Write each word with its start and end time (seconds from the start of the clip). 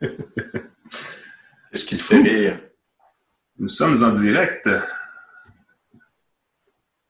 Qu'est-ce 1.70 1.84
qui 1.84 1.96
fait 1.96 2.22
rire? 2.22 2.60
Nous 3.58 3.68
sommes 3.68 4.02
en 4.02 4.12
direct. 4.12 4.68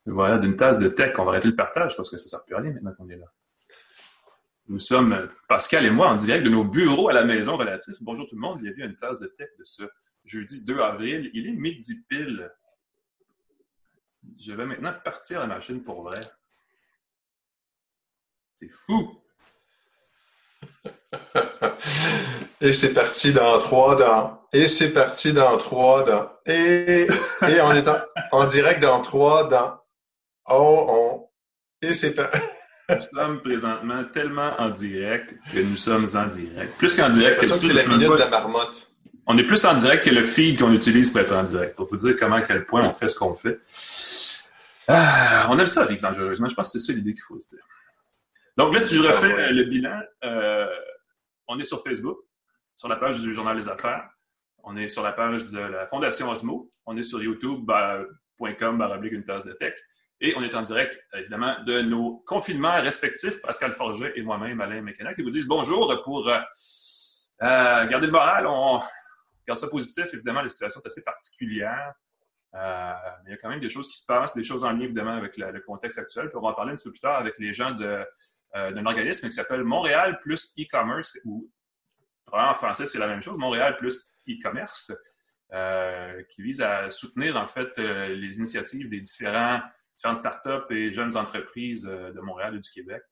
Voilà, 0.07 0.39
d'une 0.39 0.57
tasse 0.57 0.81
de 0.81 0.89
tech. 0.89 1.17
On 1.18 1.25
va 1.25 1.33
arrêter 1.33 1.49
le 1.49 1.57
partage 1.57 1.97
parce 1.97 2.11
que 2.11 2.17
ça 2.17 2.25
ne 2.25 2.29
sert 2.29 2.45
plus 2.45 2.57
à 2.57 2.58
rien 2.58 2.73
maintenant 2.73 2.92
qu'on 2.95 3.08
est 3.08 3.17
là. 3.17 3.26
Nous 4.67 4.81
sommes, 4.81 5.29
Pascal 5.49 5.87
et 5.87 5.91
moi, 5.91 6.08
en 6.08 6.17
direct 6.17 6.45
de 6.45 6.50
nos 6.50 6.65
bureaux 6.65 7.08
à 7.08 7.13
la 7.13 7.25
maison 7.25 7.57
relatif. 7.57 7.95
Bonjour 8.00 8.27
tout 8.27 8.34
le 8.34 8.41
monde. 8.41 8.61
Bienvenue 8.61 8.82
à 8.82 8.87
une 8.87 8.96
tasse 8.96 9.20
de 9.20 9.29
tech 9.29 9.50
de 9.59 9.64
ce 9.64 9.84
jeudi 10.25 10.64
2 10.64 10.80
avril. 10.80 11.30
Il 11.32 11.46
est 11.46 11.52
midi 11.52 12.04
pile. 12.09 12.50
Je 14.36 14.52
vais 14.52 14.66
maintenant 14.66 14.93
partir 15.04 15.41
la 15.41 15.46
machine 15.46 15.82
pour 15.82 16.02
vrai. 16.02 16.20
C'est 18.57 18.70
fou! 18.70 19.22
Et 22.61 22.73
c'est 22.73 22.93
parti 22.93 23.33
dans 23.33 23.59
trois 23.59 23.97
dans. 23.97 24.41
Et 24.53 24.67
c'est 24.67 24.93
parti 24.93 25.32
dans 25.32 25.57
trois 25.57 26.05
dans. 26.05 26.31
Et, 26.46 27.07
et 27.49 27.61
on 27.63 27.73
est 27.73 27.89
en, 28.32 28.45
direct 28.46 28.81
dans 28.81 29.01
trois 29.01 29.49
dans. 29.49 29.79
Oh, 30.49 30.87
on. 30.89 31.87
Et 31.87 31.95
c'est 31.95 32.10
parti. 32.12 32.38
Nous 32.91 33.18
sommes 33.18 33.41
présentement 33.41 34.04
tellement 34.12 34.52
en 34.59 34.68
direct 34.70 35.37
que 35.52 35.60
nous 35.60 35.77
sommes 35.77 36.09
en 36.15 36.27
direct. 36.27 36.77
Plus 36.77 36.96
qu'en 36.96 37.09
direct 37.09 37.40
que 37.40 37.46
c'est 37.46 37.73
la 37.73 37.87
minute 37.87 38.10
de 38.10 38.15
la 38.15 38.29
marmotte. 38.29 38.90
On 39.27 39.38
est 39.38 39.45
plus 39.45 39.65
en 39.65 39.74
direct 39.74 40.04
que 40.04 40.10
le 40.10 40.24
feed 40.24 40.59
qu'on 40.59 40.73
utilise 40.73 41.10
pour 41.10 41.20
être 41.20 41.34
en 41.34 41.45
direct. 41.45 41.77
Pour 41.77 41.87
vous 41.87 41.96
dire 41.96 42.16
comment, 42.18 42.37
à 42.37 42.42
quel 42.42 42.66
point 42.66 42.82
on 42.82 42.90
fait 42.90 43.09
ce 43.09 43.16
qu'on 43.16 43.32
fait. 43.32 43.60
Ah, 44.88 45.46
on 45.51 45.59
aime 45.60 45.68
ça 45.68 45.87
vivre 45.87 46.02
dangereusement. 46.02 46.48
Je 46.48 46.54
pense 46.56 46.73
que 46.73 46.79
c'est 46.80 46.87
ça 46.87 46.92
l'idée 46.92 47.12
qu'il 47.12 47.23
faut 47.23 47.38
se 47.38 47.51
dire. 47.51 47.65
Donc 48.56 48.74
là, 48.74 48.80
si 48.80 48.96
je 48.96 49.02
refais 49.02 49.32
euh, 49.32 49.52
le 49.52 49.65
bilan, 49.65 50.01
euh, 50.24 50.66
on 51.50 51.59
est 51.59 51.64
sur 51.64 51.82
Facebook, 51.82 52.18
sur 52.77 52.88
la 52.88 52.96
page 52.96 53.20
du 53.20 53.34
Journal 53.34 53.56
des 53.56 53.68
Affaires. 53.68 54.09
On 54.62 54.77
est 54.77 54.88
sur 54.88 55.02
la 55.02 55.12
page 55.12 55.46
de 55.46 55.59
la 55.59 55.86
Fondation 55.86 56.30
Osmo. 56.30 56.70
On 56.87 56.96
est 56.96 57.02
sur 57.02 57.20
youtube.com, 57.20 58.79
baroblique 58.79 59.12
une 59.12 59.24
tasse 59.24 59.45
de 59.45 59.52
tech. 59.54 59.74
Et 60.21 60.34
on 60.37 60.43
est 60.43 60.54
en 60.54 60.62
direct, 60.62 61.04
évidemment, 61.15 61.56
de 61.65 61.80
nos 61.80 62.18
confinements 62.26 62.80
respectifs, 62.80 63.43
Pascal 63.43 63.73
Forget 63.73 64.12
et 64.17 64.23
moi-même, 64.23 64.61
Alain 64.61 64.81
Mécana, 64.83 65.12
qui 65.12 65.23
vous 65.23 65.31
disent 65.31 65.48
bonjour 65.48 66.01
pour 66.05 66.28
euh, 66.28 66.39
garder 67.41 68.06
le 68.06 68.12
moral. 68.12 68.47
On 68.47 68.78
garde 69.45 69.59
ça 69.59 69.67
positif. 69.67 70.15
Évidemment, 70.15 70.43
la 70.43 70.51
situation 70.51 70.81
est 70.84 70.87
assez 70.87 71.03
particulière. 71.03 71.95
mais 72.53 72.61
il 73.27 73.31
y 73.31 73.34
a 73.34 73.39
quand 73.39 73.48
même 73.48 73.61
des 73.61 73.71
choses 73.71 73.89
qui 73.89 73.98
se 73.98 74.06
passent, 74.06 74.34
des 74.34 74.45
choses 74.45 74.62
en 74.62 74.71
lien, 74.71 74.83
évidemment, 74.83 75.17
avec 75.17 75.37
le 75.37 75.61
contexte 75.61 75.98
actuel. 75.98 76.28
Puis 76.28 76.37
on 76.37 76.43
va 76.43 76.51
en 76.51 76.55
parler 76.55 76.73
un 76.73 76.77
petit 76.77 76.84
peu 76.84 76.93
plus 76.93 77.01
tard 77.01 77.19
avec 77.19 77.34
les 77.39 77.53
gens 77.53 77.73
de 77.73 78.06
euh, 78.56 78.73
d'un 78.73 78.84
organisme 78.84 79.29
qui 79.29 79.34
s'appelle 79.34 79.62
Montréal 79.62 80.19
plus 80.20 80.53
e-commerce, 80.59 81.17
ou 81.25 81.48
en 82.33 82.53
français, 82.55 82.89
c'est 82.89 82.98
la 82.98 83.06
même 83.06 83.23
chose, 83.23 83.39
Montréal 83.39 83.77
plus 83.77 84.11
e-commerce, 84.29 84.93
euh, 85.53 86.23
qui 86.31 86.43
vise 86.43 86.61
à 86.61 86.91
soutenir 86.91 87.37
en 87.37 87.47
fait 87.47 87.71
euh, 87.78 88.09
les 88.09 88.39
initiatives 88.39 88.89
des 88.89 88.98
différents, 88.98 89.61
différentes 89.95 90.17
startups 90.17 90.75
et 90.75 90.93
jeunes 90.93 91.17
entreprises 91.17 91.84
de 91.84 92.21
Montréal 92.21 92.56
et 92.56 92.61
du 92.61 92.71
Québec 92.71 93.03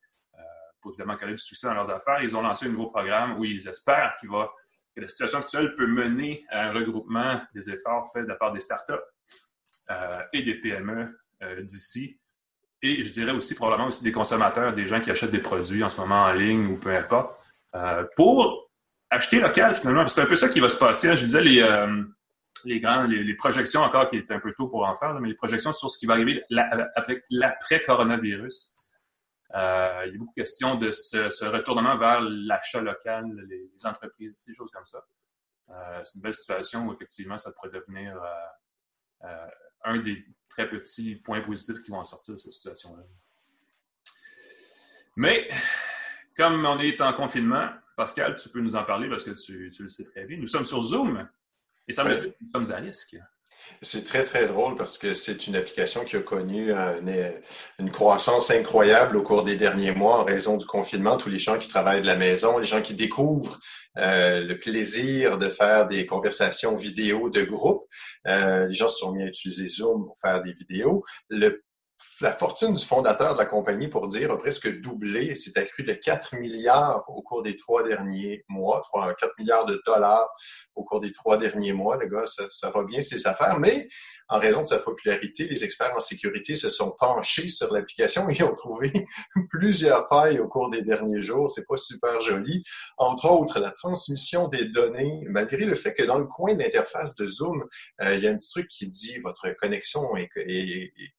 pour 0.81 0.93
évidemment 0.93 1.17
connaître 1.17 1.39
du 1.39 1.45
succès 1.45 1.67
dans 1.67 1.75
leurs 1.75 1.91
affaires. 1.91 2.23
Ils 2.23 2.37
ont 2.37 2.43
lancé 2.43 2.67
un 2.67 2.69
nouveau 2.69 2.87
programme 2.87 3.37
où 3.39 3.45
ils 3.45 3.67
espèrent 3.67 4.15
qu'il 4.21 4.31
va, 4.31 4.49
que 4.95 5.01
la 5.01 5.09
situation 5.09 5.41
actuelle 5.41 5.75
peut 5.75 5.89
mener 5.89 6.45
à 6.51 6.69
un 6.69 6.73
regroupement 6.73 7.41
des 7.53 7.69
efforts 7.69 8.09
faits 8.13 8.23
de 8.23 8.29
la 8.29 8.37
part 8.37 8.53
des 8.53 8.61
startups 8.61 8.95
et 10.33 10.43
des 10.45 10.55
PME 10.55 11.19
d'ici 11.63 12.21
et 12.83 13.03
je 13.03 13.13
dirais 13.13 13.33
aussi 13.33 13.55
probablement 13.55 13.89
aussi 13.89 14.05
des 14.05 14.13
consommateurs, 14.13 14.73
des 14.73 14.87
gens 14.87 15.01
qui 15.01 15.11
achètent 15.11 15.31
des 15.31 15.41
produits 15.41 15.83
en 15.83 15.91
ce 15.91 16.01
moment 16.01 16.25
en 16.25 16.33
ligne 16.33 16.67
ou 16.67 16.77
peu 16.77 16.95
importe, 16.95 17.39
euh, 17.75 18.05
pour 18.17 18.71
acheter 19.11 19.41
local 19.41 19.75
finalement. 19.75 20.07
C'est 20.07 20.21
un 20.21 20.27
peu 20.27 20.37
ça 20.37 20.49
qui 20.49 20.61
va 20.61 20.71
se 20.71 20.79
passer. 20.79 21.09
Hein. 21.09 21.17
Je 21.17 21.25
disais 21.25 21.43
les, 21.43 21.61
euh, 21.61 22.05
les, 22.65 22.79
les, 22.79 23.35
projections 23.35 23.81
encore 23.81 24.11
qui 24.11 24.17
est 24.17 24.31
un 24.31 24.39
peu 24.39 24.53
tôt 24.53 24.69
pour 24.69 24.87
en 24.87 24.95
faire, 24.95 25.15
mais 25.15 25.29
les 25.29 25.35
projections 25.35 25.73
sur 25.73 25.91
ce 25.91 25.99
qui 25.99 26.07
va 26.07 26.15
arriver 26.15 26.43
avec 26.95 27.25
l'après-coronavirus. 27.31 28.75
Euh, 29.55 30.03
il 30.07 30.13
y 30.13 30.15
a 30.15 30.19
beaucoup 30.19 30.35
de 30.37 30.43
questions 30.43 30.77
de 30.77 30.93
ce, 30.93 31.45
retournement 31.47 31.97
vers 31.97 32.21
l'achat 32.21 32.81
local, 32.81 33.27
les, 33.49 33.71
entreprises 33.85 34.33
ici, 34.39 34.55
choses 34.55 34.71
comme 34.71 34.87
ça. 34.87 35.05
c'est 36.05 36.15
une 36.15 36.21
belle 36.21 36.35
situation 36.35 36.87
où 36.87 36.93
effectivement 36.93 37.39
ça 37.39 37.51
pourrait 37.53 37.71
devenir 37.71 38.21
un 39.85 39.99
des 39.99 40.25
très 40.59 40.69
petits 40.69 41.15
points 41.15 41.41
positifs 41.41 41.85
qui 41.85 41.91
vont 41.93 41.99
en 41.99 42.05
sortir 42.05 42.35
de 42.35 42.39
cette 42.41 42.53
situation-là. 42.53 43.05
Mais, 45.17 45.49
comme 46.37 46.65
on 46.67 46.79
est 46.81 47.01
en 47.01 47.13
confinement, 47.13 47.71
Pascal, 47.97 48.35
tu 48.37 48.49
peux 48.49 48.61
nous 48.61 48.75
en 48.75 48.85
parler 48.85 49.09
parce 49.09 49.25
que 49.25 49.31
tu, 49.31 49.71
le 49.79 49.89
sais 49.89 50.05
très 50.05 50.25
bien. 50.25 50.37
Nous 50.37 50.49
sommes 50.49 50.65
sur 50.65 50.83
Zoom 50.83 51.29
et 51.87 51.93
ça 51.93 52.03
veut 52.03 52.17
dire 52.17 52.31
que 52.31 52.37
nous 52.41 52.65
sommes 52.65 52.75
à 52.75 52.79
risque. 52.81 53.17
C'est 53.83 54.05
très, 54.05 54.25
très 54.25 54.47
drôle 54.47 54.77
parce 54.77 54.99
que 54.99 55.13
c'est 55.13 55.47
une 55.47 55.57
application 55.57 56.05
qui 56.05 56.17
a 56.17 56.21
connu 56.21 56.73
une, 56.73 57.91
croissance 57.91 58.51
incroyable 58.51 59.17
au 59.17 59.23
cours 59.23 59.45
des 59.45 59.57
derniers 59.57 59.93
mois 59.93 60.21
en 60.21 60.25
raison 60.25 60.57
du 60.57 60.67
confinement. 60.67 61.17
Tous 61.17 61.29
les 61.29 61.39
gens 61.39 61.59
qui 61.59 61.69
travaillent 61.69 62.03
de 62.03 62.07
la 62.07 62.17
maison, 62.17 62.59
les 62.59 62.67
gens 62.67 62.83
qui 62.83 62.95
découvrent 62.95 63.61
euh, 63.99 64.41
le 64.41 64.59
plaisir 64.59 65.39
de 65.39 65.49
faire 65.49 65.87
des 65.87 66.07
conversations 66.07 66.77
vidéo 66.77 67.31
de 67.31 67.43
groupe. 67.43 67.85
Euh, 68.27 68.67
les 68.67 68.75
gens 68.75 68.89
se 68.89 68.99
sont 68.99 69.13
mis 69.13 69.23
à 69.23 69.27
utiliser 69.27 69.69
Zoom 69.69 70.07
pour 70.07 70.17
faire 70.21 70.43
des 70.43 70.53
vidéos. 70.53 71.05
La 72.21 72.33
fortune 72.33 72.75
du 72.75 72.85
fondateur 72.85 73.35
de 73.35 73.39
la 73.39 73.47
compagnie, 73.47 73.89
pour 73.89 74.09
dire, 74.09 74.31
a 74.31 74.39
presque 74.39 74.81
doublé. 74.81 75.35
C'est 75.35 75.57
accru 75.57 75.83
de 75.83 75.93
4 75.93 76.37
milliards 76.37 77.05
au 77.09 77.23
cours 77.23 77.43
des 77.43 77.57
trois 77.57 77.83
derniers 77.83 78.45
mois, 78.49 78.83
3, 78.93 79.15
4 79.15 79.33
milliards 79.39 79.67
de 79.67 79.83
dollars 79.87 80.29
au 80.75 80.85
cours 80.85 81.01
des 81.01 81.13
trois 81.13 81.39
derniers 81.39 81.73
mois. 81.73 81.97
Le 81.97 82.09
gars, 82.09 82.27
ça, 82.27 82.45
ça 82.51 82.71
va 82.71 82.85
bien 82.85 83.01
ses 83.01 83.27
affaires, 83.27 83.59
mais 83.59 83.89
en 84.29 84.39
raison 84.39 84.63
de 84.63 84.67
sa 84.67 84.79
popularité, 84.79 85.47
les 85.49 85.65
experts 85.65 85.95
en 85.97 86.01
sécurité 86.01 86.55
se 86.55 86.71
sont 86.71 86.95
penchés 86.99 87.49
sur 87.49 87.73
l'application 87.73 88.29
et 88.29 88.43
ont 88.43 88.55
trouvé 88.55 88.93
plusieurs 89.51 90.07
failles 90.09 90.39
au 90.39 90.49
cours 90.49 90.71
des 90.71 90.83
derniers 90.83 91.23
jours. 91.23 91.51
C'est 91.51 91.67
pas 91.67 91.77
super 91.77 92.21
joli. 92.21 92.63
Entre 92.97 93.31
autres, 93.31 93.59
la 93.59 93.71
transmission 93.71 94.49
des 94.49 94.67
données, 94.67 95.25
malgré 95.29 95.65
le 95.65 95.75
fait 95.75 95.95
que 95.95 96.03
dans 96.03 96.19
le 96.19 96.27
coin 96.27 96.55
de 96.55 96.63
l'interface 96.63 97.15
de 97.15 97.27
Zoom, 97.27 97.65
euh, 98.03 98.15
il 98.17 98.23
y 98.23 98.29
a 98.29 98.31
un 98.31 98.37
petit 98.37 98.51
truc 98.51 98.69
qui 98.69 98.87
dit 98.87 99.19
votre 99.19 99.49
connexion 99.59 100.17
est, 100.17 100.29
est, 100.37 100.93
est 100.97 101.18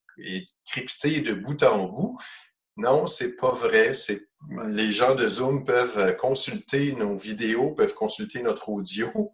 crypté 0.65 1.21
de 1.21 1.33
bout 1.33 1.61
en 1.63 1.85
bout. 1.85 2.17
Non, 2.77 3.07
c'est 3.07 3.35
pas 3.35 3.51
vrai. 3.51 3.93
C'est 3.93 4.29
les 4.67 4.91
gens 4.91 5.15
de 5.15 5.27
Zoom 5.27 5.65
peuvent 5.65 6.15
consulter 6.15 6.93
nos 6.93 7.15
vidéos, 7.15 7.71
peuvent 7.71 7.93
consulter 7.93 8.41
notre 8.41 8.69
audio. 8.69 9.31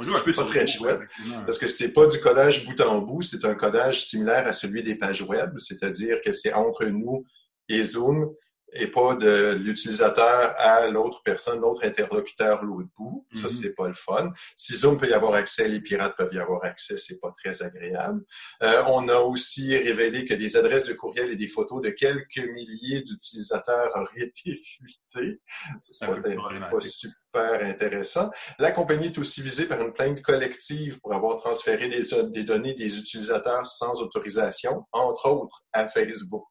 C'est 0.00 0.34
pas 0.34 0.44
très 0.44 0.66
chouette 0.66 1.00
parce 1.44 1.58
que 1.58 1.66
c'est 1.66 1.92
pas 1.92 2.06
du 2.06 2.18
codage 2.18 2.66
bout 2.66 2.80
en 2.80 3.00
bout, 3.00 3.20
c'est 3.20 3.44
un 3.44 3.54
codage 3.54 4.02
similaire 4.04 4.46
à 4.46 4.52
celui 4.52 4.82
des 4.82 4.94
pages 4.94 5.20
web, 5.22 5.58
c'est-à-dire 5.58 6.22
que 6.24 6.32
c'est 6.32 6.54
entre 6.54 6.86
nous 6.86 7.26
et 7.68 7.84
Zoom 7.84 8.34
et 8.74 8.88
pas 8.88 9.14
de 9.14 9.52
l'utilisateur 9.54 10.54
à 10.56 10.88
l'autre 10.88 11.22
personne, 11.24 11.60
l'autre 11.60 11.84
interlocuteur 11.84 12.64
l'autre 12.64 12.88
bout. 12.96 13.26
Ça, 13.34 13.46
mm-hmm. 13.46 13.48
c'est 13.48 13.74
pas 13.74 13.88
le 13.88 13.94
fun. 13.94 14.32
Si 14.56 14.74
Zoom 14.76 14.98
peut 14.98 15.08
y 15.08 15.12
avoir 15.12 15.34
accès, 15.34 15.68
les 15.68 15.80
pirates 15.80 16.16
peuvent 16.16 16.32
y 16.32 16.38
avoir 16.38 16.64
accès, 16.64 16.96
c'est 16.96 17.20
pas 17.20 17.32
très 17.36 17.62
agréable. 17.62 18.22
Euh, 18.62 18.82
on 18.88 19.08
a 19.08 19.18
aussi 19.18 19.76
révélé 19.76 20.24
que 20.24 20.34
des 20.34 20.56
adresses 20.56 20.84
de 20.84 20.92
courriel 20.92 21.30
et 21.30 21.36
des 21.36 21.46
photos 21.46 21.82
de 21.82 21.90
quelques 21.90 22.38
milliers 22.38 23.02
d'utilisateurs 23.02 23.90
auraient 23.94 24.22
été 24.22 24.54
fuitées. 24.56 25.40
C'est 25.80 26.06
pas, 26.06 26.16
pas 26.16 26.80
super 26.80 27.64
intéressant. 27.64 28.30
La 28.58 28.72
compagnie 28.72 29.06
est 29.06 29.18
aussi 29.18 29.42
visée 29.42 29.66
par 29.66 29.80
une 29.80 29.92
plainte 29.92 30.20
collective 30.22 31.00
pour 31.00 31.14
avoir 31.14 31.38
transféré 31.38 31.88
des, 31.88 32.02
des 32.30 32.44
données 32.44 32.74
des 32.74 32.98
utilisateurs 32.98 33.66
sans 33.66 34.00
autorisation, 34.00 34.84
entre 34.92 35.28
autres 35.28 35.64
à 35.72 35.88
Facebook. 35.88 36.44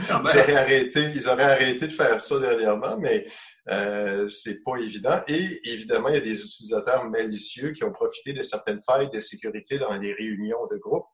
Ils, 0.00 0.12
auraient 0.12 0.56
arrêté, 0.56 1.12
ils 1.14 1.28
auraient 1.28 1.52
arrêté 1.52 1.86
de 1.86 1.92
faire 1.92 2.20
ça 2.20 2.38
dernièrement, 2.38 2.96
mais 2.98 3.26
euh, 3.70 4.28
c'est 4.28 4.62
pas 4.62 4.76
évident. 4.76 5.22
Et 5.28 5.60
évidemment, 5.64 6.08
il 6.08 6.14
y 6.14 6.18
a 6.18 6.20
des 6.20 6.42
utilisateurs 6.42 7.04
malicieux 7.04 7.70
qui 7.70 7.84
ont 7.84 7.92
profité 7.92 8.32
de 8.32 8.42
certaines 8.42 8.80
failles 8.80 9.10
de 9.10 9.20
sécurité 9.20 9.78
dans 9.78 9.94
les 9.94 10.12
réunions 10.12 10.66
de 10.70 10.76
groupe 10.76 11.06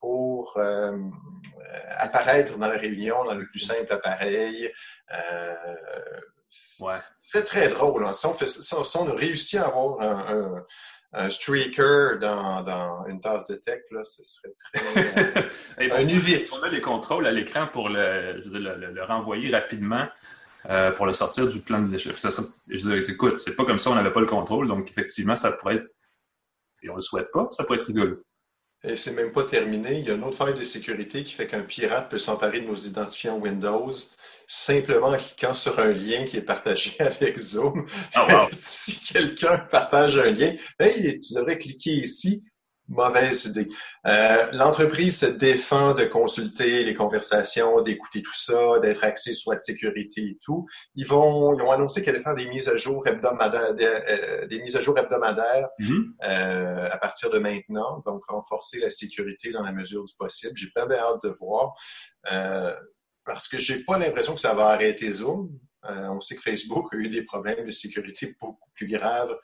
pour 0.00 0.56
euh, 0.58 0.98
apparaître 1.96 2.58
dans 2.58 2.66
la 2.66 2.78
réunion 2.78 3.24
dans 3.24 3.34
le 3.34 3.46
plus 3.46 3.60
simple 3.60 3.90
appareil. 3.90 4.70
Euh, 5.12 5.54
ouais. 6.80 6.96
C'est 7.32 7.44
très 7.44 7.68
drôle. 7.68 8.04
Hein. 8.04 8.12
Si, 8.12 8.26
on 8.26 8.34
fait, 8.34 8.46
si, 8.46 8.74
on, 8.74 9.08
a 9.08 9.14
réussi 9.14 9.58
à 9.58 9.66
avoir 9.66 10.00
un, 10.00 10.26
un 10.28 10.64
streaker 11.28 12.18
dans, 12.18 12.62
dans, 12.62 13.06
une 13.06 13.20
tasse 13.20 13.44
de 13.46 13.54
tech, 13.54 13.82
là, 13.90 14.02
ce 14.04 14.22
serait 14.22 14.52
très. 14.74 15.90
un 15.92 16.08
UVIT. 16.08 16.44
On 16.52 16.62
a 16.62 16.68
les 16.68 16.80
contrôles 16.80 17.26
à 17.26 17.32
l'écran 17.32 17.68
pour 17.72 17.88
le, 17.88 18.42
le, 18.44 19.04
renvoyer 19.04 19.50
rapidement 19.50 20.06
euh, 20.70 20.90
pour 20.92 21.06
le 21.06 21.12
sortir 21.12 21.48
du 21.48 21.60
plan 21.60 21.80
de 21.82 21.88
déchets. 21.88 22.14
Ça, 22.14 22.30
je 22.68 22.76
dis, 22.76 23.12
écoute, 23.12 23.38
c'est 23.38 23.54
pas 23.54 23.64
comme 23.64 23.78
ça, 23.78 23.90
on 23.90 23.94
n'avait 23.94 24.12
pas 24.12 24.20
le 24.20 24.26
contrôle, 24.26 24.66
donc 24.66 24.90
effectivement, 24.90 25.36
ça 25.36 25.52
pourrait 25.52 25.76
être. 25.76 25.94
Et 26.82 26.90
on 26.90 26.96
le 26.96 27.02
souhaite 27.02 27.30
pas, 27.32 27.48
ça 27.50 27.64
pourrait 27.64 27.78
être 27.78 27.86
rigolo. 27.86 28.22
Et 28.86 28.96
c'est 28.96 29.12
même 29.12 29.32
pas 29.32 29.44
terminé. 29.44 29.98
Il 29.98 30.06
y 30.06 30.10
a 30.10 30.14
une 30.14 30.24
autre 30.24 30.36
faille 30.36 30.54
de 30.54 30.62
sécurité 30.62 31.24
qui 31.24 31.32
fait 31.32 31.46
qu'un 31.46 31.62
pirate 31.62 32.10
peut 32.10 32.18
s'emparer 32.18 32.60
de 32.60 32.66
nos 32.66 32.76
identifiants 32.76 33.38
Windows 33.38 33.92
simplement 34.46 35.08
en 35.08 35.16
cliquant 35.16 35.54
sur 35.54 35.78
un 35.78 35.92
lien 35.92 36.24
qui 36.24 36.36
est 36.36 36.42
partagé 36.42 36.94
avec 37.00 37.38
Zoom. 37.38 37.86
Oh, 38.16 38.46
si 38.52 39.00
quelqu'un 39.00 39.58
partage 39.58 40.18
un 40.18 40.30
lien, 40.30 40.54
hey, 40.78 41.18
tu 41.20 41.34
devrais 41.34 41.58
cliquer 41.58 41.92
ici 41.92 42.42
Mauvaise 42.88 43.46
idée. 43.46 43.68
Euh, 44.06 44.48
L'entreprise 44.52 45.20
se 45.20 45.26
défend 45.26 45.94
de 45.94 46.04
consulter 46.04 46.84
les 46.84 46.94
conversations, 46.94 47.80
d'écouter 47.80 48.20
tout 48.20 48.34
ça, 48.34 48.78
d'être 48.80 49.02
axé 49.04 49.32
sur 49.32 49.52
la 49.52 49.56
sécurité 49.56 50.20
et 50.20 50.38
tout. 50.44 50.66
Ils 50.94 51.06
vont, 51.06 51.54
ils 51.54 51.62
ont 51.62 51.70
annoncé 51.70 52.02
qu'elle 52.02 52.16
allait 52.16 52.24
faire 52.24 52.34
des 52.34 52.46
mises 52.46 52.68
à 52.68 52.76
jour 52.76 53.06
hebdomadaires, 53.06 53.74
des, 53.74 53.84
euh, 53.84 54.46
mises 54.62 54.76
à 54.76 54.80
jour 54.80 54.98
hebdomadaires 54.98 55.68
mm-hmm. 55.80 56.04
euh, 56.24 56.88
à 56.90 56.98
partir 56.98 57.30
de 57.30 57.38
maintenant, 57.38 58.02
donc 58.04 58.22
renforcer 58.28 58.78
la 58.80 58.90
sécurité 58.90 59.50
dans 59.50 59.62
la 59.62 59.72
mesure 59.72 60.04
du 60.04 60.12
possible. 60.18 60.52
J'ai 60.54 60.70
pas 60.74 60.86
bien 60.86 60.98
hâte 60.98 61.22
de 61.22 61.30
voir 61.30 61.74
euh, 62.30 62.74
parce 63.24 63.48
que 63.48 63.58
j'ai 63.58 63.82
pas 63.84 63.98
l'impression 63.98 64.34
que 64.34 64.40
ça 64.40 64.54
va 64.54 64.66
arrêter 64.68 65.10
Zoom. 65.10 65.50
Euh, 65.88 66.08
on 66.08 66.20
sait 66.20 66.36
que 66.36 66.42
Facebook 66.42 66.92
a 66.92 66.96
eu 66.96 67.08
des 67.08 67.22
problèmes 67.22 67.66
de 67.66 67.70
sécurité 67.70 68.34
beaucoup 68.40 68.70
plus 68.74 68.86
graves 68.86 69.36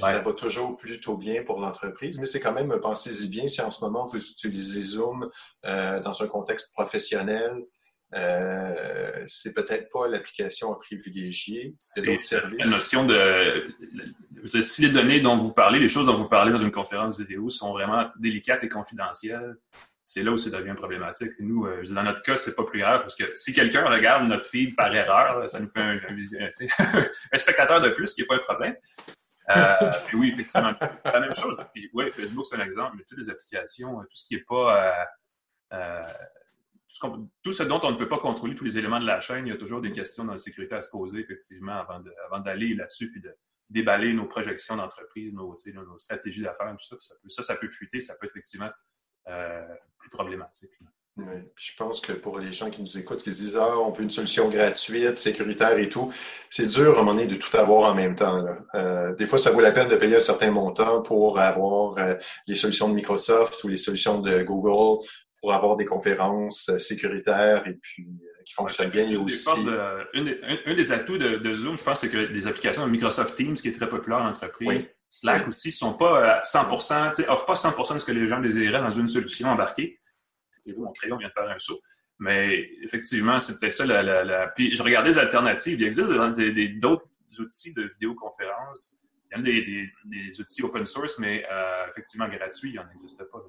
ça 0.00 0.18
va 0.18 0.32
toujours 0.32 0.76
plutôt 0.76 1.16
bien 1.16 1.42
pour 1.44 1.60
l'entreprise, 1.60 2.18
mais 2.18 2.26
c'est 2.26 2.40
quand 2.40 2.52
même, 2.52 2.74
pensez-y 2.80 3.28
bien, 3.28 3.46
si 3.48 3.60
en 3.60 3.70
ce 3.70 3.84
moment 3.84 4.06
vous 4.06 4.18
utilisez 4.18 4.82
Zoom 4.82 5.30
euh, 5.64 6.00
dans 6.00 6.22
un 6.22 6.26
contexte 6.26 6.72
professionnel, 6.72 7.64
euh, 8.14 9.24
c'est 9.26 9.52
peut-être 9.52 9.90
pas 9.90 10.06
l'application 10.06 10.72
à 10.72 10.78
privilégier. 10.78 11.74
C'est 11.78 12.18
la 12.32 12.70
notion 12.70 13.06
de... 13.06 13.68
Si 14.60 14.82
les 14.82 14.90
données 14.90 15.20
dont 15.20 15.36
vous 15.36 15.54
parlez, 15.54 15.80
les 15.80 15.88
choses 15.88 16.06
dont 16.06 16.14
vous 16.14 16.28
parlez 16.28 16.52
dans 16.52 16.58
une 16.58 16.70
conférence 16.70 17.18
vidéo 17.18 17.50
sont 17.50 17.72
vraiment 17.72 18.08
délicates 18.20 18.62
et 18.62 18.68
confidentielles, 18.68 19.56
c'est 20.04 20.22
là 20.22 20.32
où 20.32 20.36
ça 20.36 20.50
devient 20.50 20.74
problématique. 20.76 21.32
Nous, 21.40 21.66
euh, 21.66 21.82
dans 21.86 22.02
notre 22.02 22.22
cas, 22.22 22.36
c'est 22.36 22.54
pas 22.54 22.64
plus 22.64 22.80
grave 22.80 23.00
parce 23.00 23.16
que 23.16 23.34
si 23.34 23.54
quelqu'un 23.54 23.88
regarde 23.88 24.28
notre 24.28 24.44
feed 24.44 24.76
par 24.76 24.94
erreur, 24.94 25.48
ça 25.48 25.60
nous 25.60 25.70
fait 25.70 25.80
un, 25.80 25.98
un 27.32 27.38
spectateur 27.38 27.80
de 27.80 27.88
plus, 27.88 28.14
qui 28.14 28.20
n'est 28.20 28.26
pas 28.26 28.36
un 28.36 28.40
problème. 28.40 28.76
Euh, 29.50 29.92
oui, 30.14 30.30
effectivement, 30.32 30.72
la 31.04 31.20
même 31.20 31.34
chose. 31.34 31.64
Puis, 31.72 31.90
oui, 31.92 32.10
Facebook, 32.10 32.46
c'est 32.46 32.56
un 32.56 32.64
exemple, 32.64 32.96
mais 32.96 33.04
toutes 33.04 33.18
les 33.18 33.30
applications, 33.30 34.00
tout 34.00 34.16
ce 34.16 34.26
qui 34.26 34.34
n'est 34.34 34.42
pas. 34.42 35.04
Euh, 35.72 35.74
euh, 35.74 36.12
tout, 37.42 37.52
ce 37.52 37.64
dont 37.64 37.80
on 37.82 37.90
ne 37.90 37.96
peut 37.96 38.08
pas 38.08 38.18
contrôler 38.18 38.54
tous 38.54 38.64
les 38.64 38.78
éléments 38.78 39.00
de 39.00 39.06
la 39.06 39.18
chaîne, 39.18 39.46
il 39.46 39.50
y 39.50 39.52
a 39.52 39.56
toujours 39.56 39.80
des 39.80 39.90
questions 39.90 40.24
dans 40.24 40.32
la 40.32 40.38
sécurité 40.38 40.76
à 40.76 40.82
se 40.82 40.90
poser, 40.90 41.20
effectivement, 41.20 41.72
avant, 41.72 42.00
avant 42.26 42.38
d'aller 42.38 42.74
là-dessus, 42.74 43.10
puis 43.10 43.20
de 43.20 43.34
déballer 43.68 44.14
nos 44.14 44.26
projections 44.26 44.76
d'entreprise, 44.76 45.34
nos, 45.34 45.56
nos, 45.74 45.98
stratégies 45.98 46.42
d'affaires, 46.42 46.70
tout 46.78 46.86
ça. 46.86 46.96
Ça 47.00 47.14
peut, 47.20 47.28
ça, 47.28 47.42
ça 47.42 47.56
peut 47.56 47.68
fuiter, 47.68 48.00
ça 48.00 48.14
peut 48.14 48.26
être 48.26 48.36
effectivement 48.36 48.70
plus 49.98 50.10
problématique. 50.10 50.70
Je 51.16 51.70
pense 51.78 52.00
que 52.00 52.12
pour 52.12 52.40
les 52.40 52.52
gens 52.52 52.70
qui 52.70 52.82
nous 52.82 52.98
écoutent, 52.98 53.22
qui 53.22 53.32
se 53.32 53.42
disent 53.42 53.56
Ah, 53.56 53.78
on 53.78 53.92
veut 53.92 54.02
une 54.02 54.10
solution 54.10 54.48
gratuite, 54.48 55.18
sécuritaire 55.18 55.78
et 55.78 55.88
tout, 55.88 56.12
c'est 56.50 56.66
dur 56.66 56.96
à 56.96 57.00
un 57.00 57.04
moment 57.04 57.14
donné 57.14 57.28
de 57.28 57.36
tout 57.36 57.56
avoir 57.56 57.92
en 57.92 57.94
même 57.94 58.16
temps. 58.16 58.44
Euh, 58.74 59.14
des 59.14 59.26
fois, 59.26 59.38
ça 59.38 59.52
vaut 59.52 59.60
la 59.60 59.70
peine 59.70 59.88
de 59.88 59.94
payer 59.94 60.16
un 60.16 60.20
certain 60.20 60.50
montant 60.50 61.02
pour 61.02 61.38
avoir 61.38 61.98
euh, 61.98 62.14
les 62.48 62.56
solutions 62.56 62.88
de 62.88 62.94
Microsoft 62.94 63.62
ou 63.62 63.68
les 63.68 63.76
solutions 63.76 64.20
de 64.20 64.42
Google 64.42 65.04
pour 65.40 65.52
avoir 65.52 65.76
des 65.76 65.84
conférences 65.84 66.68
euh, 66.68 66.78
sécuritaires 66.78 67.64
et 67.68 67.74
puis 67.74 68.08
qui 68.44 68.54
fonctionnent 68.54 68.90
bien. 68.90 69.04
Aussi. 69.20 69.48
un, 70.14 70.74
des 70.74 70.92
atouts 70.92 71.16
de, 71.16 71.54
Zoom, 71.54 71.78
je 71.78 71.84
pense, 71.84 72.00
c'est 72.00 72.10
que 72.10 72.18
les 72.18 72.46
applications 72.48 72.84
de 72.84 72.90
Microsoft 72.90 73.36
Teams, 73.36 73.54
qui 73.54 73.68
est 73.68 73.72
très 73.72 73.88
populaire 73.88 74.18
en 74.18 74.28
entreprise, 74.28 74.92
Slack 75.08 75.46
aussi, 75.46 75.70
sont 75.70 75.94
pas 75.94 76.42
100%, 76.42 77.24
offrent 77.28 77.46
pas 77.46 77.54
100% 77.54 77.94
de 77.94 77.98
ce 78.00 78.04
que 78.04 78.12
les 78.12 78.26
gens 78.26 78.40
désiraient 78.40 78.80
dans 78.80 78.90
une 78.90 79.08
solution 79.08 79.48
embarquée 79.48 80.00
mon 80.76 80.92
crayon 80.92 81.16
vient 81.16 81.28
de 81.28 81.32
faire 81.32 81.48
un 81.48 81.58
saut. 81.58 81.80
Mais 82.18 82.70
effectivement, 82.82 83.40
c'est 83.40 83.58
peut-être 83.58 83.74
ça 83.74 83.86
la, 83.86 84.48
Puis 84.48 84.74
je 84.76 84.82
regardais 84.82 85.10
les 85.10 85.18
alternatives. 85.18 85.80
Il 85.80 85.86
existe 85.86 86.12
d'autres 86.78 87.06
outils 87.38 87.74
de 87.74 87.82
vidéoconférence. 87.82 89.00
Il 89.32 89.38
y 89.38 89.40
a 89.40 89.42
des, 89.42 89.90
des, 90.04 90.40
outils 90.40 90.62
open 90.62 90.86
source, 90.86 91.18
mais 91.18 91.44
euh, 91.50 91.88
effectivement 91.88 92.28
gratuits, 92.28 92.70
il 92.70 92.76
n'en 92.76 92.88
existe 92.92 93.24
pas. 93.24 93.42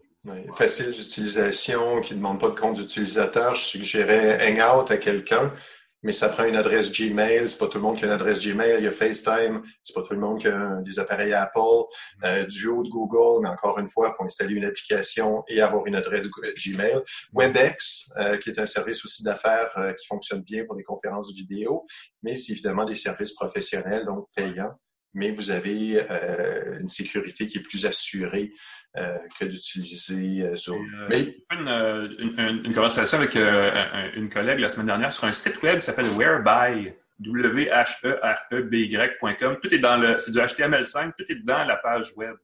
facile 0.56 0.92
d'utilisation, 0.92 2.02
qui 2.02 2.14
ne 2.14 2.18
demande 2.18 2.40
pas 2.40 2.50
de 2.50 2.60
compte 2.60 2.78
d'utilisateur. 2.78 3.54
Je 3.54 3.66
suggérais 3.66 4.52
Hangout 4.52 4.90
à 4.90 4.98
quelqu'un 4.98 5.54
mais 6.06 6.12
ça 6.12 6.30
prend 6.30 6.44
une 6.44 6.56
adresse 6.56 6.92
Gmail. 6.92 7.50
C'est 7.50 7.57
pas 7.57 7.68
tout 7.68 7.80
le 7.80 7.84
monde 7.84 7.98
qui 7.98 8.04
a 8.04 8.07
une 8.07 8.13
adresse 8.13 8.40
Gmail. 8.40 8.75
Il 8.78 8.84
y 8.84 8.88
a 8.88 8.92
FaceTime. 8.92 9.63
C'est 9.81 9.96
pas 9.96 10.04
tout 10.04 10.13
le 10.13 10.19
monde 10.19 10.40
qui 10.40 10.48
a 10.48 10.80
des 10.84 11.00
appareils 11.00 11.34
Apple. 11.34 11.60
Euh, 12.24 12.46
Duo 12.46 12.84
de 12.84 12.90
Google, 12.90 13.42
mais 13.42 13.50
encore 13.50 13.80
une 13.80 13.90
fois, 13.90 14.12
il 14.12 14.16
faut 14.16 14.24
installer 14.24 14.54
une 14.54 14.66
application 14.66 15.44
et 15.48 15.62
avoir 15.62 15.88
une 15.88 15.96
adresse 15.96 16.30
Gmail. 16.63 17.02
WebEx, 17.34 18.12
euh, 18.18 18.38
qui 18.38 18.52
est 18.52 18.60
un 18.60 18.68
service 18.68 19.04
aussi 19.04 19.24
d'affaires 19.24 19.75
euh, 19.78 19.94
qui 19.94 20.06
fonctionne 20.06 20.42
bien 20.42 20.63
pour 20.66 20.75
les 20.75 20.84
conférences 20.84 21.34
vidéo, 21.34 21.88
mais 22.22 22.36
c'est 22.36 22.54
évidemment 22.54 22.86
des 22.86 22.96
services 22.96 23.34
professionnels, 23.34 24.06
donc 24.06 24.28
payants 24.36 24.78
mais 25.16 25.32
vous 25.32 25.50
avez 25.50 26.06
euh, 26.12 26.78
une 26.80 26.90
sécurité 26.90 27.48
qui 27.48 27.58
est 27.58 27.62
plus 27.62 27.88
assurée 27.88 28.54
euh, 28.98 29.18
que 29.40 29.46
d'utiliser 29.46 30.44
euh, 30.44 30.54
Zoom. 30.56 30.86
mais... 31.10 31.38
J'ai 31.50 31.50
fait 31.50 31.56
une, 31.56 32.74
conversation 32.74 33.18
avec 33.18 33.34
une 33.36 34.30
collègue 34.30 34.60
la 34.60 34.70
semaine 34.70 34.86
dernière 34.88 35.14
sur 35.14 35.24
un 35.24 35.32
site 35.32 35.64
web 35.64 35.80
qui 35.80 35.86
s'appelle 35.86 36.10
Whereby, 36.10 36.92
W-H-E-R-E-B-Y.com. 37.20 39.60
Tout 39.62 39.74
est 39.74 39.80
dans 39.80 39.96
le, 39.98 40.20
c'est 40.20 40.32
du 40.32 40.40
HTML5, 40.40 41.14
tout 41.18 41.24
est 41.30 41.40
dans 41.44 41.64
la 41.66 41.78
page 41.78 42.14
web. 42.18 42.36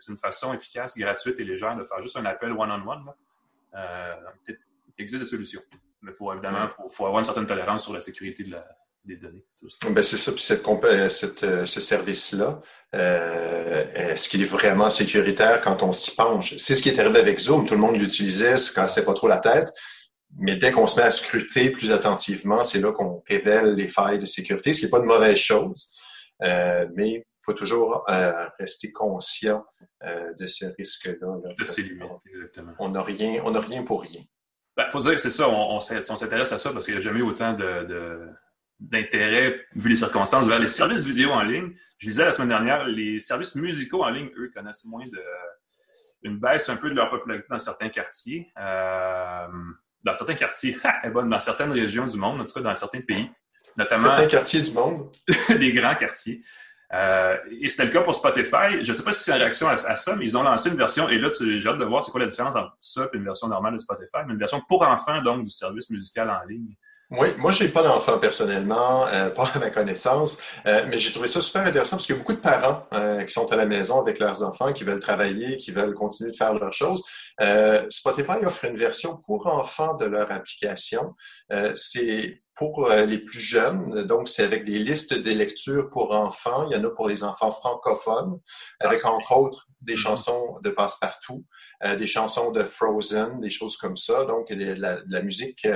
C'est 0.00 0.10
une 0.10 0.18
façon 0.18 0.54
efficace, 0.54 0.96
gratuite 0.98 1.38
et 1.38 1.44
légère 1.44 1.76
de 1.76 1.84
faire 1.84 2.02
juste 2.02 2.16
un 2.16 2.24
appel 2.24 2.50
one-on-one. 2.52 3.12
il 4.48 4.56
existe 4.98 5.22
des 5.22 5.28
solutions. 5.28 5.62
Mais 6.00 6.10
il 6.10 6.16
faut 6.16 6.32
évidemment 6.32 6.66
faut 6.68 7.04
avoir 7.04 7.18
une 7.20 7.24
certaine 7.24 7.46
tolérance 7.46 7.84
sur 7.84 7.92
la 7.92 8.00
sécurité 8.00 8.44
de 8.44 8.52
la, 8.52 8.64
des 9.04 9.16
données. 9.16 9.44
Ben 9.90 10.02
c'est 10.02 10.16
ça. 10.16 10.32
Puis 10.32 10.42
cette, 10.42 10.66
euh, 10.66 11.08
euh, 11.42 11.66
ce 11.66 11.80
service-là, 11.80 12.60
euh, 12.94 13.84
est-ce 13.94 14.28
qu'il 14.28 14.42
est 14.42 14.46
vraiment 14.46 14.90
sécuritaire 14.90 15.60
quand 15.60 15.82
on 15.82 15.92
s'y 15.92 16.14
penche? 16.14 16.56
C'est 16.56 16.74
ce 16.74 16.82
qui 16.82 16.88
est 16.88 16.98
arrivé 16.98 17.20
avec 17.20 17.38
Zoom. 17.38 17.66
Tout 17.66 17.74
le 17.74 17.80
monde 17.80 17.96
l'utilisait, 17.96 18.56
se 18.56 18.72
cassait 18.72 19.04
pas 19.04 19.14
trop 19.14 19.28
la 19.28 19.38
tête. 19.38 19.72
Mais 20.38 20.56
dès 20.56 20.72
qu'on 20.72 20.86
se 20.86 20.98
met 20.98 21.06
à 21.06 21.10
scruter 21.10 21.70
plus 21.70 21.92
attentivement, 21.92 22.62
c'est 22.62 22.80
là 22.80 22.92
qu'on 22.92 23.22
révèle 23.28 23.74
les 23.74 23.88
failles 23.88 24.18
de 24.18 24.24
sécurité, 24.24 24.72
ce 24.72 24.80
qui 24.80 24.86
n'est 24.86 24.90
pas 24.90 24.98
une 24.98 25.04
mauvaise 25.04 25.36
chose. 25.36 25.92
mais 26.40 27.10
il 27.10 27.24
faut 27.44 27.52
toujours 27.52 28.06
rester 28.58 28.92
conscient 28.92 29.62
de 30.02 30.46
ce 30.46 30.64
risque-là. 30.78 31.54
De 31.58 31.64
ces 31.66 31.82
limites, 31.82 32.08
exactement. 32.26 32.72
On 32.78 32.88
n'a 32.88 33.02
rien, 33.02 33.42
on 33.44 33.50
n'a 33.50 33.60
rien 33.60 33.82
pour 33.82 34.02
rien. 34.02 34.22
Il 34.22 34.84
ben, 34.84 34.88
faut 34.88 35.00
dire 35.00 35.12
que 35.12 35.20
c'est 35.20 35.30
ça, 35.30 35.50
on, 35.50 35.76
on 35.76 35.80
s'intéresse 35.80 36.52
à 36.52 36.56
ça 36.56 36.72
parce 36.72 36.86
qu'il 36.86 36.94
n'y 36.94 36.98
a 36.98 37.02
jamais 37.02 37.20
autant 37.20 37.52
de 37.52 38.32
d'intérêt, 38.90 39.66
vu 39.74 39.90
les 39.90 39.96
circonstances, 39.96 40.46
vers 40.46 40.58
les 40.58 40.68
services 40.68 41.06
vidéo 41.06 41.30
en 41.30 41.42
ligne. 41.42 41.72
Je 41.98 42.08
disais 42.08 42.24
la 42.24 42.32
semaine 42.32 42.48
dernière, 42.48 42.86
les 42.86 43.20
services 43.20 43.54
musicaux 43.54 44.04
en 44.04 44.10
ligne, 44.10 44.30
eux, 44.36 44.50
connaissent 44.54 44.84
moins 44.84 45.04
de 45.04 45.22
une 46.24 46.38
baisse 46.38 46.68
un 46.68 46.76
peu 46.76 46.88
de 46.88 46.94
leur 46.94 47.10
popularité 47.10 47.46
dans 47.50 47.58
certains 47.58 47.88
quartiers. 47.88 48.48
Euh, 48.58 49.46
dans 50.04 50.14
certains 50.14 50.34
quartiers, 50.34 50.76
dans 51.14 51.40
certaines 51.40 51.72
régions 51.72 52.06
du 52.06 52.16
monde, 52.16 52.40
en 52.40 52.44
tout 52.44 52.54
cas 52.54 52.60
dans 52.60 52.76
certains 52.76 53.00
pays. 53.00 53.30
Notamment, 53.76 54.08
certains 54.08 54.26
quartiers 54.26 54.62
du 54.62 54.72
monde. 54.72 55.10
des 55.48 55.72
grands 55.72 55.94
quartiers. 55.94 56.40
Euh, 56.92 57.38
et 57.60 57.70
c'était 57.70 57.86
le 57.86 57.90
cas 57.90 58.02
pour 58.02 58.14
Spotify. 58.14 58.82
Je 58.82 58.90
ne 58.90 58.92
sais 58.92 59.02
pas 59.02 59.12
si 59.12 59.24
c'est 59.24 59.32
en 59.32 59.38
réaction 59.38 59.68
à, 59.68 59.76
ça, 59.76 60.14
mais 60.16 60.26
ils 60.26 60.36
ont 60.36 60.42
lancé 60.42 60.68
une 60.68 60.76
version, 60.76 61.08
et 61.08 61.18
là, 61.18 61.30
j'ai 61.40 61.66
hâte 61.66 61.78
de 61.78 61.84
voir 61.84 62.02
c'est 62.02 62.10
quoi 62.10 62.20
la 62.20 62.26
différence 62.26 62.54
entre 62.54 62.76
ça 62.80 63.08
et 63.12 63.16
une 63.16 63.24
version 63.24 63.48
normale 63.48 63.72
de 63.72 63.78
Spotify, 63.78 64.18
mais 64.26 64.34
une 64.34 64.38
version 64.38 64.60
pour 64.68 64.82
enfants, 64.82 65.22
donc, 65.22 65.44
du 65.44 65.50
service 65.50 65.88
musical 65.88 66.28
en 66.28 66.46
ligne. 66.46 66.74
Oui, 67.14 67.28
moi, 67.36 67.52
j'ai 67.52 67.68
pas 67.68 67.82
d'enfant 67.82 68.18
personnellement, 68.18 69.06
euh, 69.06 69.28
pas 69.36 69.50
à 69.54 69.58
ma 69.58 69.68
connaissance, 69.68 70.38
euh, 70.66 70.86
mais 70.88 70.96
j'ai 70.96 71.12
trouvé 71.12 71.28
ça 71.28 71.42
super 71.42 71.66
intéressant 71.66 71.96
parce 71.96 72.06
qu'il 72.06 72.14
y 72.14 72.18
a 72.18 72.20
beaucoup 72.20 72.32
de 72.32 72.38
parents 72.38 72.86
euh, 72.94 73.22
qui 73.24 73.32
sont 73.34 73.52
à 73.52 73.56
la 73.56 73.66
maison 73.66 74.00
avec 74.00 74.18
leurs 74.18 74.42
enfants, 74.42 74.72
qui 74.72 74.84
veulent 74.84 75.00
travailler, 75.00 75.58
qui 75.58 75.72
veulent 75.72 75.92
continuer 75.92 76.30
de 76.30 76.36
faire 76.36 76.54
leurs 76.54 76.72
choses. 76.72 77.04
Spotify 77.90 78.44
offre 78.44 78.64
une 78.64 78.76
version 78.76 79.18
pour 79.26 79.46
enfants 79.46 79.94
de 79.96 80.06
leur 80.06 80.30
application. 80.30 81.14
c'est 81.74 82.40
pour 82.54 82.88
les 82.90 83.18
plus 83.18 83.40
jeunes, 83.40 84.04
donc 84.04 84.28
c'est 84.28 84.44
avec 84.44 84.64
des 84.64 84.78
listes 84.78 85.14
de 85.14 85.30
lecture 85.32 85.88
pour 85.90 86.12
enfants. 86.12 86.68
Il 86.68 86.76
y 86.76 86.80
en 86.80 86.84
a 86.84 86.90
pour 86.90 87.08
les 87.08 87.24
enfants 87.24 87.50
francophones, 87.50 88.38
avec 88.80 89.04
entre 89.04 89.36
autres 89.36 89.66
des 89.80 89.94
mm-hmm. 89.94 89.96
chansons 89.96 90.58
de 90.62 90.70
passe-partout, 90.70 91.44
des 91.98 92.06
chansons 92.06 92.52
de 92.52 92.64
Frozen, 92.64 93.40
des 93.40 93.50
choses 93.50 93.76
comme 93.76 93.96
ça. 93.96 94.24
Donc, 94.24 94.52
de 94.52 94.74
la, 94.74 94.96
de 94.96 95.12
la 95.12 95.22
musique 95.22 95.66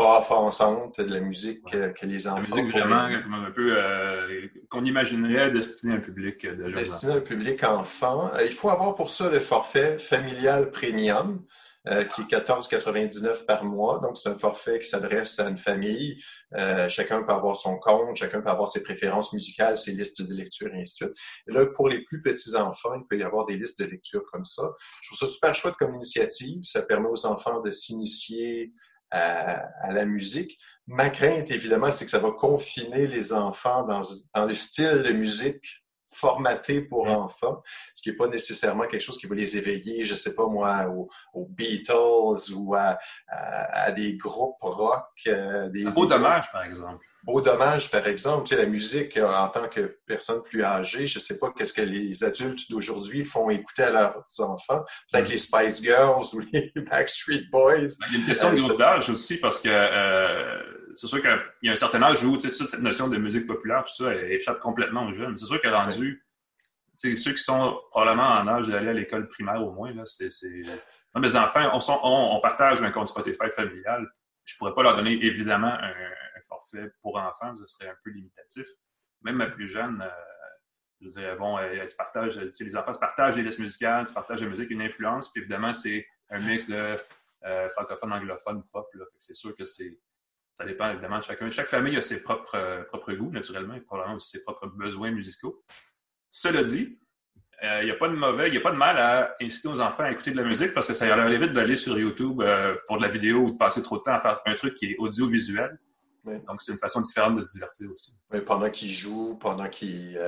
pas 0.00 0.18
offensante, 0.18 0.98
de 0.98 1.12
la 1.12 1.20
musique 1.20 1.62
que, 1.70 2.06
les 2.06 2.26
enfants. 2.26 2.56
La 2.56 2.62
musique 2.62 2.78
vraiment 2.78 3.46
un 3.46 3.50
peu 3.50 3.74
euh, 3.76 4.46
qu'on 4.70 4.84
imaginerait 4.84 5.50
destinée 5.50 5.94
à 5.94 5.96
un 5.96 6.00
public 6.00 6.46
de 6.46 6.68
jeunes 6.68 6.84
Destinée 6.84 7.12
à 7.12 7.16
un 7.16 7.20
public 7.20 7.62
enfant. 7.64 8.30
Euh, 8.34 8.44
il 8.44 8.52
faut 8.52 8.70
avoir 8.70 8.94
pour 8.94 9.10
ça 9.10 9.28
le 9.28 9.40
forfait 9.40 9.98
familial 9.98 10.70
premium. 10.70 11.44
euh, 11.86 12.04
qui 12.04 12.20
est 12.20 12.24
14,99 12.24 13.46
par 13.46 13.64
mois. 13.64 14.00
Donc, 14.00 14.18
c'est 14.18 14.28
un 14.28 14.36
forfait 14.36 14.78
qui 14.80 14.88
s'adresse 14.88 15.38
à 15.38 15.48
une 15.48 15.56
famille. 15.56 16.22
Euh, 16.54 16.90
chacun 16.90 17.22
peut 17.22 17.32
avoir 17.32 17.56
son 17.56 17.78
compte, 17.78 18.16
chacun 18.16 18.42
peut 18.42 18.50
avoir 18.50 18.70
ses 18.70 18.82
préférences 18.82 19.32
musicales, 19.32 19.78
ses 19.78 19.92
listes 19.92 20.20
de 20.20 20.34
lecture 20.34 20.68
et 20.74 20.80
ainsi 20.82 20.92
de 20.92 21.06
suite. 21.06 21.18
Et 21.48 21.52
là, 21.52 21.64
pour 21.66 21.88
les 21.88 22.04
plus 22.04 22.20
petits 22.20 22.54
enfants, 22.54 22.94
il 22.96 23.06
peut 23.08 23.18
y 23.18 23.22
avoir 23.22 23.46
des 23.46 23.56
listes 23.56 23.78
de 23.78 23.86
lecture 23.86 24.22
comme 24.30 24.44
ça. 24.44 24.70
Je 25.00 25.08
trouve 25.08 25.18
ça 25.26 25.26
super 25.26 25.54
chouette 25.54 25.76
comme 25.78 25.94
initiative. 25.94 26.60
Ça 26.64 26.82
permet 26.82 27.08
aux 27.08 27.24
enfants 27.24 27.60
de 27.60 27.70
s'initier 27.70 28.74
à, 29.10 29.66
à, 29.82 29.92
la 29.92 30.04
musique. 30.04 30.58
Ma 30.86 31.10
crainte, 31.10 31.50
évidemment, 31.50 31.90
c'est 31.90 32.04
que 32.04 32.10
ça 32.10 32.18
va 32.18 32.32
confiner 32.32 33.06
les 33.06 33.32
enfants 33.32 33.84
dans, 33.84 34.00
dans 34.34 34.44
le 34.44 34.54
style 34.54 35.02
de 35.02 35.12
musique 35.12 35.64
formaté 36.10 36.80
pour 36.80 37.06
mm. 37.06 37.10
enfants, 37.10 37.62
ce 37.94 38.02
qui 38.02 38.10
n'est 38.10 38.16
pas 38.16 38.26
nécessairement 38.26 38.86
quelque 38.86 39.00
chose 39.00 39.18
qui 39.18 39.26
va 39.26 39.34
les 39.34 39.56
éveiller, 39.56 40.04
je 40.04 40.14
sais 40.14 40.34
pas 40.34 40.46
moi, 40.46 40.86
aux, 41.34 41.46
Beatles 41.50 42.52
ou 42.54 42.74
à, 42.74 42.98
à, 43.28 43.90
des 43.92 44.14
groupes 44.14 44.60
rock. 44.60 45.04
Euh, 45.26 45.68
des, 45.68 45.84
beau 45.84 46.06
dommage, 46.06 46.50
par 46.52 46.64
exemple. 46.64 47.04
Beau 47.22 47.40
dommage, 47.40 47.90
par 47.90 48.06
exemple. 48.06 48.48
Tu 48.48 48.54
sais, 48.54 48.62
la 48.62 48.68
musique, 48.68 49.16
euh, 49.16 49.28
en 49.28 49.48
tant 49.48 49.68
que 49.68 49.98
personne 50.06 50.42
plus 50.42 50.64
âgée, 50.64 51.06
je 51.06 51.18
sais 51.18 51.38
pas 51.38 51.52
qu'est-ce 51.56 51.74
que 51.74 51.82
les 51.82 52.24
adultes 52.24 52.70
d'aujourd'hui 52.70 53.24
font 53.24 53.50
écouter 53.50 53.82
à 53.82 53.90
leurs 53.90 54.24
enfants. 54.38 54.84
Peut-être 55.12 55.28
mm. 55.28 55.32
les 55.32 55.38
Spice 55.38 55.82
Girls 55.82 56.26
ou 56.32 56.40
les 56.52 56.72
Backstreet 56.76 57.44
Boys. 57.50 57.96
Il 58.08 58.12
y 58.12 58.16
a 58.16 58.20
une 58.20 58.26
question 58.26 58.52
de 58.52 58.58
groupe 58.58 58.78
d'âge 58.78 59.10
aussi 59.10 59.38
parce 59.38 59.60
que 59.60 59.68
euh, 59.70 60.62
c'est 60.94 61.06
sûr 61.06 61.20
qu'il 61.20 61.40
y 61.62 61.68
a 61.68 61.72
un 61.72 61.76
certain 61.76 62.02
âge 62.02 62.22
où 62.24 62.36
toute 62.36 62.52
cette 62.52 62.80
notion 62.80 63.08
de 63.08 63.16
musique 63.16 63.46
populaire, 63.46 63.84
tout 63.84 63.94
ça, 63.94 64.14
échappe 64.14 64.60
complètement 64.60 65.06
aux 65.06 65.12
jeunes. 65.12 65.36
C'est 65.36 65.46
sûr 65.46 65.60
qu'elle 65.60 65.74
rendu, 65.74 66.24
ceux 66.96 67.32
qui 67.32 67.42
sont 67.42 67.80
probablement 67.90 68.28
en 68.28 68.48
âge 68.48 68.68
d'aller 68.68 68.88
à 68.88 68.92
l'école 68.92 69.28
primaire 69.28 69.62
au 69.62 69.72
moins, 69.72 69.92
là, 69.92 70.04
c'est, 70.06 70.28
mes 71.16 71.36
enfants, 71.36 71.70
on, 71.72 72.36
on, 72.36 72.40
partage 72.40 72.82
un 72.82 72.90
compte 72.90 73.08
Spotify 73.08 73.50
familial. 73.54 74.08
Je 74.44 74.56
pourrais 74.56 74.74
pas 74.74 74.82
leur 74.82 74.96
donner 74.96 75.12
évidemment 75.24 75.72
un, 75.72 75.92
forfait 76.48 76.90
pour 77.02 77.16
enfants, 77.16 77.54
ce 77.56 77.66
serait 77.66 77.90
un 77.90 77.96
peu 78.02 78.10
limitatif. 78.10 78.66
Même 79.22 79.36
ma 79.36 79.46
plus 79.46 79.66
jeune, 79.66 80.00
euh, 80.00 80.08
je 81.00 81.04
veux 81.04 81.10
dire, 81.10 81.28
elles 81.28 81.38
vont, 81.38 81.58
elles, 81.58 81.88
se 81.88 81.96
partagent, 81.96 82.38
les 82.38 82.76
enfants 82.76 82.94
se 82.94 82.98
partagent 82.98 83.36
les 83.36 83.42
listes 83.42 83.58
musicales, 83.58 84.06
se 84.06 84.14
partagent 84.14 84.42
la 84.42 84.48
musique, 84.48 84.70
une 84.70 84.82
influence, 84.82 85.30
puis 85.30 85.42
évidemment, 85.42 85.72
c'est 85.72 86.06
un 86.30 86.40
mix 86.40 86.68
de 86.68 86.96
euh, 87.44 87.68
francophone, 87.68 88.12
anglophone, 88.12 88.62
pop. 88.72 88.88
C'est 89.18 89.34
sûr 89.34 89.54
que 89.54 89.64
c'est 89.64 89.98
ça 90.54 90.64
dépend 90.64 90.90
évidemment 90.90 91.18
de 91.18 91.24
chacun. 91.24 91.50
Chaque 91.50 91.68
famille 91.68 91.96
a 91.96 92.02
ses 92.02 92.22
propres, 92.22 92.54
euh, 92.54 92.82
propres 92.84 93.12
goûts, 93.12 93.30
naturellement, 93.30 93.74
et 93.74 93.80
probablement 93.80 94.16
aussi 94.16 94.30
ses 94.30 94.42
propres 94.42 94.66
besoins 94.66 95.10
musicaux. 95.10 95.64
Cela 96.30 96.62
dit, 96.62 96.98
il 97.62 97.68
euh, 97.68 97.84
n'y 97.84 97.90
a 97.90 97.94
pas 97.94 98.08
de 98.08 98.14
mauvais, 98.14 98.48
il 98.48 98.52
n'y 98.52 98.56
a 98.56 98.60
pas 98.60 98.72
de 98.72 98.76
mal 98.76 98.96
à 98.98 99.36
inciter 99.40 99.68
aux 99.68 99.80
enfants 99.80 100.04
à 100.04 100.10
écouter 100.10 100.30
de 100.30 100.36
la 100.36 100.44
musique 100.44 100.72
parce 100.72 100.86
que 100.86 100.94
ça 100.94 101.14
leur 101.14 101.28
évite 101.30 101.52
d'aller 101.52 101.76
sur 101.76 101.98
YouTube 101.98 102.40
euh, 102.40 102.74
pour 102.86 102.96
de 102.96 103.02
la 103.02 103.08
vidéo 103.08 103.40
ou 103.40 103.50
de 103.52 103.56
passer 103.56 103.82
trop 103.82 103.98
de 103.98 104.02
temps 104.02 104.14
à 104.14 104.18
faire 104.18 104.40
un 104.46 104.54
truc 104.54 104.74
qui 104.74 104.92
est 104.92 104.96
audiovisuel. 104.98 105.78
Donc, 106.24 106.60
c'est 106.62 106.72
une 106.72 106.78
façon 106.78 107.00
différente 107.00 107.36
de 107.36 107.40
se 107.40 107.48
divertir 107.52 107.88
aussi. 107.92 108.18
pendant 108.46 108.70
qu'ils 108.70 108.92
jouent, 108.92 109.36
pendant 109.40 109.68
qu'ils 109.68 110.20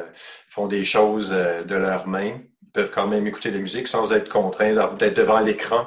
font 0.49 0.67
des 0.67 0.85
choses 0.85 1.31
de 1.31 1.75
leurs 1.75 2.07
mains, 2.09 2.41
ils 2.63 2.71
peuvent 2.73 2.91
quand 2.91 3.07
même 3.07 3.27
écouter 3.27 3.51
de 3.51 3.57
la 3.57 3.63
musique 3.63 3.89
sans 3.89 4.13
être 4.13 4.29
contraints 4.29 4.95
d'être 4.97 5.17
devant 5.17 5.41
l'écran 5.41 5.87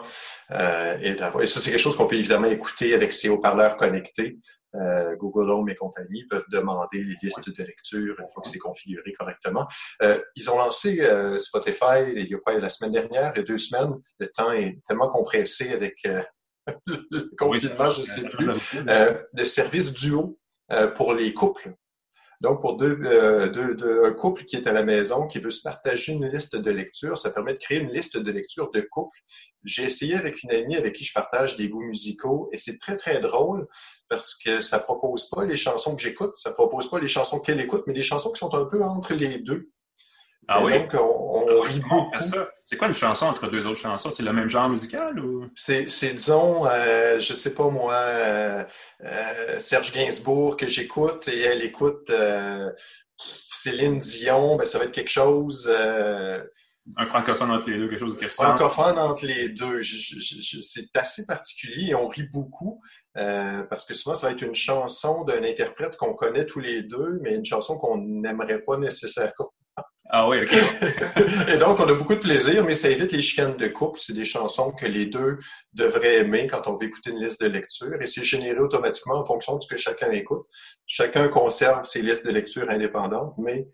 euh, 0.52 0.98
et, 1.02 1.12
et, 1.12 1.46
ça, 1.46 1.60
c'est 1.60 1.72
quelque 1.72 1.80
chose 1.80 1.96
qu'on 1.96 2.08
peut 2.08 2.16
évidemment 2.16 2.48
écouter 2.48 2.94
avec 2.94 3.14
ces 3.14 3.30
haut-parleurs 3.30 3.78
connectés. 3.78 4.40
Euh, 4.76 5.16
Google 5.16 5.52
Home 5.52 5.70
et 5.70 5.76
compagnie 5.76 6.26
peuvent 6.26 6.46
demander 6.52 7.02
les 7.02 7.16
listes 7.22 7.50
de 7.50 7.64
lecture 7.64 8.16
une 8.20 8.28
fois 8.28 8.44
que 8.44 8.50
c'est 8.50 8.60
configuré 8.60 9.14
correctement. 9.14 9.68
Euh, 10.02 10.22
ils 10.36 10.50
ont 10.50 10.58
lancé 10.58 11.00
euh, 11.00 11.38
Spotify 11.38 12.04
il 12.14 12.30
y 12.30 12.36
a 12.36 12.38
quoi, 12.40 12.60
la 12.60 12.70
semaine 12.70 12.92
dernière, 12.92 13.32
il 13.36 13.40
y 13.40 13.42
a 13.42 13.46
deux 13.46 13.58
semaines. 13.58 13.94
Le 14.20 14.28
temps 14.28 14.52
est 14.52 14.78
tellement 14.86 15.08
compressé 15.08 15.72
avec 15.72 16.00
euh, 16.06 16.22
le 16.86 17.36
confinement, 17.38 17.90
je 17.90 18.00
ne 18.00 18.06
sais 18.06 18.30
plus. 18.30 18.48
le 19.34 19.44
service 19.46 19.94
duo 19.94 20.40
pour 20.96 21.14
les 21.14 21.34
couples. 21.34 21.76
Donc, 22.42 22.62
pour 22.62 22.78
euh, 22.82 23.48
deux, 23.48 24.04
un 24.04 24.12
couple 24.12 24.44
qui 24.44 24.56
est 24.56 24.68
à 24.68 24.74
la 24.74 24.84
maison, 24.84 25.28
qui 25.28 25.40
veut 25.40 25.50
se 25.50 25.62
partager 25.62 26.12
une 26.12 26.28
liste 26.28 26.56
de 26.56 26.72
lecture, 26.72 27.18
ça 27.18 27.32
permet 27.32 27.54
de 27.54 27.60
créer 27.60 27.80
une 27.80 27.92
liste 27.92 28.18
de 28.18 28.32
lecture 28.32 28.72
de 28.72 28.82
couple. 28.82 29.18
J'ai 29.64 29.84
essayé 29.84 30.16
avec 30.16 30.44
une 30.44 30.52
amie 30.52 30.76
avec 30.76 30.94
qui 30.94 31.04
je 31.04 31.14
partage 31.14 31.56
des 31.56 31.70
goûts 31.70 31.82
musicaux 31.82 32.50
et 32.52 32.58
c'est 32.58 32.78
très, 32.78 32.98
très 32.98 33.20
drôle 33.20 33.68
parce 34.10 34.36
que 34.36 34.60
ça 34.60 34.80
propose 34.80 35.30
pas 35.30 35.46
les 35.46 35.56
chansons 35.56 35.96
que 35.96 36.02
j'écoute, 36.02 36.36
ça 36.36 36.52
propose 36.52 36.90
pas 36.90 37.00
les 37.00 37.08
chansons 37.08 37.40
qu'elle 37.40 37.60
écoute, 37.62 37.84
mais 37.88 37.94
des 37.94 38.04
chansons 38.04 38.32
qui 38.32 38.40
sont 38.40 38.54
un 38.54 38.66
peu 38.66 38.84
entre 38.84 39.14
les 39.14 39.40
deux. 39.40 39.70
Ah 40.48 40.64
oui? 40.64 40.74
Donc, 40.74 40.94
on, 40.94 41.45
rit 41.62 41.80
beaucoup. 41.80 42.12
C'est 42.64 42.78
quoi 42.78 42.88
une 42.88 42.94
chanson 42.94 43.28
entre 43.28 43.48
deux 43.48 43.66
autres 43.68 43.80
chansons? 43.80 44.12
C'est 44.12 44.24
le 44.24 44.34
même 44.34 44.50
genre 44.50 44.70
musical 44.70 45.20
ou? 45.20 45.48
C'est, 45.56 45.86
disons, 46.14 46.66
euh, 46.66 47.20
je 47.20 47.34
sais 47.34 47.54
pas 47.54 47.70
moi, 47.70 47.94
euh, 47.94 48.64
euh, 49.04 49.60
Serge 49.60 49.92
Gainsbourg 49.92 50.58
que 50.58 50.68
j'écoute 50.68 51.28
et 51.28 51.42
elle 51.42 51.64
écoute 51.64 52.10
euh, 52.10 52.72
Céline 53.54 54.00
Dion, 54.00 54.56
ben, 54.56 54.66
ça 54.66 54.80
va 54.80 54.86
être 54.86 54.92
quelque 54.92 55.10
chose... 55.10 55.70
un 55.70 57.06
francophone 57.06 57.52
entre 57.52 57.70
les 57.70 57.78
deux, 57.78 57.90
quelque 57.90 58.00
chose 58.00 58.18
qui 58.18 58.26
ressemble. 58.26 58.58
Francophone 58.58 59.00
entre 59.00 59.26
les 59.26 59.50
deux. 59.50 59.82
c'est 59.84 60.96
assez 60.96 61.26
particulier 61.26 61.92
et 61.92 61.96
on 61.96 62.08
rit 62.08 62.30
beaucoup 62.32 62.82
parce 63.14 63.86
que 63.86 63.94
souvent, 63.94 64.16
ça 64.16 64.28
va 64.28 64.34
être 64.34 64.42
une 64.42 64.56
chanson 64.56 65.24
d'un 65.24 65.44
interprète 65.44 65.98
qu'on 65.98 66.14
connaît 66.14 66.46
tous 66.46 66.60
les 66.60 66.84
deux, 66.84 67.20
mais 67.22 67.34
une 67.36 67.46
chanson 67.46 67.78
qu'on 67.78 67.98
n'aimerait 67.98 68.62
pas 68.62 68.78
nécessairement. 68.78 69.52
Ah 70.10 70.30
oui, 70.30 70.38
OK. 70.44 70.54
et 71.48 71.58
donc, 71.58 71.80
on 71.80 71.88
a 71.88 71.94
beaucoup 71.96 72.14
de 72.14 72.20
plaisir, 72.20 72.64
mais 72.64 72.76
ça 72.76 72.90
évite 72.90 73.12
les 73.12 73.24
chicanes 73.24 73.58
de 73.58 73.68
couple. 73.68 74.00
C'est 74.00 74.14
des 74.14 74.26
chansons 74.26 74.72
que 74.72 74.86
les 74.86 75.08
deux 75.08 75.40
devraient 75.74 76.18
aimer 76.18 76.48
quand 76.48 76.68
on 76.68 76.78
veut 76.78 76.86
écouter 76.88 77.10
une 77.10 77.20
liste 77.20 77.42
de 77.42 77.48
lecture 77.48 78.00
et 78.00 78.06
c'est 78.06 78.24
généré 78.24 78.60
automatiquement 78.60 79.16
en 79.16 79.24
fonction 79.24 79.56
de 79.58 79.64
ce 79.64 79.68
que 79.68 79.78
chacun 79.78 80.12
écoute. 80.12 80.46
Chacun 80.86 81.28
conserve 81.28 81.86
ses 81.86 82.04
listes 82.04 82.26
de 82.26 82.32
lecture 82.32 82.70
indépendantes, 82.70 83.34
mais 83.40 83.68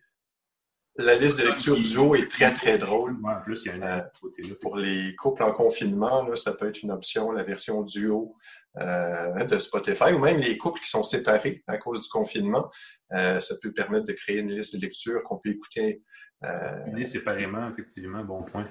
la 1.02 1.16
liste 1.16 1.40
de 1.40 1.48
lecture 1.48 1.78
duo 1.80 2.16
est 2.16 2.30
très, 2.30 2.54
très 2.54 2.78
drôle. 2.78 3.18
en 3.24 3.42
plus, 3.42 3.66
il 3.66 3.68
y 3.68 3.72
a 3.72 3.76
une 3.76 3.84
euh, 3.84 4.56
Pour 4.62 4.78
les 4.78 5.16
couples 5.16 5.44
en 5.44 5.52
confinement, 5.52 6.28
là, 6.28 6.36
ça 6.36 6.54
peut 6.54 6.70
être 6.70 6.82
une 6.82 6.92
option, 6.92 7.32
la 7.32 7.44
version 7.44 7.82
duo 7.84 8.36
euh, 8.80 9.44
de 9.44 9.58
Spotify, 9.60 10.14
ou 10.14 10.20
même 10.20 10.38
les 10.38 10.58
couples 10.58 10.80
qui 10.80 10.90
sont 10.90 11.04
séparés 11.04 11.62
à 11.68 11.78
cause 11.78 12.04
du 12.04 12.10
confinement. 12.10 12.72
Euh, 13.12 13.40
ça 13.42 13.56
peut 13.62 13.74
permettre 13.74 14.06
de 14.06 14.14
créer 14.14 14.40
une 14.40 14.52
liste 14.52 14.76
de 14.76 14.82
lecture 14.82 15.22
qu'on 15.24 15.38
peut 15.38 15.50
écouter. 15.50 16.02
Euh, 16.46 17.04
séparément, 17.04 17.70
effectivement, 17.70 18.24
bon 18.24 18.44
point. 18.44 18.66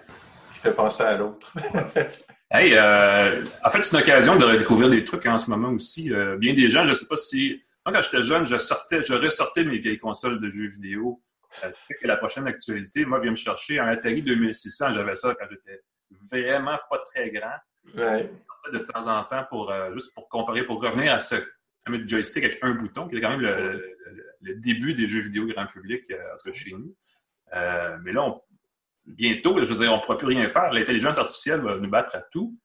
Qui 0.55 0.61
fait 0.61 0.73
penser 0.73 1.03
à 1.03 1.19
l'autre. 1.19 1.53
hey, 2.51 2.73
en 2.79 3.71
fait, 3.71 3.83
c'est 3.83 3.97
une 3.97 4.03
occasion 4.03 4.37
de 4.37 4.45
redécouvrir 4.45 4.89
des 4.89 5.05
trucs 5.05 5.27
en 5.27 5.37
ce 5.37 5.51
moment 5.51 5.69
aussi. 5.69 6.11
bien 6.39 6.55
des 6.55 6.71
gens, 6.71 6.85
je 6.85 6.91
ne 6.91 6.95
sais 6.95 7.07
pas 7.07 7.19
si... 7.19 7.63
Moi, 7.85 7.95
quand 7.95 8.03
j'étais 8.03 8.23
jeune, 8.23 8.47
je 8.47 8.57
sortais, 8.57 9.03
je 9.03 9.15
ressortais 9.15 9.65
mes 9.65 9.79
vieilles 9.79 9.99
consoles 9.99 10.41
de 10.41 10.51
jeux 10.51 10.69
vidéo 10.69 11.21
ça 11.61 11.71
fait 11.73 11.95
que 11.95 12.07
la 12.07 12.17
prochaine 12.17 12.47
actualité, 12.47 13.05
moi, 13.05 13.21
vient 13.21 13.33
me 13.33 13.37
chercher 13.37 13.79
un 13.79 13.89
Atari 13.89 14.23
2600. 14.23 14.95
J'avais 14.95 15.17
ça 15.17 15.35
quand 15.35 15.47
j'étais 15.51 15.81
vraiment 16.31 16.79
pas 16.89 16.99
très 17.07 17.31
grand. 17.31 17.57
Ouais. 17.97 18.31
De 18.73 18.79
temps 18.79 19.07
en 19.07 19.25
temps, 19.25 19.45
pour, 19.49 19.71
euh, 19.71 19.93
juste 19.95 20.15
pour 20.15 20.29
comparer, 20.29 20.65
pour 20.65 20.81
revenir 20.83 21.15
à 21.15 21.21
ce 21.21 21.37
fameux 21.85 22.07
joystick 22.07 22.45
avec 22.45 22.59
un 22.63 22.73
bouton, 22.73 23.09
qui 23.09 23.17
est 23.17 23.21
quand 23.21 23.31
même 23.31 23.41
le, 23.41 23.97
début 24.57 24.95
des 24.95 25.09
jeux 25.09 25.21
vidéo 25.21 25.47
grand 25.47 25.67
public 25.67 26.11
euh, 26.11 26.53
chez 26.53 26.73
nous. 26.73 26.95
mais 28.03 28.13
là, 28.13 28.35
bientôt, 29.07 29.63
je 29.63 29.71
veux 29.73 29.77
dire, 29.77 29.93
on 29.93 29.97
ne 29.97 30.03
pourra 30.03 30.19
plus 30.19 30.27
rien 30.27 30.49
faire. 30.49 30.73
L'intelligence 30.73 31.19
artificielle 31.19 31.61
va 31.61 31.77
nous 31.77 31.91
battre 31.91 32.17
à 32.17 32.23
tout. 32.23 32.57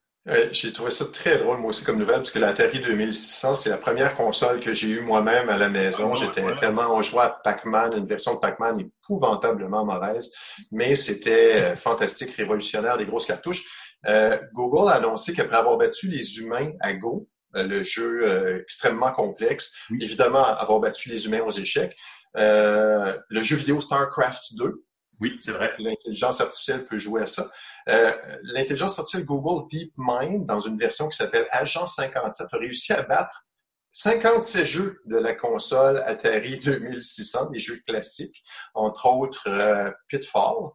J'ai 0.51 0.73
trouvé 0.73 0.89
ça 0.89 1.05
très 1.05 1.37
drôle, 1.37 1.59
moi 1.59 1.69
aussi, 1.69 1.83
comme 1.83 1.99
nouvelle, 1.99 2.15
parce 2.15 2.31
que 2.31 2.39
l'Atari 2.39 2.79
2600, 2.79 3.53
c'est 3.55 3.69
la 3.69 3.77
première 3.77 4.15
console 4.15 4.59
que 4.59 4.73
j'ai 4.73 4.87
eue 4.87 5.01
moi-même 5.01 5.49
à 5.49 5.57
la 5.57 5.69
maison. 5.69 6.13
Ah, 6.13 6.15
J'étais 6.15 6.55
tellement, 6.55 6.95
on 6.95 7.03
jouait 7.03 7.21
à 7.21 7.29
Pac-Man, 7.29 7.93
une 7.95 8.07
version 8.07 8.33
de 8.33 8.39
Pac-Man 8.39 8.79
épouvantablement 8.79 9.85
mauvaise, 9.85 10.31
mais 10.71 10.95
c'était 10.95 11.61
euh, 11.61 11.75
fantastique, 11.75 12.31
révolutionnaire, 12.31 12.97
des 12.97 13.05
grosses 13.05 13.27
cartouches. 13.27 13.63
Euh, 14.07 14.39
Google 14.53 14.89
a 14.89 14.95
annoncé 14.95 15.31
qu'après 15.31 15.57
avoir 15.57 15.77
battu 15.77 16.07
les 16.07 16.39
humains 16.39 16.71
à 16.79 16.93
Go, 16.93 17.29
euh, 17.55 17.61
le 17.61 17.83
jeu 17.83 18.61
extrêmement 18.61 19.11
complexe, 19.11 19.75
évidemment, 20.01 20.43
avoir 20.43 20.79
battu 20.79 21.09
les 21.09 21.27
humains 21.27 21.41
aux 21.41 21.51
échecs, 21.51 21.95
le 22.33 23.41
jeu 23.43 23.57
vidéo 23.57 23.79
StarCraft 23.79 24.55
2, 24.55 24.84
oui, 25.19 25.37
c'est 25.39 25.51
vrai. 25.51 25.73
L'intelligence 25.79 26.41
artificielle 26.41 26.83
peut 26.83 26.97
jouer 26.97 27.21
à 27.21 27.25
ça. 27.25 27.49
Euh, 27.89 28.13
L'intelligence 28.43 28.99
artificielle 28.99 29.25
Google 29.25 29.67
DeepMind, 29.71 30.45
dans 30.45 30.59
une 30.59 30.77
version 30.77 31.07
qui 31.09 31.17
s'appelle 31.17 31.47
Agent 31.51 31.87
57, 31.87 32.47
a 32.51 32.57
réussi 32.57 32.93
à 32.93 33.01
battre 33.01 33.45
56 33.91 34.65
jeux 34.65 35.01
de 35.05 35.15
la 35.15 35.33
console 35.33 36.03
Atari 36.05 36.59
2600, 36.59 37.51
des 37.51 37.59
jeux 37.59 37.81
classiques, 37.87 38.43
entre 38.73 39.05
autres 39.05 39.47
euh, 39.47 39.89
Pitfall, 40.09 40.71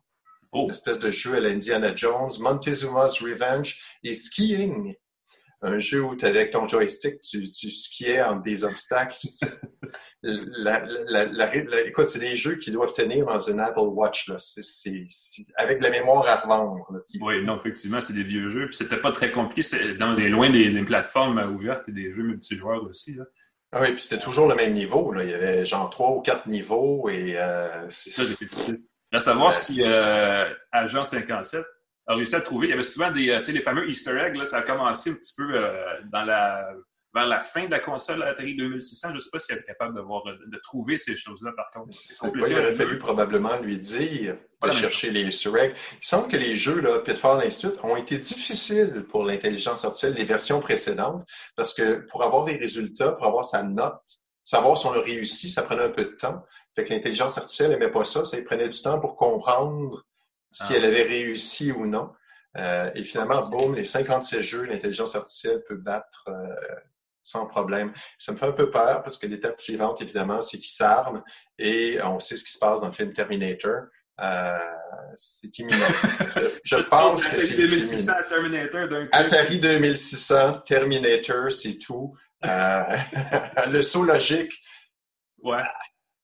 oh. 0.53 0.65
une 0.65 0.71
espèce 0.71 0.99
de 0.99 1.11
jeu 1.11 1.35
à 1.37 1.41
l'Indiana 1.41 1.95
Jones, 1.95 2.31
Montezuma's 2.41 3.21
Revenge 3.21 3.79
et 4.03 4.15
Skiing. 4.15 4.95
Un 5.63 5.79
jeu 5.79 6.03
où 6.03 6.17
avec 6.23 6.53
ton 6.53 6.67
joystick, 6.67 7.21
tu, 7.21 7.51
tu 7.53 7.71
skiais 7.71 8.23
en 8.23 8.37
des 8.37 8.65
obstacles. 8.65 9.19
la, 10.23 10.85
la, 11.07 11.27
la, 11.27 11.57
écoute, 11.87 12.07
c'est 12.07 12.19
des 12.19 12.37
jeux 12.37 12.57
qui 12.57 12.71
doivent 12.71 12.95
tenir 12.95 13.27
dans 13.27 13.39
une 13.39 13.61
Apple 13.61 13.81
Watch. 13.81 14.29
Là. 14.29 14.37
C'est, 14.39 15.07
avec 15.57 15.79
de 15.79 15.85
la 15.85 15.91
mémoire 15.91 16.27
à 16.27 16.37
revendre. 16.41 16.87
oui, 17.21 17.45
non, 17.45 17.59
effectivement, 17.59 18.01
c'est 18.01 18.15
des 18.15 18.23
vieux 18.23 18.49
jeux. 18.49 18.67
Puis 18.67 18.77
c'était 18.77 18.97
pas 18.97 19.13
très 19.13 19.31
compliqué. 19.31 19.63
C'est 19.63 19.95
dans 19.95 20.15
les 20.15 20.29
loin 20.29 20.49
des, 20.49 20.71
des, 20.71 20.83
plateformes 20.83 21.39
ouvertes 21.55 21.89
et 21.89 21.93
des 21.93 22.11
jeux 22.11 22.23
multijoueurs 22.23 22.83
aussi. 22.85 23.15
Là. 23.17 23.25
Ah 23.73 23.83
oui, 23.83 23.93
puis 23.93 24.03
c'était 24.03 24.21
toujours 24.21 24.49
le 24.49 24.55
même 24.55 24.73
niveau. 24.73 25.13
Là. 25.13 25.25
Il 25.25 25.31
y 25.31 25.35
avait 25.35 25.67
genre 25.67 25.91
trois 25.91 26.11
ou 26.11 26.21
quatre 26.23 26.47
niveaux 26.49 27.09
et 27.09 27.37
euh, 27.37 27.89
c'est 27.91 28.11
ça. 28.11 28.23
À 29.13 29.21
savoir 29.21 29.53
si 29.53 29.83
euh, 29.85 30.49
Agent 30.73 31.05
57 31.05 31.65
a 32.11 32.17
réussi 32.17 32.35
à 32.35 32.41
trouver. 32.41 32.69
Il 32.69 32.71
y 32.71 32.73
avait 32.73 32.83
souvent 32.83 33.11
des, 33.11 33.31
euh, 33.31 33.39
tu 33.39 33.47
sais, 33.47 33.53
les 33.53 33.63
fameux 33.63 33.89
Easter 33.89 34.19
eggs. 34.19 34.37
Là, 34.37 34.45
ça 34.45 34.59
a 34.59 34.63
commencé 34.63 35.11
un 35.11 35.15
petit 35.15 35.35
peu 35.37 35.53
euh, 35.55 36.01
dans 36.13 36.25
la 36.25 36.75
vers 37.13 37.27
la 37.27 37.41
fin 37.41 37.67
de 37.67 37.71
la 37.71 37.81
console 37.81 38.23
Atari 38.23 38.55
2600. 38.55 39.09
Je 39.11 39.15
ne 39.15 39.21
sais 39.21 39.31
pas 39.33 39.39
s'il 39.39 39.57
est 39.57 39.65
capable 39.65 39.97
de, 39.97 40.01
voir, 40.01 40.23
de 40.25 40.59
trouver 40.59 40.97
ces 40.97 41.17
choses-là, 41.17 41.53
par 41.57 41.71
contre. 41.71 41.91
Pas, 42.21 42.49
il 42.49 42.55
aurait 42.55 42.73
fallu 42.73 42.99
probablement 42.99 43.59
lui 43.59 43.79
dire 43.79 44.37
de 44.63 44.71
chercher 44.71 45.11
les 45.11 45.23
Easter 45.23 45.51
eggs. 45.59 45.75
Il 46.01 46.07
semble 46.07 46.29
que 46.29 46.37
les 46.37 46.55
jeux, 46.55 46.81
là, 46.81 47.01
Pitfall 47.01 47.45
Institute, 47.45 47.79
ont 47.83 47.97
été 47.97 48.19
difficiles 48.19 49.05
pour 49.09 49.25
l'intelligence 49.25 49.85
artificielle, 49.85 50.15
les 50.15 50.25
versions 50.25 50.61
précédentes, 50.61 51.27
parce 51.57 51.75
que 51.75 52.07
pour 52.11 52.23
avoir 52.23 52.47
les 52.47 52.57
résultats, 52.57 53.13
pour 53.13 53.27
avoir 53.27 53.45
sa 53.45 53.65
note, 53.65 54.01
savoir 54.45 54.77
si 54.79 54.87
on 54.87 54.93
a 54.93 55.01
réussi, 55.01 55.51
ça 55.51 55.63
prenait 55.63 55.83
un 55.83 55.91
peu 55.91 56.05
de 56.05 56.17
temps. 56.17 56.45
Fait 56.77 56.85
que 56.85 56.95
l'intelligence 56.95 57.37
artificielle 57.37 57.71
n'aimait 57.71 57.91
pas 57.91 58.05
ça. 58.05 58.25
Ça 58.25 58.41
prenait 58.43 58.69
du 58.69 58.81
temps 58.81 59.01
pour 59.01 59.17
comprendre 59.17 60.05
si 60.51 60.73
ah. 60.73 60.77
elle 60.77 60.85
avait 60.85 61.03
réussi 61.03 61.73
ou 61.73 61.87
non. 61.87 62.13
Euh, 62.57 62.91
et 62.95 63.05
finalement, 63.05 63.39
boum, 63.49 63.75
les 63.77 63.85
56 63.85 64.43
jeux, 64.43 64.65
l'intelligence 64.65 65.15
artificielle 65.15 65.63
peut 65.69 65.77
battre 65.77 66.25
euh, 66.29 66.75
sans 67.23 67.47
problème. 67.47 67.93
Ça 68.19 68.33
me 68.33 68.39
fait 68.39 68.47
un 68.47 68.53
peu 68.53 68.71
peur 68.71 69.03
parce 69.03 69.19
que 69.19 69.27
l'étape 69.27 69.61
suivante, 69.61 70.03
évidemment, 70.03 70.41
c'est 70.41 70.59
qu'ils 70.59 70.73
s'arment 70.73 71.23
et 71.59 72.01
on 72.03 72.19
sait 72.19 72.37
ce 72.37 72.45
qui 72.45 72.53
se 72.53 72.59
passe 72.59 72.81
dans 72.81 72.89
le 72.89 72.93
film 72.93 73.13
Terminator. 73.13 73.85
Euh, 74.21 74.59
c'est 75.17 75.59
imminent. 75.59 75.79
Je, 76.65 76.77
pense 76.77 77.25
que 77.25 77.39
c'est 77.39 77.57
2600 77.57 78.13
Terminator 78.29 78.89
d'un 78.89 79.09
Atari 79.13 79.59
2600, 79.59 80.61
Terminator, 80.67 81.51
c'est 81.51 81.79
tout. 81.79 82.15
Euh, 82.47 82.83
le 83.69 83.81
saut 83.81 84.05
logique. 84.05 84.53
Ouais. 85.43 85.63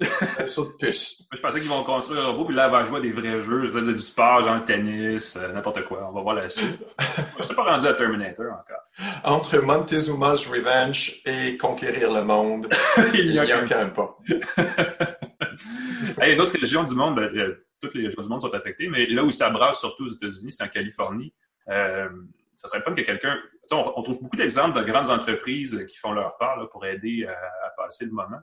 Un 0.00 0.46
saut 0.46 0.66
de 0.66 0.72
puce. 0.72 1.26
Je 1.32 1.40
pensais 1.40 1.58
qu'ils 1.58 1.70
vont 1.70 1.82
construire 1.82 2.20
un 2.20 2.26
robot, 2.26 2.44
puis 2.46 2.54
là, 2.54 2.66
elle 2.66 2.70
va 2.70 2.84
jouer 2.84 3.00
des 3.00 3.12
vrais 3.12 3.40
jeux, 3.40 3.70
du 3.82 3.98
sport, 3.98 4.42
genre 4.42 4.62
tennis, 4.62 5.36
euh, 5.36 5.52
n'importe 5.54 5.84
quoi. 5.84 6.06
On 6.10 6.12
va 6.12 6.20
voir 6.20 6.34
la 6.34 6.50
suite. 6.50 6.84
je 7.38 7.44
suis 7.44 7.54
pas 7.54 7.64
rendu 7.64 7.86
à 7.86 7.94
Terminator 7.94 8.46
encore. 8.46 8.82
Entre 9.24 9.58
Montezuma's 9.58 10.46
Revenge 10.46 11.22
et 11.24 11.56
Conquérir 11.56 12.12
le 12.12 12.24
monde, 12.24 12.68
il 13.14 13.30
n'y 13.30 13.38
a, 13.38 13.62
qu'un 13.62 13.88
pas. 13.88 14.18
hey, 16.20 16.36
D'autres 16.36 16.60
régions 16.60 16.84
du 16.84 16.94
monde, 16.94 17.16
ben, 17.16 17.34
euh, 17.34 17.66
toutes 17.80 17.94
les 17.94 18.06
régions 18.06 18.22
du 18.22 18.28
monde 18.28 18.42
sont 18.42 18.52
affectées, 18.52 18.88
mais 18.88 19.06
là 19.06 19.24
où 19.24 19.30
ça 19.30 19.48
brasse 19.48 19.80
surtout 19.80 20.04
aux 20.04 20.10
États-Unis, 20.10 20.52
c'est 20.52 20.64
en 20.64 20.68
Californie. 20.68 21.32
Euh, 21.70 22.10
ça 22.54 22.68
serait 22.68 22.80
le 22.80 22.84
fun 22.84 22.92
que 22.92 23.00
quelqu'un. 23.00 23.38
On, 23.70 23.92
on, 23.96 24.02
trouve 24.02 24.22
beaucoup 24.22 24.36
d'exemples 24.36 24.78
de 24.78 24.84
grandes 24.84 25.08
entreprises 25.08 25.86
qui 25.88 25.96
font 25.96 26.12
leur 26.12 26.36
part 26.36 26.68
pour 26.70 26.84
aider 26.84 27.26
à 27.26 27.70
passer 27.76 28.04
le 28.04 28.12
moment 28.12 28.40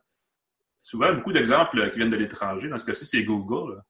souvent 0.83 1.13
beaucoup 1.13 1.33
d'exemples 1.33 1.89
qui 1.91 1.97
viennent 1.97 2.09
de 2.09 2.17
l'étranger. 2.17 2.69
Dans 2.69 2.77
ce 2.77 2.85
cas-ci, 2.85 3.05
c'est 3.05 3.23
Google. 3.23 3.81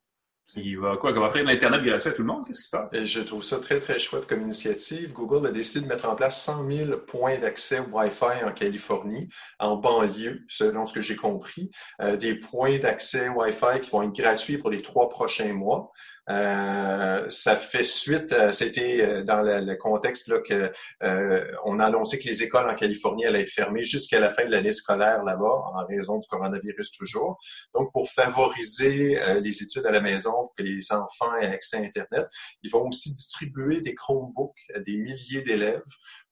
qui 0.46 0.76
va 0.76 0.98
quoi, 0.98 1.12
qui 1.14 1.20
va 1.20 1.26
offrir 1.26 1.44
l'Internet 1.44 1.82
gratuit 1.82 2.10
à 2.10 2.14
tout 2.14 2.22
le 2.22 2.28
monde? 2.28 2.46
Qu'est-ce 2.46 2.60
qui 2.60 2.66
se 2.66 2.70
passe? 2.70 2.94
Et 2.94 3.06
je 3.06 3.22
trouve 3.22 3.44
ça 3.44 3.60
très, 3.60 3.80
très 3.80 3.98
chouette 3.98 4.28
comme 4.28 4.42
initiative. 4.42 5.12
Google 5.14 5.48
a 5.48 5.52
décidé 5.52 5.82
de 5.82 5.88
mettre 5.88 6.08
en 6.08 6.16
place 6.16 6.42
100 6.44 6.70
000 6.70 6.98
points 7.00 7.38
d'accès 7.38 7.80
Wi-Fi 7.80 8.44
en 8.46 8.52
Californie, 8.52 9.30
en 9.60 9.78
banlieue, 9.78 10.44
selon 10.48 10.86
ce 10.86 10.94
que 10.94 11.02
j'ai 11.02 11.16
compris. 11.16 11.72
Euh, 12.02 12.18
des 12.18 12.36
points 12.36 12.78
d'accès 12.78 13.30
Wi-Fi 13.30 13.82
qui 13.82 13.90
vont 13.90 14.04
être 14.04 14.14
gratuits 14.14 14.58
pour 14.58 14.70
les 14.70 14.82
trois 14.82 15.10
prochains 15.10 15.54
mois. 15.54 15.92
Euh, 16.30 17.26
ça 17.30 17.58
fait 17.58 17.84
suite, 17.84 18.34
c'était 18.54 19.02
euh, 19.02 19.24
dans 19.24 19.42
le, 19.42 19.76
contexte 19.76 20.30
là, 20.30 20.40
que 20.40 20.72
euh, 21.04 21.52
on 21.66 21.80
a 21.80 21.86
annoncé 21.86 22.18
que 22.18 22.26
les 22.26 22.44
écoles 22.44 22.70
en 22.70 22.74
Californie 22.74 23.26
allaient 23.26 23.42
être 23.42 23.50
fermées 23.50 23.84
jusqu'à 23.84 24.20
la 24.20 24.30
fin 24.30 24.46
de 24.46 24.52
l'année 24.52 24.72
scolaire 24.72 25.24
là-bas, 25.24 25.46
en 25.46 25.86
raison 25.86 26.20
du 26.20 26.28
coronavirus 26.28 26.92
toujours. 26.92 27.38
Donc, 27.74 27.92
pour 27.92 28.10
favoriser 28.10 29.20
les 29.42 29.64
études 29.64 29.86
à 29.86 29.92
la 29.92 30.02
maison, 30.02 30.32
pour 30.32 30.54
que 30.56 30.64
les 30.64 30.92
enfants 30.92 31.36
aient 31.36 31.48
accès 31.48 31.78
à 31.78 31.82
Internet, 31.82 32.28
ils 32.62 32.72
vont 32.72 32.88
aussi 32.88 33.12
distribuer 33.12 33.82
des 33.82 33.94
Chromebooks 33.94 34.56
à 34.74 34.80
des 34.80 34.96
milliers 34.96 35.42
d'élèves 35.42 35.82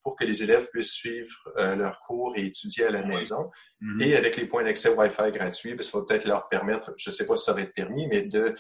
pour 0.04 0.16
que 0.16 0.24
les 0.24 0.42
élèves 0.42 0.68
puissent 0.72 0.94
suivre 0.94 1.36
leurs 1.58 2.00
cours 2.08 2.34
et 2.36 2.46
étudier 2.46 2.86
à 2.86 2.92
la 2.92 3.04
maison. 3.04 3.52
Mm-hmm. 3.82 4.04
Et 4.04 4.16
avec 4.16 4.38
les 4.38 4.46
points 4.46 4.64
d'accès 4.64 4.90
Wi-Fi 4.90 5.32
gratuits, 5.32 5.76
ben, 5.76 5.84
ça 5.84 5.98
va 6.00 6.06
peut-être 6.06 6.26
leur 6.26 6.48
permettre, 6.48 6.94
je 6.98 7.10
ne 7.10 7.14
sais 7.14 7.26
pas 7.26 7.38
si 7.38 7.46
ça 7.46 7.54
va 7.54 7.62
être 7.62 7.74
permis, 7.74 8.08
mais 8.08 8.22
de 8.22 8.56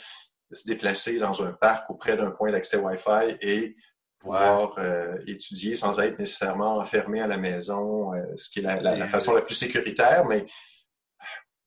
de 0.51 0.55
se 0.55 0.67
déplacer 0.67 1.17
dans 1.17 1.43
un 1.43 1.53
parc 1.53 1.89
auprès 1.89 2.17
d'un 2.17 2.29
point 2.29 2.51
d'accès 2.51 2.77
Wi-Fi 2.77 3.38
et 3.41 3.75
pouvoir 4.19 4.75
euh, 4.78 5.17
étudier 5.25 5.75
sans 5.75 5.99
être 5.99 6.19
nécessairement 6.19 6.78
enfermé 6.78 7.21
à 7.21 7.28
la 7.28 7.38
maison, 7.38 8.13
euh, 8.13 8.21
ce 8.38 8.49
qui 8.49 8.60
est 8.60 8.62
la, 8.62 9.08
façon 9.08 9.34
la 9.34 9.41
plus 9.41 9.56
sécuritaire, 9.56 10.25
mais 10.25 10.45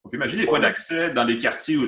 on 0.04 0.10
peut 0.10 0.16
imaginer 0.16 0.42
des 0.42 0.48
points 0.48 0.60
d'accès 0.60 1.12
dans 1.12 1.24
des 1.24 1.38
quartiers 1.38 1.78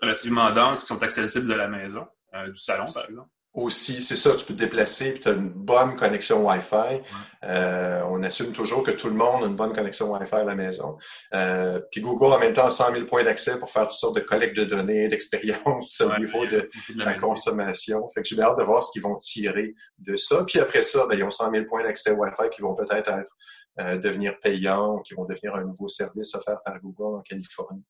relativement 0.00 0.50
denses 0.52 0.82
qui 0.82 0.86
sont 0.86 1.02
accessibles 1.02 1.48
de 1.48 1.54
la 1.54 1.68
maison, 1.68 2.06
euh, 2.34 2.48
du 2.48 2.56
salon 2.56 2.86
par 2.92 3.04
exemple 3.04 3.28
aussi, 3.56 4.02
c'est 4.02 4.16
ça, 4.16 4.34
tu 4.36 4.44
peux 4.44 4.52
te 4.52 4.58
déplacer 4.58 5.08
et 5.08 5.14
tu 5.14 5.28
as 5.28 5.32
une 5.32 5.48
bonne 5.48 5.96
connexion 5.96 6.46
Wi-Fi. 6.46 7.00
Euh, 7.42 8.02
on 8.10 8.22
assume 8.22 8.52
toujours 8.52 8.82
que 8.82 8.90
tout 8.90 9.08
le 9.08 9.14
monde 9.14 9.44
a 9.44 9.46
une 9.46 9.56
bonne 9.56 9.72
connexion 9.72 10.12
Wi-Fi 10.12 10.36
à 10.36 10.44
la 10.44 10.54
maison. 10.54 10.98
Euh, 11.32 11.80
puis 11.90 12.02
Google, 12.02 12.34
en 12.34 12.38
même 12.38 12.52
temps, 12.52 12.66
a 12.66 12.70
100 12.70 12.92
000 12.92 13.06
points 13.06 13.24
d'accès 13.24 13.58
pour 13.58 13.70
faire 13.70 13.88
toutes 13.88 13.98
sortes 13.98 14.16
de 14.16 14.20
collectes 14.20 14.56
de 14.56 14.64
données, 14.64 15.08
d'expériences 15.08 16.00
au 16.02 16.18
niveau 16.18 16.44
de, 16.46 16.68
la 16.96 17.14
consommation. 17.14 18.06
Fait 18.10 18.22
que 18.22 18.28
j'ai 18.28 18.40
hâte 18.40 18.58
de 18.58 18.62
voir 18.62 18.82
ce 18.82 18.92
qu'ils 18.92 19.02
vont 19.02 19.16
tirer 19.16 19.74
de 19.98 20.16
ça. 20.16 20.44
Puis 20.44 20.60
après 20.60 20.82
ça, 20.82 21.06
ben, 21.06 21.16
ils 21.16 21.24
ont 21.24 21.30
100 21.30 21.50
000 21.50 21.64
points 21.64 21.82
d'accès 21.82 22.10
Wi-Fi 22.10 22.50
qui 22.54 22.60
vont 22.60 22.74
peut-être 22.74 23.08
être, 23.10 23.36
euh, 23.80 23.96
devenir 23.96 24.38
payants, 24.42 24.98
qui 25.00 25.14
vont 25.14 25.24
devenir 25.24 25.54
un 25.54 25.64
nouveau 25.64 25.88
service 25.88 26.34
offert 26.34 26.60
par 26.62 26.78
Google 26.80 27.16
en 27.16 27.22
Californie. 27.22 27.84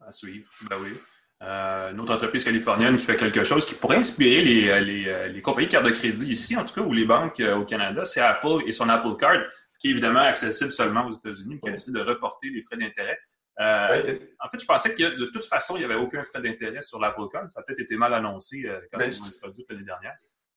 À 0.00 0.10
suivre, 0.10 0.48
ben 0.70 0.76
oui. 0.82 0.98
Euh, 1.42 1.90
une 1.90 1.98
autre 1.98 2.14
entreprise 2.14 2.44
californienne 2.44 2.96
qui 2.96 3.04
fait 3.04 3.16
quelque 3.16 3.42
chose 3.42 3.66
qui 3.66 3.74
pourrait 3.74 3.96
inspirer 3.96 4.42
les, 4.42 4.68
euh, 4.68 4.80
les, 4.80 5.08
euh, 5.08 5.26
les, 5.26 5.42
compagnies 5.42 5.66
de 5.66 5.72
cartes 5.72 5.86
de 5.86 5.90
crédit 5.90 6.30
ici, 6.30 6.56
en 6.56 6.64
tout 6.64 6.74
cas, 6.74 6.82
ou 6.82 6.92
les 6.92 7.04
banques 7.04 7.42
au 7.56 7.64
Canada, 7.64 8.04
c'est 8.04 8.20
Apple 8.20 8.62
et 8.64 8.72
son 8.72 8.88
Apple 8.88 9.16
Card, 9.18 9.42
qui 9.80 9.88
est 9.88 9.90
évidemment 9.90 10.20
accessible 10.20 10.70
seulement 10.70 11.04
aux 11.04 11.12
États-Unis, 11.12 11.58
qui 11.60 11.68
a 11.68 11.72
décidé 11.72 11.98
de 11.98 12.04
reporter 12.04 12.48
les 12.48 12.62
frais 12.62 12.76
d'intérêt. 12.76 13.18
En 13.58 14.48
fait, 14.50 14.60
je 14.60 14.66
pensais 14.66 14.94
que 14.94 15.18
de 15.18 15.26
toute 15.32 15.44
façon, 15.44 15.74
il 15.74 15.80
n'y 15.80 15.84
avait 15.84 15.96
aucun 15.96 16.22
frais 16.22 16.40
d'intérêt 16.40 16.84
sur 16.84 17.00
l'Apple 17.00 17.26
Card. 17.32 17.50
Ça 17.50 17.60
a 17.60 17.64
peut-être 17.64 17.80
été 17.80 17.96
mal 17.96 18.14
annoncé 18.14 18.62
quand 18.92 18.98
ben, 18.98 19.10
ils 19.10 19.20
ont 19.20 19.38
produit 19.40 19.66
l'année 19.68 19.84
dernière. 19.84 20.14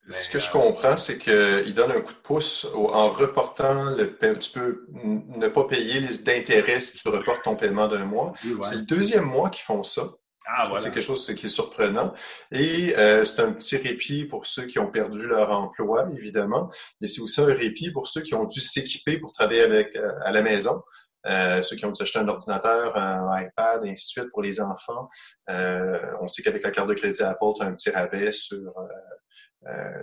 Ce 0.08 0.30
que 0.30 0.38
je 0.38 0.52
comprends, 0.52 0.96
c'est 0.96 1.18
qu'il 1.18 1.74
donne 1.74 1.90
un 1.90 2.00
coup 2.00 2.12
de 2.12 2.18
pouce 2.18 2.64
en 2.74 3.08
reportant 3.08 3.90
le 3.90 4.16
tu 4.38 4.52
peux 4.52 4.86
ne 4.92 5.48
pas 5.48 5.64
payer 5.64 5.98
les 5.98 6.18
d'intérêt 6.18 6.78
si 6.78 6.98
tu 6.98 7.08
reportes 7.08 7.42
ton 7.42 7.56
paiement 7.56 7.88
d'un 7.88 8.04
mois. 8.04 8.34
C'est 8.62 8.76
le 8.76 8.82
deuxième 8.82 9.24
mois 9.24 9.50
qu'ils 9.50 9.64
font 9.64 9.82
ça. 9.82 10.12
Ah, 10.48 10.70
c'est 10.76 10.92
quelque 10.92 11.00
chose 11.00 11.26
qui 11.34 11.46
est 11.46 11.48
surprenant. 11.48 12.14
Et 12.52 12.96
euh, 12.96 13.24
c'est 13.24 13.42
un 13.42 13.52
petit 13.52 13.76
répit 13.76 14.24
pour 14.24 14.46
ceux 14.46 14.66
qui 14.66 14.78
ont 14.78 14.90
perdu 14.90 15.26
leur 15.26 15.50
emploi, 15.50 16.08
évidemment, 16.16 16.70
mais 17.00 17.08
c'est 17.08 17.20
aussi 17.20 17.40
un 17.40 17.46
répit 17.46 17.90
pour 17.90 18.06
ceux 18.06 18.22
qui 18.22 18.34
ont 18.34 18.44
dû 18.44 18.60
s'équiper 18.60 19.18
pour 19.18 19.32
travailler 19.32 19.62
avec 19.62 19.96
euh, 19.96 20.12
à 20.24 20.30
la 20.30 20.42
maison. 20.42 20.82
Euh, 21.26 21.60
ceux 21.62 21.74
qui 21.74 21.84
ont 21.84 21.90
dû 21.90 22.00
acheter 22.00 22.20
un 22.20 22.28
ordinateur, 22.28 22.96
un 22.96 23.28
iPad, 23.40 23.84
et 23.84 23.90
ainsi 23.90 24.06
de 24.06 24.20
suite 24.20 24.30
pour 24.30 24.42
les 24.42 24.60
enfants. 24.60 25.08
on 25.48 26.28
sait 26.28 26.42
qu'avec 26.42 26.62
la 26.62 26.70
carte 26.70 26.88
de 26.88 26.94
crédit 26.94 27.22
Apple, 27.22 27.52
tu 27.56 27.62
as 27.62 27.66
un 27.66 27.72
petit 27.72 27.90
rabais 27.90 28.30
sur 28.30 28.72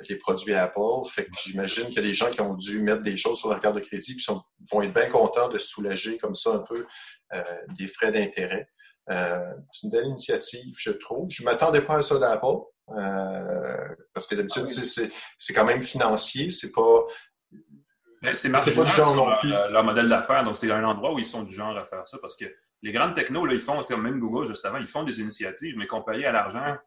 les 0.10 0.18
produits 0.18 0.54
Apple. 0.54 1.08
Fait 1.10 1.24
que 1.24 1.32
j'imagine 1.46 1.86
qu'il 1.86 1.96
y 1.96 2.00
a 2.00 2.02
des 2.02 2.14
gens 2.14 2.30
qui 2.30 2.42
ont 2.42 2.56
dû 2.56 2.82
mettre 2.82 3.04
des 3.04 3.16
choses 3.16 3.40
sur 3.40 3.50
leur 3.50 3.62
carte 3.62 3.76
de 3.76 3.80
crédit 3.80 4.18
qui 4.18 4.26
vont 4.70 4.82
être 4.82 4.94
bien 4.94 5.08
contents 5.08 5.48
de 5.48 5.58
soulager 5.58 6.18
comme 6.18 6.36
ça 6.36 6.50
un 6.56 6.60
peu 6.60 6.86
des 7.78 7.88
frais 7.88 8.12
d'intérêt. 8.12 8.68
Euh, 9.10 9.54
c'est 9.72 9.88
une 9.88 9.92
belle 9.92 10.06
initiative, 10.06 10.74
je 10.78 10.92
trouve. 10.92 11.30
Je 11.30 11.44
ne 11.44 11.50
m'attendais 11.50 11.82
pas 11.82 11.98
à 11.98 12.02
ça 12.02 12.18
d'Apple, 12.18 12.46
euh, 12.90 13.88
parce 14.14 14.28
que 14.28 14.36
d'habitude, 14.36 14.66
ah 14.68 15.02
c'est 15.38 15.54
quand 15.54 15.66
même 15.66 15.84
financier, 15.84 16.50
c'est 16.50 16.72
pas... 16.72 17.06
C'est 18.34 18.48
marginal 18.48 18.88
sur 18.88 19.16
leur, 19.16 19.70
leur, 19.70 19.84
modèle 19.84 20.08
d'affaires, 20.08 20.46
donc 20.46 20.56
c'est 20.56 20.72
un 20.72 20.86
endroit 20.86 21.14
où 21.14 21.20
ils 21.20 21.26
sont 21.26 21.44
du 21.44 21.54
genre 21.54 21.78
à 21.78 21.84
faire 21.84 22.08
ça, 22.08 22.18
parce 22.22 22.38
que 22.38 22.46
les 22.82 22.94
grandes 22.94 23.14
technos, 23.14 23.46
là, 23.46 23.54
ils 23.54 23.60
font, 23.60 23.84
comme 23.84 24.02
même 24.02 24.18
Google 24.18 24.48
juste 24.48 24.66
avant, 24.66 24.78
ils 24.78 24.88
font 24.88 25.04
des 25.04 25.20
initiatives, 25.20 25.76
mais 25.78 25.88
comparé 25.88 26.26
à 26.26 26.32
l'argent 26.32 26.78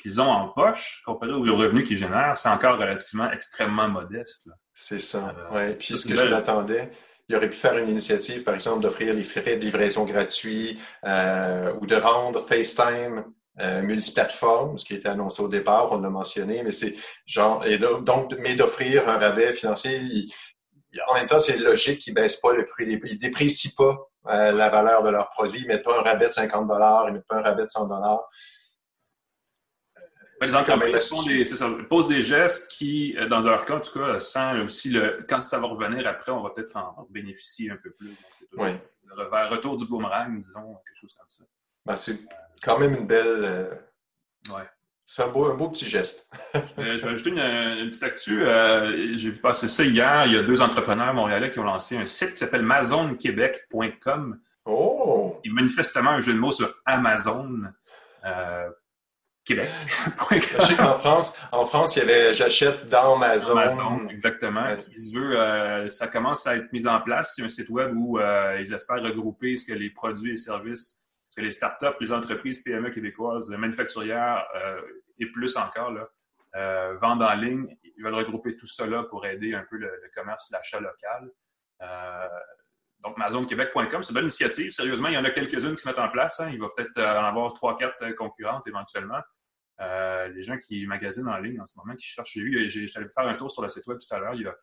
qu'ils 0.00 0.20
ont 0.20 0.30
en 0.30 0.48
poche, 0.48 1.02
comparé 1.04 1.32
aux 1.32 1.56
revenus 1.56 1.86
qu'ils 1.86 1.98
génèrent, 1.98 2.36
c'est 2.36 2.48
encore 2.48 2.78
relativement 2.78 3.30
extrêmement 3.30 3.88
modeste. 3.88 4.48
C'est 4.74 5.00
ça, 5.00 5.34
euh, 5.36 5.54
ouais. 5.54 5.74
Puis 5.74 5.98
ce 5.98 6.06
que 6.06 6.16
je 6.16 6.26
l'attendais, 6.26 6.90
il 7.28 7.36
aurait 7.36 7.50
pu 7.50 7.56
faire 7.56 7.76
une 7.76 7.88
initiative, 7.88 8.42
par 8.42 8.54
exemple, 8.54 8.80
d'offrir 8.80 9.12
les 9.12 9.22
frais 9.22 9.56
de 9.56 9.64
livraison 9.64 10.04
gratuits 10.04 10.78
euh, 11.04 11.72
ou 11.80 11.86
de 11.86 11.94
rendre 11.94 12.40
FaceTime 12.46 13.24
euh, 13.60 13.82
multiplateforme, 13.82 14.78
ce 14.78 14.84
qui 14.84 14.94
était 14.94 15.08
annoncé 15.08 15.42
au 15.42 15.48
départ, 15.48 15.92
on 15.92 16.00
l'a 16.00 16.10
mentionné, 16.10 16.62
mais 16.62 16.70
c'est 16.70 16.94
genre, 17.26 17.66
et 17.66 17.78
donc, 17.78 18.32
mais 18.38 18.54
d'offrir 18.54 19.08
un 19.08 19.18
rabais 19.18 19.52
financier, 19.52 19.98
il, 19.98 20.32
En 21.08 21.14
même 21.14 21.26
temps, 21.26 21.40
c'est 21.40 21.58
logique 21.58 22.00
qu'ils 22.00 22.14
ne 22.14 22.20
baissent 22.20 22.40
pas 22.40 22.52
le 22.54 22.64
prix. 22.64 22.86
Ils 22.86 23.14
ne 23.14 23.18
déprécient 23.18 23.72
pas 23.76 23.96
euh, 24.28 24.52
la 24.52 24.68
valeur 24.68 25.02
de 25.02 25.10
leurs 25.10 25.28
produits. 25.30 25.60
Ils 25.60 25.68
ne 25.68 25.74
mettent 25.74 25.84
pas 25.84 25.98
un 25.98 26.02
rabais 26.02 26.28
de 26.28 26.32
50 26.32 26.66
ils 26.70 27.08
ne 27.08 27.12
mettent 27.12 27.26
pas 27.26 27.36
un 27.36 27.42
rabais 27.42 27.64
de 27.64 27.68
100 27.68 27.88
les 30.40 31.44
ça, 31.46 31.70
posent 31.88 32.08
des 32.08 32.22
gestes 32.22 32.72
qui, 32.72 33.16
euh, 33.16 33.28
dans 33.28 33.40
leur 33.40 33.64
cas, 33.64 33.76
en 33.76 33.80
tout 33.80 33.98
cas, 33.98 34.20
sans 34.20 34.58
aussi 34.64 34.90
le, 34.90 35.24
quand 35.28 35.40
ça 35.40 35.58
va 35.58 35.66
revenir 35.66 36.06
après, 36.06 36.32
on 36.32 36.42
va 36.42 36.50
peut-être 36.50 36.76
en, 36.76 37.06
bénéficier 37.10 37.70
un 37.70 37.76
peu 37.76 37.90
plus. 37.90 38.16
Donc, 38.56 38.74
le 39.04 39.48
retour 39.48 39.76
du 39.76 39.86
boomerang, 39.86 40.38
disons, 40.38 40.76
quelque 40.86 40.96
chose 41.00 41.14
comme 41.14 41.28
ça. 41.28 41.44
Ben, 41.84 41.96
c'est 41.96 42.18
quand 42.62 42.78
même 42.78 42.94
une 42.94 43.06
belle. 43.06 43.44
Euh, 43.44 43.74
ouais. 44.54 44.68
C'est 45.10 45.22
un 45.22 45.28
beau, 45.28 45.46
un 45.46 45.54
beau 45.54 45.70
petit 45.70 45.86
geste. 45.88 46.28
Euh, 46.78 46.96
je 46.96 47.04
vais 47.04 47.10
ajouter 47.10 47.30
une, 47.30 47.88
petite 47.88 48.02
actu. 48.02 48.42
Euh, 48.42 49.16
j'ai 49.16 49.30
vu 49.30 49.40
passer 49.40 49.68
ça 49.68 49.82
hier. 49.82 50.26
Il 50.26 50.32
y 50.32 50.36
a 50.36 50.42
deux 50.42 50.62
entrepreneurs 50.62 51.12
montréalais 51.12 51.50
qui 51.50 51.58
ont 51.58 51.64
lancé 51.64 51.96
un 51.96 52.06
site 52.06 52.32
qui 52.32 52.38
s'appelle 52.38 52.60
amazonquebec.com. 52.60 54.40
Oh! 54.64 55.40
Il 55.44 55.54
manifestement 55.54 56.10
un 56.10 56.20
jeu 56.20 56.34
de 56.34 56.38
mots 56.38 56.52
sur 56.52 56.72
Amazon. 56.84 57.62
Euh, 58.24 58.70
Québec. 59.48 59.68
en 60.80 60.98
France, 60.98 61.34
en 61.52 61.66
France, 61.66 61.96
il 61.96 62.00
y 62.00 62.02
avait 62.02 62.34
j'achète 62.34 62.88
dans 62.88 63.16
Amazon. 63.16 63.56
Amazon, 63.56 64.08
exactement. 64.08 64.76
veut, 65.14 65.88
ça 65.88 66.06
commence 66.08 66.46
à 66.46 66.56
être 66.56 66.72
mis 66.72 66.86
en 66.86 67.00
place. 67.00 67.34
C'est 67.34 67.42
un 67.42 67.48
site 67.48 67.68
web 67.68 67.92
où 67.94 68.18
ils 68.20 68.72
espèrent 68.72 69.02
regrouper 69.02 69.56
ce 69.56 69.72
que 69.72 69.76
les 69.76 69.90
produits 69.90 70.32
et 70.32 70.36
services 70.36 71.08
que 71.38 71.44
les 71.44 71.52
startups, 71.52 71.96
les 72.00 72.12
entreprises 72.12 72.62
PME 72.62 72.90
québécoises, 72.90 73.48
manufacturières 73.50 74.44
euh, 74.56 74.80
et 75.18 75.26
plus 75.26 75.56
encore, 75.56 75.92
là, 75.92 76.08
euh, 76.56 76.94
vendent 76.94 77.22
en 77.22 77.34
ligne. 77.34 77.76
Ils 77.84 78.02
veulent 78.02 78.14
regrouper 78.14 78.56
tout 78.56 78.66
cela 78.66 79.04
pour 79.04 79.24
aider 79.24 79.54
un 79.54 79.64
peu 79.70 79.76
le, 79.76 79.90
commerce, 80.14 80.50
l'achat 80.50 80.80
local. 80.80 81.30
Euh, 81.82 82.28
donc, 83.00 83.16
MazonQuébec.com, 83.16 84.02
c'est 84.02 84.10
une 84.10 84.14
bonne 84.14 84.24
initiative. 84.24 84.72
Sérieusement, 84.72 85.08
il 85.08 85.14
y 85.14 85.18
en 85.18 85.24
a 85.24 85.30
quelques-unes 85.30 85.76
qui 85.76 85.82
se 85.82 85.88
mettent 85.88 86.00
en 86.00 86.08
place. 86.08 86.40
Hein. 86.40 86.50
Il 86.52 86.60
va 86.60 86.68
peut-être 86.76 86.98
en 86.98 87.24
avoir 87.24 87.54
trois, 87.54 87.78
quatre 87.78 88.10
concurrentes 88.16 88.66
éventuellement. 88.66 89.20
Les 89.78 90.42
gens 90.42 90.58
qui 90.58 90.86
magasinent 90.86 91.28
en 91.28 91.38
ligne 91.38 91.60
en 91.60 91.66
ce 91.66 91.78
moment, 91.78 91.94
qui 91.94 92.06
cherchent. 92.06 92.32
J'ai 92.34 92.42
vu, 92.42 92.68
j'allais 92.68 93.08
faire 93.08 93.26
un 93.26 93.34
tour 93.34 93.50
sur 93.50 93.62
le 93.62 93.68
site 93.68 93.86
web 93.86 93.98
tout 93.98 94.14
à 94.14 94.18
l'heure. 94.18 94.34
Il 94.34 94.42
y 94.42 94.46
a 94.46 94.56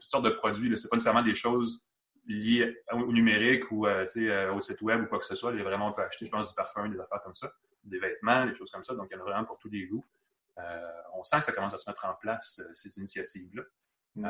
toutes 0.00 0.10
sortes 0.10 0.24
de 0.24 0.30
produits. 0.30 0.76
Ce 0.76 0.84
n'est 0.84 0.90
pas 0.90 0.96
nécessairement 0.96 1.22
des 1.22 1.34
choses 1.34 1.86
lié 2.26 2.82
au 2.92 3.12
numérique 3.12 3.70
ou 3.70 3.86
euh, 3.86 4.06
euh, 4.16 4.52
au 4.52 4.60
site 4.60 4.80
web 4.82 5.02
ou 5.02 5.06
quoi 5.06 5.18
que 5.18 5.24
ce 5.24 5.34
soit. 5.34 5.52
Il 5.52 5.58
y 5.58 5.60
a 5.60 5.64
vraiment, 5.64 5.88
on 5.88 5.92
peut 5.92 6.02
acheter, 6.02 6.26
je 6.26 6.30
pense, 6.30 6.48
du 6.48 6.54
parfum, 6.54 6.88
des 6.88 7.00
affaires 7.00 7.20
comme 7.22 7.34
ça, 7.34 7.52
des 7.84 7.98
vêtements, 7.98 8.46
des 8.46 8.54
choses 8.54 8.70
comme 8.70 8.84
ça. 8.84 8.94
Donc, 8.94 9.08
il 9.10 9.14
y 9.14 9.16
en 9.16 9.20
a 9.20 9.24
vraiment 9.24 9.44
pour 9.44 9.58
tous 9.58 9.70
les 9.70 9.86
goûts. 9.86 10.04
Euh, 10.58 10.92
on 11.14 11.24
sent 11.24 11.38
que 11.38 11.44
ça 11.44 11.52
commence 11.52 11.74
à 11.74 11.78
se 11.78 11.88
mettre 11.90 12.04
en 12.04 12.14
place, 12.14 12.62
ces 12.72 12.98
initiatives-là. 12.98 13.62
Mm. 14.14 14.26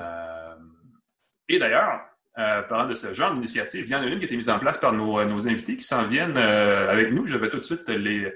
et 1.49 1.59
d'ailleurs, 1.59 2.01
parlant 2.35 2.87
de 2.87 2.95
ce 2.95 3.13
genre 3.13 3.35
d'initiative, 3.35 3.85
il 3.85 3.91
y 3.91 3.97
en 3.97 4.03
a 4.03 4.07
une 4.07 4.19
qui 4.21 4.25
a 4.25 4.27
été 4.27 4.37
mise 4.37 4.49
en 4.49 4.61
place 4.61 4.79
par 4.79 4.93
nos, 4.93 5.25
nos 5.25 5.49
invités 5.49 5.77
qui 5.77 5.83
s'en 5.83 6.07
viennent 6.07 6.37
avec 6.37 7.13
nous. 7.13 7.27
Je 7.27 7.37
vais 7.37 7.51
tout 7.51 7.59
de 7.59 7.65
suite 7.65 7.89
les 7.89 8.33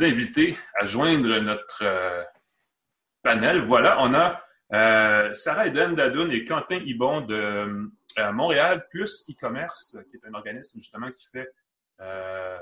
inviter 0.00 0.56
à 0.74 0.86
joindre 0.86 1.38
notre 1.40 2.26
panel. 3.22 3.60
Voilà, 3.60 4.00
on 4.00 4.14
a 4.14 5.34
Sarah 5.34 5.66
Eden 5.66 5.94
Dadoun 5.94 6.30
et 6.32 6.44
Quentin 6.44 6.76
Ibon 6.76 7.22
de 7.22 7.90
Montréal 8.32 8.86
plus 8.90 9.28
e-commerce, 9.30 9.98
qui 10.10 10.16
est 10.16 10.26
un 10.26 10.34
organisme 10.34 10.78
justement 10.80 11.10
qui 11.10 11.26
fait 11.30 11.48
euh, 12.02 12.58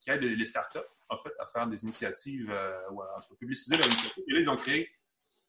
qui 0.00 0.10
aide 0.10 0.22
les 0.22 0.46
startups 0.46 0.78
en 1.08 1.18
fait 1.18 1.32
à 1.40 1.46
faire 1.46 1.66
des 1.66 1.82
initiatives 1.82 2.50
euh, 2.50 2.90
ou 2.90 3.02
à, 3.02 3.20
publiciser 3.38 3.76
leur. 3.76 3.86
Et 3.88 4.32
là, 4.32 4.38
ils 4.38 4.50
ont 4.50 4.56
créé 4.56 4.88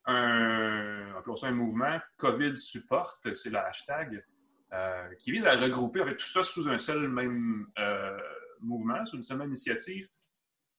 un, 0.05 1.05
un 1.15 1.51
mouvement 1.51 1.99
COVID 2.17 2.57
Support, 2.57 3.19
c'est 3.35 3.49
le 3.49 3.57
hashtag, 3.57 4.25
euh, 4.73 5.13
qui 5.19 5.31
vise 5.31 5.45
à 5.45 5.55
regrouper 5.55 6.01
avec 6.01 6.17
tout 6.17 6.25
ça 6.25 6.43
sous 6.43 6.67
un 6.69 6.77
seul 6.77 7.07
même 7.07 7.67
mouvement, 8.61 9.05
sous 9.05 9.17
une 9.17 9.23
seule 9.23 9.37
même 9.37 9.49
initiative, 9.49 10.07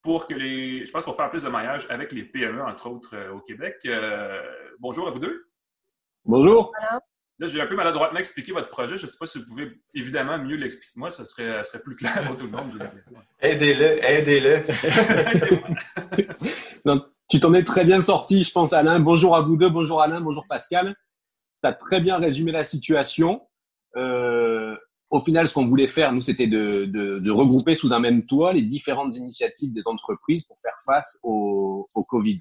pour 0.03 0.27
que 0.27 0.35
les, 0.35 0.85
je 0.87 0.91
pense, 0.93 1.05
pour 1.05 1.17
faire 1.17 1.31
plus 1.31 1.43
de 1.43 1.49
maillage 1.49 1.87
avec 1.91 2.13
les 2.13 2.25
PME, 2.25 2.63
entre 2.63 2.89
autres, 2.89 3.17
au 3.33 3.41
Québec. 3.41 3.77
bonjour 4.79 5.09
à 5.09 5.11
vous 5.11 5.21
deux. 5.21 5.49
Bonjour. 6.25 6.73
Là, 7.41 7.47
j'ai 7.47 7.61
un 7.61 7.67
peu 7.67 7.77
maladroitement 7.77 8.19
expliqué 8.19 8.51
votre 8.51 8.69
projet. 8.69 8.99
Je 8.99 9.07
ne 9.07 9.11
sais 9.11 9.17
pas 9.19 9.27
si 9.27 9.39
vous 9.39 9.45
pouvez 9.47 9.81
évidemment 9.95 10.39
mieux 10.39 10.57
l'expliquer. 10.57 10.93
Moi, 10.97 11.13
ça 11.13 11.25
serait, 11.25 11.63
serait 11.63 11.81
plus 11.81 11.95
clair 11.95 12.25
pour 12.27 12.37
tout 12.37 12.47
le 12.47 12.51
monde. 12.51 12.91
aidez-le, 13.41 14.05
aidez-le. 14.05 14.65
tu 17.31 17.39
t'en 17.39 17.55
es 17.55 17.63
très 17.63 17.85
bien 17.85 18.01
sorti, 18.01 18.43
je 18.43 18.51
pense, 18.51 18.73
Alain. 18.73 18.99
Bonjour 18.99 19.37
à 19.37 19.43
vous 19.43 19.57
deux, 19.57 19.71
bonjour 19.71 20.03
Alain, 20.03 20.21
bonjour 20.21 20.47
Pascal. 20.49 20.97
Tu 21.63 21.69
as 21.69 21.73
très 21.73 22.01
bien 22.01 22.19
résumé 22.19 22.51
la 22.51 22.65
situation. 22.65 23.43
Euh, 23.97 24.77
au 25.11 25.21
final, 25.21 25.49
ce 25.49 25.55
qu'on 25.55 25.67
voulait 25.67 25.89
faire, 25.89 26.13
nous, 26.13 26.23
c'était 26.23 26.47
de, 26.47 26.85
de, 26.85 27.19
de, 27.19 27.31
regrouper 27.31 27.77
sous 27.77 27.93
un 27.93 27.99
même 27.99 28.27
toit 28.27 28.53
les 28.53 28.63
différentes 28.63 29.17
initiatives 29.17 29.73
des 29.73 29.87
entreprises 29.87 30.45
pour 30.47 30.59
faire 30.61 30.79
face 30.85 31.19
au, 31.23 31.87
au 31.95 32.03
Covid. 32.05 32.41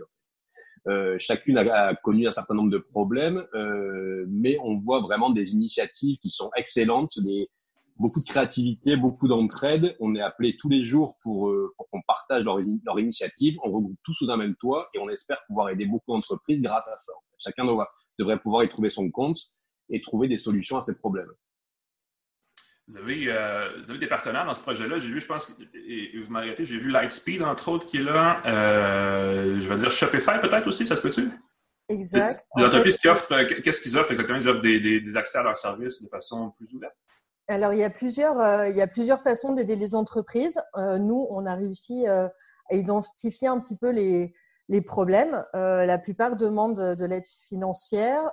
Euh, 0.88 1.16
chacune 1.20 1.58
a, 1.58 1.96
connu 1.96 2.28
un 2.28 2.32
certain 2.32 2.54
nombre 2.54 2.72
de 2.72 2.78
problèmes, 2.78 3.46
euh, 3.56 4.26
mais 4.30 4.58
on 4.64 4.78
voit 4.78 5.02
vraiment 5.02 5.30
des 5.30 5.54
initiatives 5.54 6.18
qui 6.22 6.30
sont 6.30 6.50
excellentes, 6.56 7.12
des, 7.24 7.50
beaucoup 7.98 8.20
de 8.20 8.26
créativité, 8.26 8.96
beaucoup 8.96 9.28
d'entraide. 9.28 9.96
On 10.00 10.16
est 10.16 10.22
appelé 10.22 10.56
tous 10.58 10.70
les 10.70 10.86
jours 10.86 11.16
pour, 11.24 11.50
euh, 11.50 11.74
pour 11.78 11.90
qu'on 11.90 12.02
partage 12.08 12.44
leur, 12.44 12.60
leur 12.86 13.00
initiative. 13.00 13.58
On 13.64 13.72
regroupe 13.72 13.98
tout 14.04 14.14
sous 14.14 14.30
un 14.30 14.38
même 14.38 14.56
toit 14.56 14.86
et 14.94 15.00
on 15.00 15.10
espère 15.10 15.40
pouvoir 15.48 15.70
aider 15.70 15.86
beaucoup 15.86 16.14
d'entreprises 16.14 16.62
grâce 16.62 16.88
à 16.88 16.94
ça. 16.94 17.14
Chacun 17.38 17.66
devrait 18.20 18.40
pouvoir 18.40 18.64
y 18.64 18.70
trouver 18.70 18.90
son 18.90 19.10
compte 19.10 19.40
et 19.90 20.02
trouver 20.02 20.28
des 20.28 20.38
solutions 20.38 20.78
à 20.78 20.82
ces 20.82 20.98
problèmes. 20.98 21.32
Vous 22.88 22.96
avez, 22.96 23.26
euh, 23.28 23.68
vous 23.80 23.90
avez 23.90 24.00
des 24.00 24.08
partenaires 24.08 24.46
dans 24.46 24.56
ce 24.56 24.62
projet-là. 24.62 25.00
J'ai 25.00 25.10
vu, 25.10 25.20
je 25.20 25.28
pense, 25.28 25.54
et, 25.74 26.18
vous 26.22 26.32
m'arrêtez, 26.32 26.64
j'ai 26.64 26.80
vu 26.80 26.90
Lightspeed, 26.90 27.44
entre 27.44 27.68
autres, 27.68 27.86
qui 27.86 27.98
est 27.98 28.04
là. 28.04 28.38
Euh, 28.46 29.60
je 29.60 29.68
vais 29.68 29.76
dire 29.76 29.92
Shopify, 29.92 30.40
peut-être 30.40 30.68
aussi, 30.68 30.86
ça 30.86 30.96
se 30.96 31.02
peut-tu? 31.02 31.30
Exact. 31.90 32.46
L'entreprise 32.56 32.98
qui 32.98 33.10
offre, 33.10 33.34
euh, 33.34 33.46
qu'est-ce 33.62 33.82
qu'ils 33.82 33.98
offrent 33.98 34.12
exactement? 34.12 34.40
Ils 34.40 34.48
offrent 34.48 34.62
des, 34.62 35.02
des, 35.02 35.18
accès 35.18 35.38
à 35.38 35.44
leurs 35.44 35.58
services 35.58 36.02
de 36.02 36.08
façon 36.08 36.52
plus 36.52 36.74
ouverte? 36.76 36.96
Alors, 37.50 37.74
il 37.74 37.80
y 37.80 37.84
a 37.84 37.90
plusieurs, 37.90 38.68
il 38.68 38.76
y 38.76 38.82
a 38.82 38.88
plusieurs 38.88 39.22
façons 39.22 39.54
d'aider 39.54 39.76
les 39.76 39.94
entreprises. 39.94 40.60
nous, 40.78 41.28
on 41.30 41.46
a 41.46 41.56
réussi 41.56 42.08
à 42.08 42.32
identifier 42.72 43.50
un 43.50 43.60
petit 43.60 43.76
peu 43.78 43.90
les, 43.90 44.34
les 44.68 44.82
problèmes. 44.82 45.46
la 45.54 45.98
plupart 45.98 46.36
demandent 46.36 46.96
de 46.96 47.06
l'aide 47.06 47.26
financière 47.26 48.32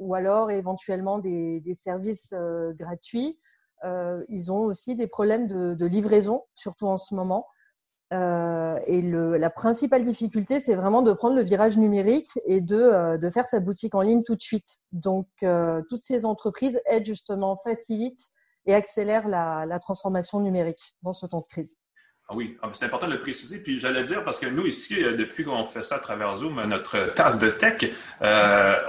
ou 0.00 0.14
alors 0.14 0.50
éventuellement 0.50 1.18
des, 1.18 1.60
des 1.60 1.72
services 1.72 2.34
gratuits 2.74 3.38
ils 4.28 4.50
ont 4.50 4.60
aussi 4.60 4.94
des 4.94 5.06
problèmes 5.06 5.46
de, 5.46 5.86
livraison, 5.86 6.42
surtout 6.54 6.86
en 6.86 6.96
ce 6.96 7.14
moment. 7.14 7.46
Euh, 8.12 8.78
et 8.86 9.02
la 9.02 9.50
principale 9.50 10.02
difficulté, 10.02 10.60
c'est 10.60 10.74
vraiment 10.74 11.02
de 11.02 11.12
prendre 11.12 11.34
le 11.34 11.42
virage 11.42 11.76
numérique 11.76 12.28
et 12.44 12.60
de, 12.60 12.76
euh, 12.76 13.30
faire 13.30 13.46
sa 13.46 13.58
boutique 13.58 13.94
en 13.94 14.00
ligne 14.00 14.22
tout 14.22 14.36
de 14.36 14.42
suite. 14.42 14.78
Donc, 14.92 15.28
toutes 15.88 16.02
ces 16.02 16.24
entreprises 16.24 16.80
aident 16.86 17.06
justement, 17.06 17.56
facilitent 17.56 18.30
et 18.66 18.74
accélèrent 18.74 19.28
la, 19.28 19.78
transformation 19.80 20.40
numérique 20.40 20.96
dans 21.02 21.12
ce 21.12 21.26
temps 21.26 21.40
de 21.40 21.46
crise. 21.48 21.76
Ah 22.28 22.34
oui, 22.34 22.58
ah, 22.60 22.70
c'est 22.72 22.86
important 22.86 23.06
de 23.06 23.12
le 23.12 23.20
préciser. 23.20 23.62
Puis 23.62 23.78
j'allais 23.78 24.02
dire, 24.02 24.24
parce 24.24 24.40
que 24.40 24.46
nous, 24.46 24.66
ici, 24.66 24.96
depuis 25.00 25.44
qu'on 25.44 25.64
fait 25.64 25.84
ça 25.84 25.96
à 25.96 25.98
travers 26.00 26.34
Zoom, 26.34 26.60
notre 26.64 27.12
tasse 27.14 27.38
de 27.38 27.50
tech, 27.50 27.84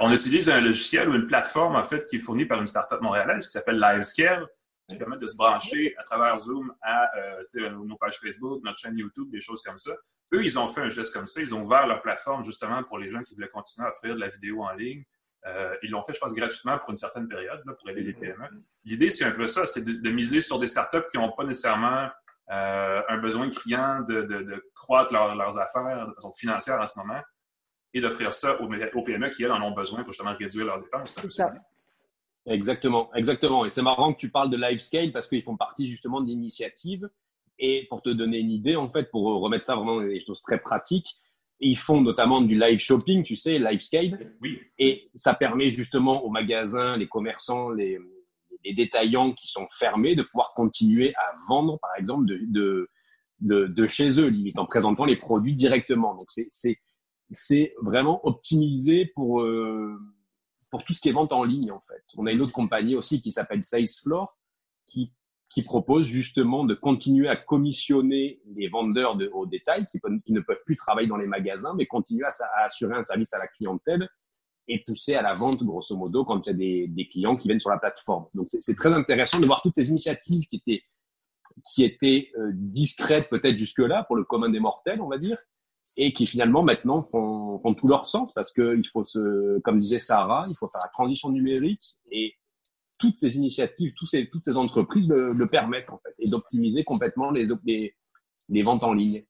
on 0.00 0.12
utilise 0.12 0.48
un 0.48 0.60
logiciel 0.60 1.08
ou 1.08 1.14
une 1.14 1.26
plateforme, 1.26 1.76
en 1.76 1.84
fait, 1.84 2.04
qui 2.06 2.16
est 2.16 2.20
fournie 2.20 2.46
par 2.46 2.60
une 2.60 2.66
startup 2.66 3.00
montréalaise 3.00 3.46
qui 3.46 3.52
s'appelle 3.52 3.80
LiveScale 3.80 4.46
qui 4.88 4.96
permettent 4.96 5.20
de 5.20 5.26
se 5.26 5.36
brancher 5.36 5.94
à 5.98 6.02
travers 6.02 6.40
Zoom 6.40 6.72
à 6.82 7.08
euh, 7.16 7.70
nos 7.84 7.96
pages 7.96 8.18
Facebook, 8.18 8.62
notre 8.64 8.78
chaîne 8.78 8.96
YouTube, 8.96 9.30
des 9.30 9.40
choses 9.40 9.62
comme 9.62 9.78
ça. 9.78 9.92
Eux, 10.32 10.42
ils 10.42 10.58
ont 10.58 10.68
fait 10.68 10.80
un 10.80 10.88
geste 10.88 11.12
comme 11.12 11.26
ça. 11.26 11.40
Ils 11.40 11.54
ont 11.54 11.62
ouvert 11.62 11.86
leur 11.86 12.02
plateforme 12.02 12.44
justement 12.44 12.82
pour 12.84 12.98
les 12.98 13.10
gens 13.10 13.22
qui 13.22 13.34
voulaient 13.34 13.48
continuer 13.48 13.86
à 13.86 13.90
offrir 13.90 14.14
de 14.14 14.20
la 14.20 14.28
vidéo 14.28 14.62
en 14.62 14.72
ligne. 14.72 15.04
Euh, 15.46 15.74
ils 15.82 15.90
l'ont 15.90 16.02
fait, 16.02 16.14
je 16.14 16.20
pense, 16.20 16.34
gratuitement 16.34 16.76
pour 16.78 16.90
une 16.90 16.96
certaine 16.96 17.28
période 17.28 17.60
là, 17.64 17.72
pour 17.74 17.88
aider 17.90 18.02
les 18.02 18.12
PME. 18.12 18.44
L'idée, 18.84 19.10
c'est 19.10 19.24
un 19.24 19.30
peu 19.30 19.46
ça, 19.46 19.66
c'est 19.66 19.84
de, 19.84 20.10
miser 20.10 20.40
sur 20.40 20.58
des 20.58 20.66
startups 20.66 21.08
qui 21.10 21.18
n'ont 21.18 21.32
pas 21.32 21.44
nécessairement 21.44 22.08
euh, 22.50 23.02
un 23.08 23.18
besoin 23.18 23.48
criant 23.50 24.00
de, 24.00 24.22
de, 24.22 24.70
croître 24.74 25.12
leurs 25.12 25.58
affaires 25.58 26.06
de 26.06 26.12
façon 26.12 26.32
financière 26.32 26.80
en 26.80 26.86
ce 26.86 26.98
moment 26.98 27.20
et 27.94 28.00
d'offrir 28.00 28.34
ça 28.34 28.60
aux, 28.60 28.66
aux, 28.66 29.02
PME 29.02 29.30
qui, 29.30 29.44
elles, 29.44 29.52
en 29.52 29.62
ont 29.62 29.72
besoin 29.72 30.02
pour 30.02 30.12
justement 30.12 30.34
réduire 30.34 30.66
leurs 30.66 30.82
dépenses. 30.82 31.14
Exactement, 32.48 33.10
exactement. 33.14 33.64
Et 33.64 33.70
c'est 33.70 33.82
marrant 33.82 34.12
que 34.12 34.18
tu 34.18 34.30
parles 34.30 34.50
de 34.50 34.56
LiveScale 34.56 35.12
parce 35.12 35.28
qu'ils 35.28 35.42
font 35.42 35.56
partie 35.56 35.86
justement 35.86 36.20
d'initiatives. 36.20 37.08
Et 37.58 37.86
pour 37.90 38.02
te 38.02 38.10
donner 38.10 38.38
une 38.38 38.50
idée, 38.50 38.76
en 38.76 38.88
fait, 38.88 39.10
pour 39.10 39.24
remettre 39.40 39.64
ça 39.64 39.74
vraiment 39.74 39.96
dans 39.96 40.06
des 40.06 40.24
choses 40.24 40.40
très 40.42 40.58
pratiques, 40.58 41.16
ils 41.60 41.76
font 41.76 42.00
notamment 42.00 42.40
du 42.40 42.56
live 42.58 42.78
shopping, 42.78 43.24
tu 43.24 43.34
sais, 43.34 43.58
LiveScale. 43.58 44.32
Oui. 44.40 44.60
Et 44.78 45.10
ça 45.14 45.34
permet 45.34 45.70
justement 45.70 46.24
aux 46.24 46.30
magasins, 46.30 46.96
les 46.96 47.08
commerçants, 47.08 47.70
les, 47.70 47.98
les 48.64 48.72
détaillants 48.72 49.32
qui 49.32 49.48
sont 49.48 49.66
fermés 49.76 50.14
de 50.14 50.22
pouvoir 50.22 50.54
continuer 50.54 51.14
à 51.16 51.34
vendre, 51.48 51.78
par 51.80 51.90
exemple, 51.98 52.26
de, 52.26 52.38
de, 52.46 52.88
de, 53.40 53.66
de 53.66 53.84
chez 53.84 54.20
eux, 54.20 54.28
limite 54.28 54.58
en 54.58 54.66
présentant 54.66 55.04
les 55.04 55.16
produits 55.16 55.56
directement. 55.56 56.12
Donc, 56.12 56.28
c'est, 56.28 56.46
c'est, 56.50 56.78
c'est 57.32 57.74
vraiment 57.82 58.24
optimisé 58.26 59.06
pour. 59.14 59.42
Euh, 59.42 59.98
pour 60.70 60.84
tout 60.84 60.92
ce 60.92 61.00
qui 61.00 61.08
est 61.08 61.12
vente 61.12 61.32
en 61.32 61.44
ligne, 61.44 61.70
en 61.70 61.82
fait. 61.88 62.02
On 62.16 62.26
a 62.26 62.32
une 62.32 62.42
autre 62.42 62.52
compagnie 62.52 62.94
aussi 62.94 63.22
qui 63.22 63.32
s'appelle 63.32 63.64
Salesfloor, 63.64 64.36
qui, 64.86 65.12
qui 65.50 65.62
propose 65.62 66.06
justement 66.06 66.64
de 66.64 66.74
continuer 66.74 67.28
à 67.28 67.36
commissionner 67.36 68.40
les 68.54 68.68
vendeurs 68.68 69.16
de, 69.16 69.28
au 69.32 69.46
détail 69.46 69.86
qui, 69.86 69.98
ne 70.32 70.40
peuvent 70.40 70.62
plus 70.66 70.76
travailler 70.76 71.08
dans 71.08 71.16
les 71.16 71.26
magasins, 71.26 71.74
mais 71.76 71.86
continuer 71.86 72.24
à, 72.24 72.30
à, 72.58 72.64
assurer 72.66 72.94
un 72.94 73.02
service 73.02 73.32
à 73.32 73.38
la 73.38 73.48
clientèle 73.48 74.08
et 74.68 74.82
pousser 74.84 75.14
à 75.14 75.22
la 75.22 75.34
vente, 75.34 75.62
grosso 75.64 75.96
modo, 75.96 76.24
quand 76.24 76.46
il 76.46 76.50
y 76.50 76.52
a 76.52 76.56
des, 76.56 76.88
des 76.88 77.08
clients 77.08 77.34
qui 77.34 77.48
viennent 77.48 77.60
sur 77.60 77.70
la 77.70 77.78
plateforme. 77.78 78.26
Donc, 78.34 78.48
c'est 78.50 78.76
très 78.76 78.92
intéressant 78.92 79.40
de 79.40 79.46
voir 79.46 79.62
toutes 79.62 79.74
ces 79.74 79.88
initiatives 79.88 80.44
qui 80.46 80.56
étaient, 80.56 80.82
qui 81.72 81.84
étaient 81.84 82.30
euh, 82.36 82.50
discrètes 82.52 83.30
peut-être 83.30 83.58
jusque-là 83.58 84.04
pour 84.04 84.16
le 84.16 84.24
commun 84.24 84.50
des 84.50 84.60
mortels, 84.60 85.00
on 85.00 85.08
va 85.08 85.16
dire, 85.16 85.38
et 85.96 86.12
qui 86.12 86.26
finalement 86.26 86.62
maintenant 86.62 87.08
font, 87.10 87.60
tout 87.74 87.88
leur 87.88 88.06
sens 88.06 88.32
parce 88.34 88.52
que 88.52 88.76
il 88.76 88.88
faut 88.92 89.04
se, 89.04 89.60
comme 89.60 89.78
disait 89.78 89.98
Sarah, 89.98 90.42
il 90.48 90.54
faut 90.56 90.68
faire 90.68 90.80
la 90.84 90.90
transition 90.90 91.30
numérique 91.30 91.82
et 92.10 92.34
toutes 92.98 93.18
ces 93.18 93.36
initiatives, 93.36 93.92
toutes 93.96 94.08
ces, 94.08 94.56
entreprises 94.56 95.08
le, 95.08 95.46
permettent 95.46 95.90
en 95.90 96.00
fait 96.04 96.14
et 96.18 96.28
d'optimiser 96.28 96.82
complètement 96.84 97.30
les, 97.30 97.46
les, 98.48 98.62
ventes 98.62 98.82
en 98.82 98.92
ligne. 98.92 99.20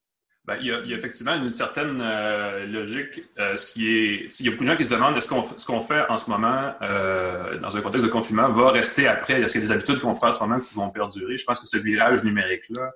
Ben, 0.46 0.56
il, 0.62 0.68
y 0.68 0.72
a, 0.72 0.96
effectivement 0.96 1.34
une 1.34 1.52
certaine 1.52 2.00
euh, 2.00 2.64
logique. 2.66 3.22
Euh, 3.38 3.54
il 3.76 4.30
y 4.40 4.48
a 4.48 4.50
beaucoup 4.50 4.64
de 4.64 4.70
gens 4.70 4.76
qui 4.76 4.86
se 4.86 4.90
demandent 4.90 5.16
est-ce 5.18 5.28
qu'on 5.28 5.44
ce 5.44 5.66
qu'on 5.66 5.82
fait 5.82 6.08
en 6.08 6.16
ce 6.16 6.30
moment 6.30 6.72
euh, 6.80 7.58
dans 7.58 7.76
un 7.76 7.82
contexte 7.82 8.06
de 8.06 8.10
confinement 8.10 8.48
va 8.48 8.70
rester 8.70 9.06
après? 9.06 9.42
Est-ce 9.42 9.52
qu'il 9.52 9.60
y 9.60 9.64
a 9.64 9.66
des 9.66 9.72
habitudes 9.72 10.00
qu'on 10.00 10.14
prend 10.14 10.30
en 10.30 10.32
ce 10.32 10.40
moment 10.40 10.58
qui 10.60 10.74
vont 10.74 10.88
perdurer? 10.88 11.36
Je 11.36 11.44
pense 11.44 11.60
que 11.60 11.66
ce 11.66 11.76
virage 11.76 12.24
numérique 12.24 12.64
là, 12.70 12.88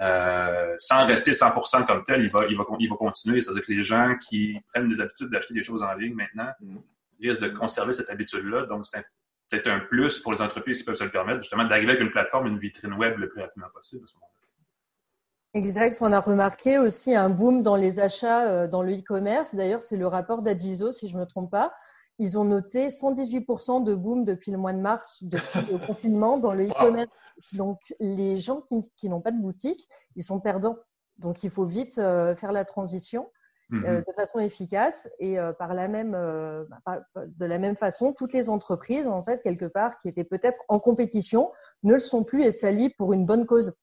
euh, 0.00 0.74
sans 0.76 1.06
rester 1.06 1.32
100% 1.32 1.86
comme 1.86 2.04
tel, 2.04 2.22
il 2.22 2.30
va, 2.30 2.46
il 2.46 2.56
va, 2.56 2.64
il 2.78 2.88
va 2.88 2.96
continuer. 2.96 3.40
C'est-à-dire 3.40 3.64
que 3.64 3.72
les 3.72 3.82
gens 3.82 4.14
qui 4.28 4.60
prennent 4.68 4.88
des 4.88 5.00
habitudes 5.00 5.30
d'acheter 5.30 5.54
des 5.54 5.62
choses 5.62 5.82
en 5.82 5.94
ligne 5.94 6.14
maintenant 6.14 6.50
mm. 6.60 6.76
risquent 7.20 7.42
de 7.42 7.48
conserver 7.48 7.92
cette 7.92 8.10
habitude-là. 8.10 8.66
Donc, 8.66 8.86
c'est 8.86 9.04
peut-être 9.48 9.68
un 9.68 9.80
plus 9.80 10.18
pour 10.18 10.32
les 10.32 10.42
entreprises 10.42 10.78
qui 10.78 10.84
peuvent 10.84 10.96
se 10.96 11.04
le 11.04 11.10
permettre, 11.10 11.42
justement, 11.42 11.64
d'arriver 11.64 11.92
avec 11.92 12.02
une 12.02 12.10
plateforme, 12.10 12.46
une 12.46 12.58
vitrine 12.58 12.94
web 12.94 13.18
le 13.18 13.28
plus 13.28 13.40
rapidement 13.40 13.68
possible 13.72 14.04
à 14.04 14.06
ce 14.06 14.14
moment-là. 14.14 14.32
Exact. 15.54 15.96
On 16.02 16.12
a 16.12 16.20
remarqué 16.20 16.78
aussi 16.78 17.14
un 17.14 17.30
boom 17.30 17.62
dans 17.62 17.76
les 17.76 17.98
achats 17.98 18.46
euh, 18.46 18.68
dans 18.68 18.82
le 18.82 18.92
e-commerce. 18.92 19.54
D'ailleurs, 19.54 19.80
c'est 19.80 19.96
le 19.96 20.06
rapport 20.06 20.42
d'Adiso, 20.42 20.92
si 20.92 21.08
je 21.08 21.14
ne 21.14 21.20
me 21.20 21.26
trompe 21.26 21.50
pas, 21.50 21.72
ils 22.18 22.38
ont 22.38 22.44
noté 22.44 22.88
118% 22.88 23.84
de 23.84 23.94
boom 23.94 24.24
depuis 24.24 24.50
le 24.50 24.58
mois 24.58 24.72
de 24.72 24.80
mars, 24.80 25.22
depuis 25.24 25.60
le 25.70 25.78
confinement 25.86 26.38
dans 26.38 26.52
le 26.52 26.68
e-commerce. 26.68 27.10
Donc, 27.54 27.78
les 28.00 28.38
gens 28.38 28.62
qui, 28.62 29.08
n'ont 29.08 29.20
pas 29.20 29.32
de 29.32 29.40
boutique, 29.40 29.88
ils 30.14 30.22
sont 30.22 30.40
perdants. 30.40 30.78
Donc, 31.18 31.44
il 31.44 31.50
faut 31.50 31.66
vite 31.66 31.98
euh, 31.98 32.34
faire 32.34 32.52
la 32.52 32.64
transition 32.64 33.30
euh, 33.72 33.98
mhm. 33.98 34.04
de 34.06 34.12
façon 34.14 34.38
efficace 34.38 35.08
et 35.18 35.38
euh, 35.38 35.52
par 35.52 35.74
la 35.74 35.88
même, 35.88 36.12
bah, 36.86 37.02
de 37.14 37.44
la 37.44 37.58
même 37.58 37.76
façon, 37.76 38.12
toutes 38.12 38.32
les 38.32 38.48
entreprises, 38.48 39.08
en 39.08 39.22
fait, 39.22 39.42
quelque 39.42 39.66
part, 39.66 39.98
qui 39.98 40.08
étaient 40.08 40.24
peut-être 40.24 40.60
en 40.68 40.78
compétition, 40.78 41.50
ne 41.82 41.94
le 41.94 42.00
sont 42.00 42.24
plus 42.24 42.44
et 42.44 42.52
s'allient 42.52 42.94
pour 42.96 43.12
une 43.12 43.26
bonne 43.26 43.44
cause. 43.46 43.74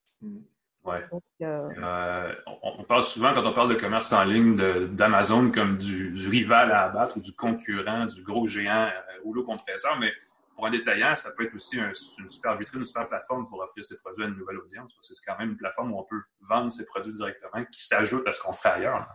Ouais. 0.84 1.02
Euh, 1.42 1.70
euh, 1.78 2.34
on, 2.62 2.84
parle 2.84 3.04
souvent, 3.06 3.34
quand 3.34 3.46
on 3.46 3.54
parle 3.54 3.70
de 3.70 3.80
commerce 3.80 4.12
en 4.12 4.26
ligne, 4.26 4.56
d'Amazon 4.56 5.50
comme 5.50 5.78
du, 5.78 6.14
rival 6.28 6.72
à 6.72 6.84
abattre 6.84 7.18
ou 7.18 7.22
du 7.22 7.34
concurrent, 7.34 8.06
du 8.06 8.22
gros 8.22 8.48
géant 8.48 8.88
euh, 8.88 9.24
rouleau 9.24 9.44
compresseur, 9.44 9.98
mais 10.00 10.12
pour 10.56 10.68
un 10.68 10.72
détaillant, 10.72 11.16
ça 11.16 11.32
peut 11.38 11.46
être 11.46 11.56
aussi 11.56 11.78
une 11.78 12.30
super 12.30 12.58
vitrine, 12.58 12.82
une 12.82 12.86
super 12.86 13.08
plateforme 13.08 13.48
pour 13.48 13.60
offrir 13.60 13.84
ses 13.86 13.98
produits 13.98 14.26
à 14.26 14.28
une 14.28 14.36
nouvelle 14.36 14.58
audience. 14.58 14.94
Parce 14.94 15.08
que 15.08 15.16
c'est 15.16 15.26
quand 15.26 15.38
même 15.40 15.52
une 15.52 15.58
plateforme 15.58 15.94
où 15.94 16.00
on 16.00 16.04
peut 16.04 16.22
vendre 16.42 16.70
ses 16.70 16.86
produits 16.86 17.14
directement 17.14 17.64
qui 17.72 17.86
s'ajoute 17.86 18.28
à 18.28 18.34
ce 18.34 18.42
qu'on 18.42 18.54
fait 18.54 18.70
ailleurs. 18.70 19.08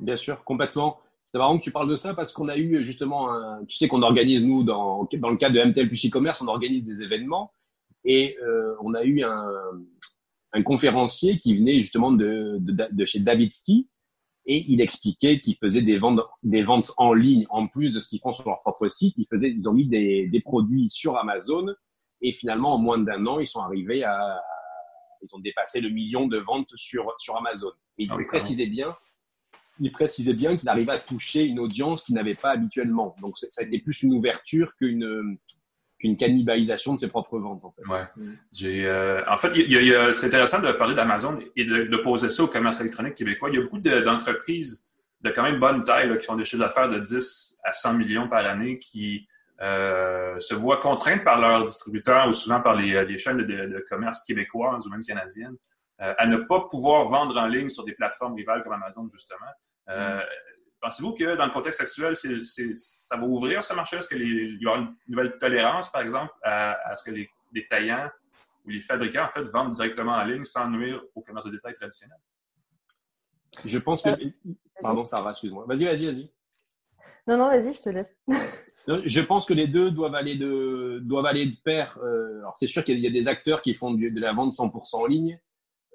Bien 0.00 0.16
sûr, 0.16 0.42
complètement. 0.44 1.00
C'est 1.24 1.38
marrant 1.38 1.56
que 1.58 1.64
tu 1.64 1.70
parles 1.70 1.88
de 1.88 1.96
ça 1.96 2.12
parce 2.12 2.32
qu'on 2.32 2.48
a 2.48 2.58
eu 2.58 2.84
justement, 2.84 3.32
un, 3.32 3.64
tu 3.64 3.76
sais 3.76 3.88
qu'on 3.88 4.02
organise, 4.02 4.42
nous, 4.42 4.64
dans, 4.64 5.08
dans 5.10 5.30
le 5.30 5.38
cadre 5.38 5.54
de 5.54 5.64
MTL 5.64 5.88
Plus 5.88 6.06
e-commerce, 6.06 6.42
on 6.42 6.48
organise 6.48 6.84
des 6.84 7.02
événements 7.02 7.54
et 8.04 8.36
euh, 8.42 8.74
on 8.80 8.92
a 8.94 9.02
eu 9.04 9.22
un, 9.22 9.50
un 10.52 10.62
conférencier 10.62 11.38
qui 11.38 11.56
venait 11.56 11.78
justement 11.78 12.12
de, 12.12 12.58
de, 12.60 12.88
de 12.90 13.06
chez 13.06 13.20
Davidsky 13.20 13.88
et 14.44 14.64
il 14.66 14.80
expliquait 14.80 15.40
qu'ils 15.40 15.56
faisaient 15.56 15.82
des 15.82 15.98
ventes, 15.98 16.20
des 16.42 16.62
ventes 16.62 16.92
en 16.96 17.12
ligne 17.12 17.46
en 17.48 17.68
plus 17.68 17.90
de 17.90 18.00
ce 18.00 18.08
qu'ils 18.08 18.20
font 18.20 18.34
sur 18.34 18.48
leur 18.48 18.60
propre 18.60 18.88
site. 18.88 19.14
Ils 19.16 19.26
faisaient, 19.30 19.50
ils 19.50 19.68
ont 19.68 19.72
mis 19.72 19.86
des, 19.86 20.28
des 20.28 20.40
produits 20.40 20.88
sur 20.90 21.16
Amazon 21.16 21.66
et 22.20 22.32
finalement 22.32 22.74
en 22.74 22.78
moins 22.78 22.98
d'un 22.98 23.24
an, 23.26 23.38
ils 23.38 23.46
sont 23.46 23.60
arrivés 23.60 24.04
à, 24.04 24.40
ils 25.22 25.28
ont 25.34 25.38
dépassé 25.38 25.80
le 25.80 25.90
million 25.90 26.26
de 26.26 26.38
ventes 26.38 26.72
sur 26.76 27.12
sur 27.18 27.36
Amazon. 27.36 27.70
Et 27.98 28.04
il 28.04 28.10
ah 28.12 28.18
précisait 28.26 28.66
bien, 28.66 28.96
il 29.80 29.92
précisait 29.92 30.32
bien 30.32 30.56
qu'il 30.56 30.68
arrivait 30.68 30.92
à 30.92 30.98
toucher 30.98 31.42
une 31.44 31.58
audience 31.58 32.04
qu'il 32.04 32.14
n'avait 32.14 32.34
pas 32.34 32.50
habituellement. 32.50 33.14
Donc 33.20 33.38
ça 33.38 33.62
a 33.62 33.64
été 33.64 33.78
plus 33.78 34.02
une 34.02 34.14
ouverture 34.14 34.72
qu'une 34.74 35.38
une 36.02 36.16
cannibalisation 36.16 36.94
de 36.94 37.00
ses 37.00 37.08
propres 37.08 37.38
ventes. 37.38 37.64
En 37.64 37.72
fait, 37.72 37.86
ouais. 37.88 38.04
J'ai, 38.52 38.86
euh, 38.86 39.22
en 39.28 39.36
fait, 39.36 39.52
c'est 40.12 40.26
intéressant 40.26 40.60
de 40.60 40.72
parler 40.72 40.94
d'Amazon 40.94 41.38
et 41.56 41.64
de, 41.64 41.96
poser 41.98 42.30
ça 42.30 42.44
au 42.44 42.48
commerce 42.48 42.80
électronique 42.80 43.14
québécois. 43.14 43.50
Il 43.50 43.56
y 43.56 43.58
a 43.58 43.62
beaucoup 43.62 43.78
d'entreprises 43.78 44.90
de, 45.20 45.30
quand 45.30 45.42
même 45.42 45.60
bonne 45.60 45.84
taille 45.84 46.16
qui 46.18 46.26
font 46.26 46.36
des 46.36 46.44
chiffres 46.44 46.62
d'affaires 46.62 46.88
de 46.88 46.98
10 46.98 47.60
à 47.64 47.72
100 47.72 47.94
millions 47.94 48.28
par 48.28 48.44
année 48.46 48.78
qui 48.78 49.26
euh, 49.60 50.40
se 50.40 50.54
voient 50.54 50.78
contraintes 50.78 51.22
par 51.22 51.40
leurs 51.40 51.64
distributeurs 51.64 52.28
ou 52.28 52.32
souvent 52.32 52.60
par 52.60 52.74
les, 52.74 53.04
les 53.04 53.18
chaînes 53.18 53.38
de, 53.38 53.44
de, 53.44 53.84
commerce 53.88 54.24
québécoises 54.24 54.86
ou 54.86 54.90
même 54.90 55.04
canadiennes 55.04 55.56
euh, 56.02 56.14
à 56.18 56.26
ne 56.26 56.36
pas 56.36 56.66
pouvoir 56.68 57.08
vendre 57.08 57.38
en 57.38 57.46
ligne 57.46 57.68
sur 57.68 57.84
des 57.84 57.92
plateformes 57.92 58.34
rivales 58.34 58.64
comme 58.64 58.72
Amazon, 58.72 59.08
justement. 59.08 59.46
Euh, 59.88 60.18
mm. 60.18 60.22
Pensez-vous 60.82 61.14
que 61.14 61.36
dans 61.36 61.44
le 61.44 61.52
contexte 61.52 61.80
actuel, 61.80 62.16
ça 62.16 63.16
va 63.16 63.24
ouvrir 63.24 63.62
ce 63.62 63.72
marché? 63.72 63.96
Est-ce 63.96 64.08
qu'il 64.08 64.60
y 64.60 64.66
aura 64.66 64.78
une 64.78 64.92
nouvelle 65.06 65.38
tolérance, 65.38 65.88
par 65.92 66.02
exemple, 66.02 66.32
à, 66.42 66.96
ce 66.96 67.04
que 67.08 67.12
les, 67.12 67.68
taillants 67.70 68.10
ou 68.66 68.70
les 68.70 68.80
fabricants, 68.80 69.24
en 69.24 69.28
fait, 69.28 69.44
vendent 69.44 69.70
directement 69.70 70.14
en 70.14 70.24
ligne 70.24 70.44
sans 70.44 70.68
nuire 70.68 71.00
au 71.14 71.20
commerce 71.20 71.46
de 71.46 71.52
détail 71.52 71.74
traditionnel? 71.74 72.18
Je 73.64 73.78
pense 73.78 74.02
que. 74.02 74.10
Pardon, 74.80 75.06
Sarah, 75.06 75.30
excuse-moi. 75.30 75.66
Vas-y, 75.68 75.84
vas-y, 75.84 76.06
vas-y. 76.06 76.30
Non, 77.28 77.36
non, 77.36 77.46
vas-y, 77.46 77.72
je 77.72 77.80
te 77.80 77.88
laisse. 77.88 78.12
je 78.88 79.20
pense 79.20 79.46
que 79.46 79.54
les 79.54 79.68
deux 79.68 79.92
doivent 79.92 80.16
aller 80.16 80.36
de, 80.36 80.98
doivent 81.04 81.26
aller 81.26 81.46
de 81.46 81.56
pair. 81.62 81.96
Euh, 82.02 82.40
alors, 82.40 82.56
c'est 82.56 82.66
sûr 82.66 82.82
qu'il 82.82 82.98
y 82.98 83.06
a 83.06 83.10
des 83.10 83.28
acteurs 83.28 83.62
qui 83.62 83.76
font 83.76 83.92
de 83.92 84.20
la 84.20 84.32
vente 84.32 84.54
100% 84.54 84.96
en 84.96 85.06
ligne. 85.06 85.40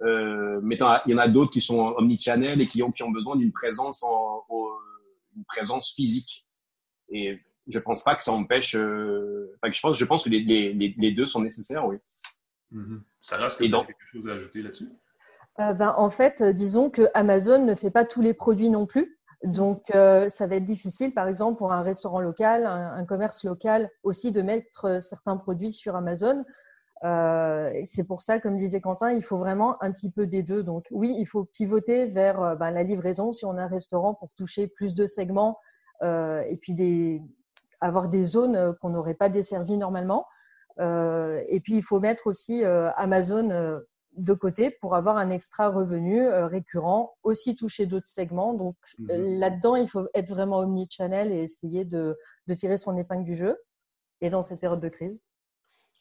Euh, 0.04 0.60
mais 0.62 0.78
il 1.06 1.12
y 1.12 1.16
en 1.16 1.18
a 1.18 1.28
d'autres 1.28 1.52
qui 1.52 1.62
sont 1.62 1.80
omnichannel 1.98 2.62
et 2.62 2.68
qui 2.68 2.84
ont, 2.84 2.92
qui 2.92 3.04
ont 3.04 3.12
besoin 3.12 3.36
d'une 3.36 3.52
présence, 3.52 4.04
en, 4.04 4.46
une 5.36 5.46
présence 5.46 5.94
physique. 5.94 6.46
Et 7.10 7.40
je 7.68 7.80
pense 7.80 8.04
pas 8.04 8.16
que 8.16 8.24
ça 8.24 8.32
empêche. 8.32 8.76
Euh, 8.76 9.56
enfin, 9.62 9.72
je 9.72 9.82
pense, 9.82 9.98
je 9.98 10.06
pense 10.06 10.24
que 10.24 10.30
les, 10.30 10.42
les, 10.42 10.96
les, 10.98 11.12
deux 11.12 11.26
sont 11.26 11.42
nécessaires, 11.42 11.86
oui. 11.86 11.98
Mm-hmm. 12.74 13.02
Sarah, 13.20 13.48
est-ce 13.48 13.58
que 13.58 13.66
tu 13.66 13.76
as 13.76 13.86
quelque 13.86 14.08
chose 14.12 14.28
à 14.28 14.34
ajouter 14.34 14.62
là-dessus? 14.62 14.90
Euh, 15.60 15.74
ben, 15.74 15.94
En 15.98 16.10
fait, 16.10 16.44
disons 16.44 16.90
que 16.90 17.04
Amazon 17.14 17.66
ne 17.66 17.76
fait 17.76 17.92
pas 17.92 18.06
tous 18.06 18.22
les 18.22 18.34
produits 18.34 18.70
non 18.70 18.86
plus. 18.86 19.18
Donc, 19.44 19.94
euh, 19.94 20.30
ça 20.30 20.48
va 20.48 20.56
être 20.56 20.66
difficile, 20.66 21.14
par 21.14 21.28
exemple, 21.28 21.58
pour 21.58 21.72
un 21.72 21.84
restaurant 21.84 22.22
local, 22.22 22.66
un, 22.66 22.94
un 22.94 23.06
commerce 23.06 23.44
local 23.44 23.90
aussi, 24.04 24.32
de 24.32 24.42
mettre 24.42 25.02
certains 25.02 25.38
produits 25.38 25.72
sur 25.72 25.96
Amazon. 25.96 26.44
Euh, 27.04 27.72
c'est 27.84 28.04
pour 28.04 28.22
ça, 28.22 28.40
comme 28.40 28.58
disait 28.58 28.82
Quentin, 28.82 29.12
il 29.12 29.24
faut 29.24 29.38
vraiment 29.38 29.76
un 29.82 29.92
petit 29.92 30.10
peu 30.10 30.26
des 30.26 30.44
deux. 30.44 30.64
Donc 30.64 30.86
oui, 30.92 31.16
il 31.18 31.26
faut 31.26 31.46
pivoter 31.46 32.06
vers 32.06 32.42
euh, 32.42 32.56
ben, 32.56 32.72
la 32.72 32.84
livraison 32.84 33.34
si 33.34 33.46
on 33.46 33.56
a 33.56 33.64
un 33.64 33.68
restaurant 33.68 34.14
pour 34.14 34.30
toucher 34.36 34.68
plus 34.68 34.94
de 34.94 35.06
segments 35.06 35.60
euh, 36.04 36.42
et 36.48 36.58
puis 36.58 36.74
des, 36.74 37.22
avoir 37.82 38.10
des 38.10 38.24
zones 38.24 38.76
qu'on 38.82 38.90
n'aurait 38.90 39.14
pas 39.14 39.30
desservies 39.30 39.78
normalement. 39.78 40.26
Euh, 40.80 41.44
et 41.48 41.60
puis 41.60 41.76
il 41.76 41.84
faut 41.84 42.00
mettre 42.00 42.28
aussi 42.28 42.64
Amazon 42.64 43.82
de 44.16 44.34
côté 44.34 44.72
pour 44.72 44.96
avoir 44.96 45.18
un 45.18 45.30
extra 45.30 45.70
revenu 45.70 46.28
récurrent, 46.28 47.16
aussi 47.22 47.56
toucher 47.56 47.86
d'autres 47.86 48.08
segments. 48.08 48.54
Donc 48.54 48.76
mhm. 48.98 49.40
là-dedans, 49.40 49.76
il 49.76 49.88
faut 49.88 50.08
être 50.16 50.30
vraiment 50.30 50.58
omnichannel 50.60 51.32
et 51.32 51.44
essayer 51.44 51.86
de, 51.86 52.18
de 52.48 52.54
tirer 52.56 52.78
son 52.78 52.98
épingle 52.98 53.24
du 53.24 53.36
jeu. 53.36 53.58
Et 54.22 54.32
dans 54.32 54.42
cette 54.42 54.60
période 54.60 54.80
de 54.80 54.90
crise. 54.90 55.20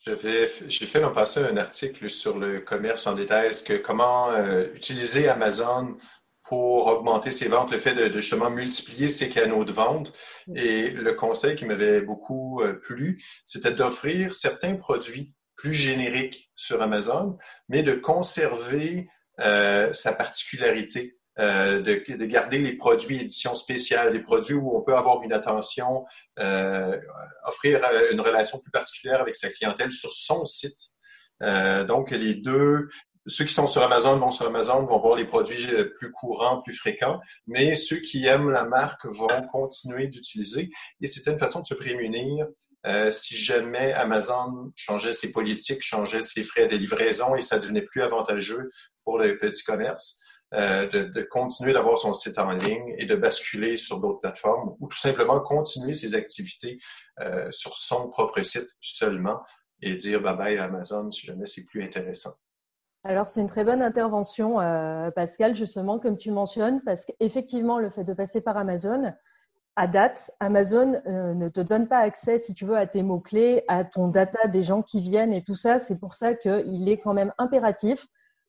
J'ai 0.00 0.86
fait 0.86 1.00
l'an 1.00 1.12
passé 1.12 1.40
un 1.40 1.56
article 1.56 2.08
sur 2.10 2.38
le 2.38 2.60
commerce 2.60 3.06
en 3.06 3.14
détail, 3.14 3.50
que 3.64 3.74
comment 3.74 4.30
euh, 4.30 4.68
utiliser 4.74 5.28
Amazon 5.28 5.96
pour 6.44 6.86
augmenter 6.86 7.32
ses 7.32 7.48
ventes, 7.48 7.72
le 7.72 7.78
fait 7.78 7.94
de, 7.94 8.20
justement 8.20 8.50
multiplier 8.50 9.08
ses 9.08 9.28
canaux 9.28 9.64
de 9.64 9.72
vente? 9.72 10.12
Et 10.54 10.90
le 10.90 11.12
conseil 11.14 11.56
qui 11.56 11.64
m'avait 11.64 12.00
beaucoup 12.00 12.62
euh, 12.62 12.74
plu, 12.74 13.20
c'était 13.44 13.72
d'offrir 13.72 14.34
certains 14.34 14.76
produits 14.76 15.34
plus 15.56 15.74
génériques 15.74 16.52
sur 16.54 16.82
Amazon, 16.82 17.36
mais 17.68 17.82
de 17.82 17.94
conserver 17.94 19.08
euh, 19.40 19.92
sa 19.92 20.12
particularité. 20.12 21.16
Euh, 21.38 21.82
de, 21.82 22.16
de, 22.16 22.24
garder 22.24 22.58
les 22.58 22.72
produits 22.72 23.20
édition 23.20 23.54
spéciale, 23.54 24.12
des 24.12 24.20
produits 24.20 24.54
où 24.54 24.74
on 24.74 24.80
peut 24.80 24.96
avoir 24.96 25.22
une 25.22 25.34
attention, 25.34 26.06
euh, 26.38 26.98
offrir 27.44 27.82
euh, 27.84 28.10
une 28.10 28.22
relation 28.22 28.58
plus 28.58 28.70
particulière 28.70 29.20
avec 29.20 29.36
sa 29.36 29.50
clientèle 29.50 29.92
sur 29.92 30.14
son 30.14 30.46
site. 30.46 30.80
Euh, 31.42 31.84
donc, 31.84 32.10
les 32.10 32.34
deux, 32.34 32.88
ceux 33.26 33.44
qui 33.44 33.52
sont 33.52 33.66
sur 33.66 33.82
Amazon 33.82 34.16
vont 34.16 34.30
sur 34.30 34.46
Amazon, 34.46 34.86
vont 34.86 34.98
voir 34.98 35.16
les 35.16 35.26
produits 35.26 35.68
plus 35.98 36.10
courants, 36.10 36.62
plus 36.62 36.74
fréquents, 36.74 37.20
mais 37.46 37.74
ceux 37.74 37.98
qui 37.98 38.24
aiment 38.26 38.50
la 38.50 38.64
marque 38.64 39.04
vont 39.04 39.42
continuer 39.52 40.06
d'utiliser. 40.06 40.70
Et 41.02 41.06
c'était 41.06 41.32
une 41.32 41.38
façon 41.38 41.60
de 41.60 41.66
se 41.66 41.74
prémunir 41.74 42.46
euh, 42.86 43.10
si 43.10 43.36
jamais 43.36 43.92
Amazon 43.92 44.72
changeait 44.76 45.12
ses 45.12 45.32
politiques, 45.32 45.82
changeait 45.82 46.22
ses 46.22 46.44
frais 46.44 46.68
de 46.68 46.76
livraison 46.76 47.34
et 47.34 47.42
ça 47.42 47.58
devenait 47.58 47.82
plus 47.82 48.02
avantageux 48.02 48.70
pour 49.02 49.18
le 49.18 49.38
petit 49.38 49.64
commerce, 49.64 50.20
euh, 50.54 50.88
de, 50.88 51.22
continuer 51.22 51.72
d'avoir 51.72 51.98
son 51.98 52.14
site 52.14 52.38
en 52.38 52.52
ligne 52.52 52.94
et 52.98 53.04
de 53.04 53.16
basculer 53.16 53.74
sur 53.74 53.98
d'autres 53.98 54.20
plateformes 54.20 54.76
ou 54.78 54.86
tout 54.86 54.96
simplement 54.96 55.40
continuer 55.40 55.92
ses 55.92 56.14
activités 56.14 56.78
euh, 57.20 57.50
sur 57.50 57.74
son 57.74 58.08
propre 58.08 58.40
site 58.42 58.68
seulement 58.80 59.40
et 59.82 59.96
dire 59.96 60.20
bye 60.20 60.36
bye 60.36 60.56
à 60.56 60.64
Amazon 60.64 61.10
si 61.10 61.26
jamais 61.26 61.46
c'est 61.46 61.64
plus 61.64 61.82
intéressant. 61.82 62.34
Alors, 63.02 63.28
c'est 63.28 63.40
une 63.40 63.48
très 63.48 63.64
bonne 63.64 63.82
intervention, 63.82 64.60
euh, 64.60 65.10
Pascal, 65.10 65.56
justement, 65.56 65.98
comme 65.98 66.16
tu 66.16 66.30
mentionnes, 66.30 66.80
parce 66.84 67.04
qu'effectivement, 67.04 67.80
le 67.80 67.90
fait 67.90 68.04
de 68.04 68.14
passer 68.14 68.40
par 68.40 68.56
Amazon, 68.56 69.12
à 69.74 69.88
date, 69.88 70.30
Amazon 70.38 71.00
ne 71.06 71.48
te 71.48 71.60
donne 71.60 71.86
pas 71.86 71.98
accès, 71.98 72.38
si 72.38 72.54
tu 72.54 72.64
veux, 72.64 72.76
à 72.76 72.86
tes 72.86 73.02
mots-clés, 73.02 73.64
à 73.68 73.84
ton 73.84 74.08
data 74.08 74.48
des 74.48 74.62
gens 74.62 74.82
qui 74.82 75.00
viennent 75.00 75.32
et 75.32 75.44
tout 75.44 75.54
ça. 75.54 75.78
C'est 75.78 75.98
pour 75.98 76.14
ça 76.14 76.34
qu'il 76.34 76.88
est 76.88 76.98
quand 76.98 77.14
même 77.14 77.32
impératif 77.38 78.06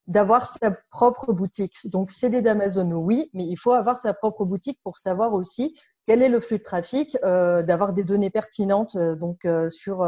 d'avoir 0.07 0.47
sa 0.47 0.71
propre 0.89 1.33
boutique. 1.33 1.77
Donc, 1.85 2.11
CD 2.11 2.41
d'Amazon, 2.41 2.91
oui, 2.93 3.29
mais 3.33 3.45
il 3.45 3.57
faut 3.57 3.73
avoir 3.73 3.97
sa 3.97 4.13
propre 4.13 4.45
boutique 4.45 4.79
pour 4.83 4.97
savoir 4.97 5.33
aussi 5.33 5.77
quel 6.05 6.21
est 6.21 6.29
le 6.29 6.39
flux 6.39 6.57
de 6.57 6.63
trafic, 6.63 7.17
euh, 7.23 7.61
d'avoir 7.61 7.91
des 7.91 8.03
données 8.03 8.29
pertinentes 8.29 8.97
donc 8.97 9.45
sur 9.69 10.05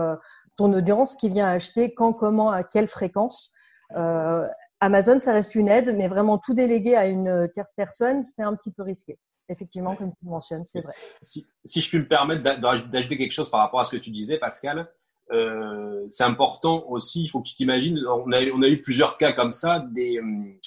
ton 0.59 0.73
audience 0.73 1.15
qui 1.15 1.29
vient 1.29 1.47
acheter, 1.47 1.93
quand, 1.93 2.11
comment, 2.11 2.51
à 2.51 2.63
quelle 2.63 2.87
fréquence. 2.87 3.53
Euh, 3.95 4.45
Amazon, 4.81 5.19
ça 5.19 5.31
reste 5.31 5.55
une 5.55 5.69
aide, 5.69 5.95
mais 5.95 6.09
vraiment 6.09 6.37
tout 6.37 6.53
déléguer 6.53 6.95
à 6.95 7.07
une 7.07 7.49
tierce 7.53 7.71
personne, 7.75 8.21
c'est 8.23 8.43
un 8.43 8.55
petit 8.55 8.71
peu 8.71 8.83
risqué. 8.83 9.17
Effectivement, 9.47 9.95
comme 9.95 10.11
tu 10.19 10.25
mentionnes, 10.25 10.65
c'est 10.65 10.81
vrai. 10.81 10.93
Si, 11.21 11.47
si, 11.63 11.81
je 11.81 11.89
puis 11.89 11.99
me 11.99 12.07
permettre 12.07 12.43
d'ajouter 12.43 13.17
quelque 13.17 13.31
chose 13.31 13.49
par 13.49 13.61
rapport 13.61 13.79
à 13.79 13.85
ce 13.85 13.91
que 13.91 14.01
tu 14.01 14.11
disais, 14.11 14.37
Pascal, 14.37 14.87
euh, 15.31 16.07
c'est 16.09 16.23
important 16.23 16.85
aussi, 16.87 17.23
il 17.23 17.27
faut 17.29 17.41
que 17.41 17.49
tu 17.49 17.55
t'imagines, 17.55 17.99
on 18.07 18.31
a, 18.31 18.41
eu 18.41 18.81
plusieurs 18.81 19.17
cas 19.17 19.33
comme 19.33 19.51
ça, 19.51 19.79
des, 19.91 20.19
hum, 20.19 20.57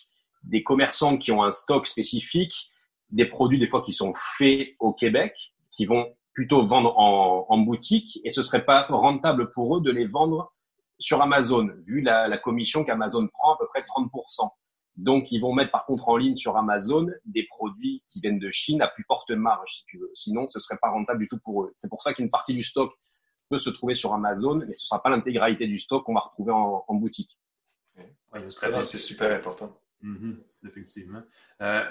des 0.44 0.62
commerçants 0.62 1.16
qui 1.16 1.32
ont 1.32 1.42
un 1.42 1.52
stock 1.52 1.86
spécifique, 1.86 2.70
des 3.10 3.26
produits 3.26 3.58
des 3.58 3.68
fois 3.68 3.82
qui 3.82 3.92
sont 3.92 4.12
faits 4.16 4.68
au 4.78 4.92
Québec, 4.92 5.34
qui 5.72 5.86
vont 5.86 6.14
plutôt 6.34 6.66
vendre 6.66 6.98
en, 6.98 7.46
en 7.48 7.58
boutique, 7.58 8.20
et 8.24 8.32
ce 8.32 8.42
serait 8.42 8.64
pas 8.64 8.86
rentable 8.88 9.50
pour 9.50 9.76
eux 9.76 9.80
de 9.80 9.90
les 9.90 10.06
vendre 10.06 10.52
sur 10.98 11.20
Amazon, 11.20 11.68
vu 11.86 12.00
la, 12.00 12.28
la 12.28 12.38
commission 12.38 12.84
qu'Amazon 12.84 13.28
prend 13.28 13.54
à 13.54 13.58
peu 13.58 13.66
près 13.66 13.82
30%. 13.82 14.48
Donc, 14.96 15.32
ils 15.32 15.40
vont 15.40 15.54
mettre 15.54 15.70
par 15.70 15.86
contre 15.86 16.08
en 16.08 16.16
ligne 16.16 16.36
sur 16.36 16.56
Amazon 16.56 17.06
des 17.24 17.44
produits 17.44 18.02
qui 18.08 18.20
viennent 18.20 18.38
de 18.38 18.50
Chine 18.50 18.82
à 18.82 18.88
plus 18.88 19.04
forte 19.04 19.30
marge, 19.30 19.70
si 19.78 19.84
tu 19.86 19.98
veux. 19.98 20.10
Sinon, 20.14 20.46
ce 20.46 20.60
serait 20.60 20.78
pas 20.80 20.90
rentable 20.90 21.20
du 21.20 21.28
tout 21.28 21.38
pour 21.42 21.64
eux. 21.64 21.74
C'est 21.78 21.88
pour 21.88 22.02
ça 22.02 22.12
qu'une 22.12 22.28
partie 22.28 22.54
du 22.54 22.62
stock 22.62 22.92
peut 23.52 23.58
se 23.58 23.70
trouver 23.70 23.94
sur 23.94 24.14
Amazon, 24.14 24.56
mais 24.66 24.72
ce 24.72 24.86
sera 24.86 25.02
pas 25.02 25.10
l'intégralité 25.10 25.66
du 25.66 25.78
stock 25.78 26.04
qu'on 26.04 26.14
va 26.14 26.20
retrouver 26.20 26.52
en, 26.52 26.84
en 26.88 26.94
boutique. 26.94 27.38
Oui, 27.96 28.40
c'est 28.48 28.98
super 28.98 29.30
important. 29.30 29.78
Mm-hmm. 30.02 30.34
effectivement. 30.66 31.22
Euh, 31.60 31.84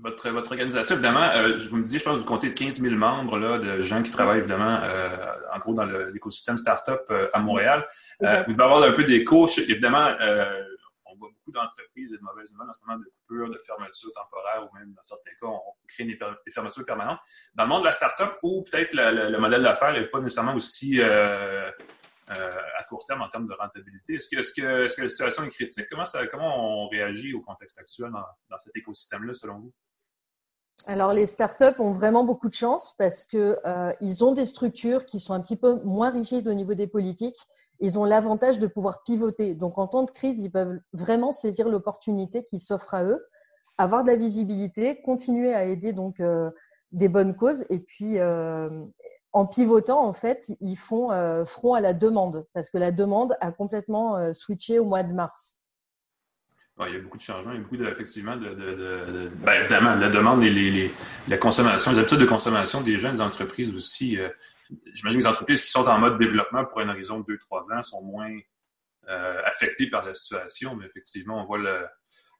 votre, 0.00 0.30
votre 0.30 0.52
organisation, 0.52 0.94
évidemment, 0.94 1.28
euh, 1.36 1.58
vous 1.68 1.76
me 1.76 1.82
disiez, 1.82 1.98
je 1.98 2.04
pense 2.04 2.14
que 2.14 2.20
vous 2.20 2.24
comptez 2.24 2.54
15 2.54 2.80
000 2.80 2.94
membres 2.94 3.38
là, 3.38 3.58
de 3.58 3.80
gens 3.80 4.02
qui 4.02 4.10
travaillent 4.10 4.38
évidemment, 4.38 4.78
euh, 4.82 5.08
en 5.54 5.58
gros, 5.58 5.74
dans 5.74 5.84
l'écosystème 5.84 6.56
startup 6.56 7.02
euh, 7.10 7.28
à 7.34 7.40
Montréal. 7.40 7.86
Euh, 8.22 8.44
vous 8.46 8.54
devez 8.54 8.64
avoir 8.64 8.82
un 8.82 8.92
peu 8.92 9.04
d'écho. 9.04 9.46
Évidemment, 9.58 10.06
d'entreprises 11.52 12.12
et 12.12 12.18
de 12.18 12.22
mauvaises 12.22 12.50
nouvelles 12.52 12.70
en 12.70 12.72
ce 12.72 12.80
moment 12.84 12.98
de 12.98 13.04
coupures, 13.04 13.50
de 13.50 13.58
fermetures 13.58 14.12
temporaires 14.12 14.68
ou 14.70 14.76
même 14.76 14.92
dans 14.92 15.02
certains 15.02 15.30
cas, 15.40 15.46
on 15.46 15.60
crée 15.86 16.04
des, 16.04 16.18
fermetures 16.52 16.84
permanentes. 16.84 17.20
Dans 17.54 17.64
le 17.64 17.68
monde 17.68 17.82
de 17.82 17.86
la 17.86 17.92
startup, 17.92 18.38
où 18.42 18.62
peut-être 18.62 18.94
le, 18.94 19.30
le, 19.30 19.38
modèle 19.38 19.62
d'affaires 19.62 19.92
n'est 19.92 20.06
pas 20.06 20.20
nécessairement 20.20 20.54
aussi 20.54 21.00
euh, 22.30 22.50
à 22.78 22.84
court 22.84 23.04
terme 23.06 23.22
en 23.22 23.28
termes 23.28 23.46
de 23.46 23.54
rentabilité. 23.54 24.14
Est-ce 24.14 24.28
que, 24.28 25.02
la 25.02 25.08
situation 25.08 25.44
est 25.44 25.48
critique? 25.48 25.86
Comment, 26.30 26.84
on 26.84 26.88
réagit 26.88 27.32
au 27.32 27.40
contexte 27.40 27.78
actuel 27.78 28.10
dans, 28.10 28.24
dans 28.50 28.58
cet 28.58 28.76
écosystème-là, 28.76 29.34
selon 29.34 29.58
vous? 29.60 29.72
Alors, 30.86 31.12
les 31.12 31.26
startups 31.26 31.78
ont 31.78 31.92
vraiment 31.92 32.24
beaucoup 32.24 32.48
de 32.48 32.54
chance 32.54 32.94
parce 32.98 33.24
que 33.24 33.58
euh, 33.64 33.92
ils 34.00 34.24
ont 34.24 34.32
des 34.32 34.46
structures 34.46 35.06
qui 35.06 35.20
sont 35.20 35.34
un 35.34 35.40
petit 35.40 35.56
peu 35.56 35.82
moins 35.84 36.10
rigides 36.10 36.48
au 36.48 36.54
niveau 36.54 36.74
des 36.74 36.86
politiques. 36.86 37.38
Ils 37.80 37.98
ont 37.98 38.04
l'avantage 38.04 38.58
de 38.58 38.66
pouvoir 38.66 39.02
pivoter. 39.04 39.54
Donc, 39.54 39.78
en 39.78 39.86
temps 39.86 40.02
de 40.02 40.10
crise, 40.10 40.38
ils 40.40 40.50
peuvent 40.50 40.80
vraiment 40.92 41.32
saisir 41.32 41.68
l'opportunité 41.68 42.44
qui 42.44 42.58
s'offre 42.58 42.94
à 42.94 43.04
eux, 43.04 43.26
avoir 43.78 44.02
de 44.04 44.10
la 44.10 44.16
visibilité, 44.16 45.00
continuer 45.02 45.54
à 45.54 45.64
aider 45.64 45.92
donc 45.92 46.20
euh, 46.20 46.50
des 46.92 47.08
bonnes 47.08 47.36
causes 47.36 47.64
et 47.70 47.78
puis 47.78 48.18
euh, 48.18 48.68
en 49.32 49.46
pivotant, 49.46 50.04
en 50.04 50.12
fait, 50.12 50.50
ils 50.60 50.76
font 50.76 51.12
euh, 51.12 51.44
front 51.44 51.74
à 51.74 51.80
la 51.80 51.94
demande 51.94 52.46
parce 52.54 52.70
que 52.70 52.78
la 52.78 52.90
demande 52.90 53.36
a 53.40 53.52
complètement 53.52 54.32
switché 54.32 54.78
au 54.78 54.84
mois 54.84 55.02
de 55.02 55.12
mars. 55.12 55.57
Il 56.86 56.94
y 56.94 56.96
a 56.96 57.00
beaucoup 57.00 57.16
de 57.16 57.22
changements, 57.22 57.52
il 57.52 57.56
y 57.56 57.58
a 57.58 57.62
beaucoup 57.62 57.76
de, 57.76 57.86
effectivement 57.86 58.36
de, 58.36 59.30
ben, 59.44 59.52
évidemment 59.60 59.94
la 59.94 60.08
demande 60.08 60.42
et 60.44 60.50
les, 60.50 60.90
la 61.28 61.38
consommation, 61.38 61.92
les 61.92 61.98
habitudes 61.98 62.20
de 62.20 62.26
consommation 62.26 62.80
des 62.82 62.98
jeunes 62.98 63.20
entreprises 63.20 63.74
aussi. 63.74 64.18
Euh, 64.18 64.28
j'imagine 64.92 65.20
que 65.20 65.24
les 65.24 65.30
entreprises 65.30 65.62
qui 65.62 65.70
sont 65.70 65.86
en 65.86 65.98
mode 65.98 66.18
développement 66.18 66.64
pour 66.64 66.80
un 66.80 66.88
horizon 66.88 67.20
de 67.20 67.34
2-3 67.34 67.78
ans 67.78 67.82
sont 67.82 68.02
moins 68.02 68.36
affectées 69.46 69.88
par 69.88 70.04
la 70.04 70.12
situation, 70.12 70.76
mais 70.76 70.84
effectivement, 70.84 71.40
on 71.40 71.44
voit 71.46 71.56
le 71.56 71.86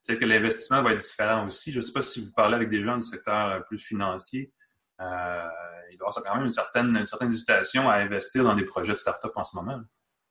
peut-être 0.09 0.19
que 0.19 0.25
l'investissement 0.25 0.81
va 0.81 0.93
être 0.93 1.01
différent 1.01 1.45
aussi. 1.45 1.71
Je 1.71 1.77
ne 1.77 1.83
sais 1.83 1.91
pas 1.91 2.01
si 2.01 2.21
vous 2.21 2.33
parlez 2.33 2.55
avec 2.55 2.69
des 2.69 2.83
gens 2.83 2.97
du 2.97 3.03
secteur 3.03 3.63
plus 3.65 3.79
financier. 3.79 4.51
Euh, 5.01 5.47
il 5.91 5.97
doit 5.97 6.07
y 6.07 6.17
avoir 6.17 6.23
quand 6.25 6.35
même 6.35 6.45
une 6.45 6.51
certaine, 6.51 6.95
une 6.95 7.05
certaine 7.05 7.29
hésitation 7.29 7.89
à 7.89 7.95
investir 7.95 8.43
dans 8.43 8.55
des 8.55 8.65
projets 8.65 8.93
de 8.93 8.97
start-up 8.97 9.31
en 9.35 9.43
ce 9.43 9.55
moment. 9.55 9.79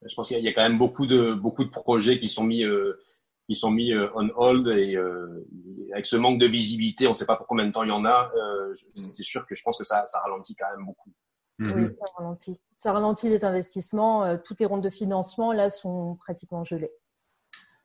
Je 0.04 0.14
pense 0.14 0.28
qu'il 0.28 0.38
y 0.38 0.48
a 0.48 0.52
quand 0.52 0.62
même 0.62 0.78
beaucoup 0.78 1.06
de, 1.06 1.34
beaucoup 1.34 1.64
de 1.64 1.70
projets 1.70 2.18
qui 2.18 2.28
sont 2.28 2.44
mis, 2.44 2.64
euh, 2.64 3.00
qui 3.48 3.56
sont 3.56 3.70
mis 3.70 3.94
euh, 3.94 4.08
on 4.14 4.28
hold 4.36 4.68
et 4.68 4.94
euh, 4.94 5.46
avec 5.92 6.04
ce 6.04 6.16
manque 6.16 6.38
de 6.38 6.46
visibilité, 6.46 7.06
on 7.06 7.10
ne 7.10 7.14
sait 7.14 7.24
pas 7.24 7.36
pour 7.36 7.46
combien 7.46 7.66
de 7.66 7.72
temps 7.72 7.82
il 7.82 7.88
y 7.88 7.92
en 7.92 8.04
a. 8.04 8.30
Euh, 8.36 8.74
mm. 8.94 9.12
c'est 9.12 9.24
sûr 9.24 9.46
que 9.46 9.54
je 9.54 9.62
pense 9.62 9.78
que 9.78 9.84
ça, 9.84 10.04
ça 10.04 10.20
ralentit 10.20 10.54
quand 10.54 10.70
même 10.76 10.84
beaucoup. 10.84 11.10
Mm-hmm. 11.58 11.74
Oui, 11.74 11.84
ça 11.84 12.12
ralentit. 12.18 12.60
Ça 12.76 12.92
ralentit 12.92 13.28
les 13.30 13.44
investissements. 13.46 14.36
toutes 14.38 14.60
les 14.60 14.66
rondes 14.66 14.84
de 14.84 14.90
financement 14.90 15.52
là 15.52 15.70
sont 15.70 16.16
pratiquement 16.16 16.62
gelées. 16.62 16.92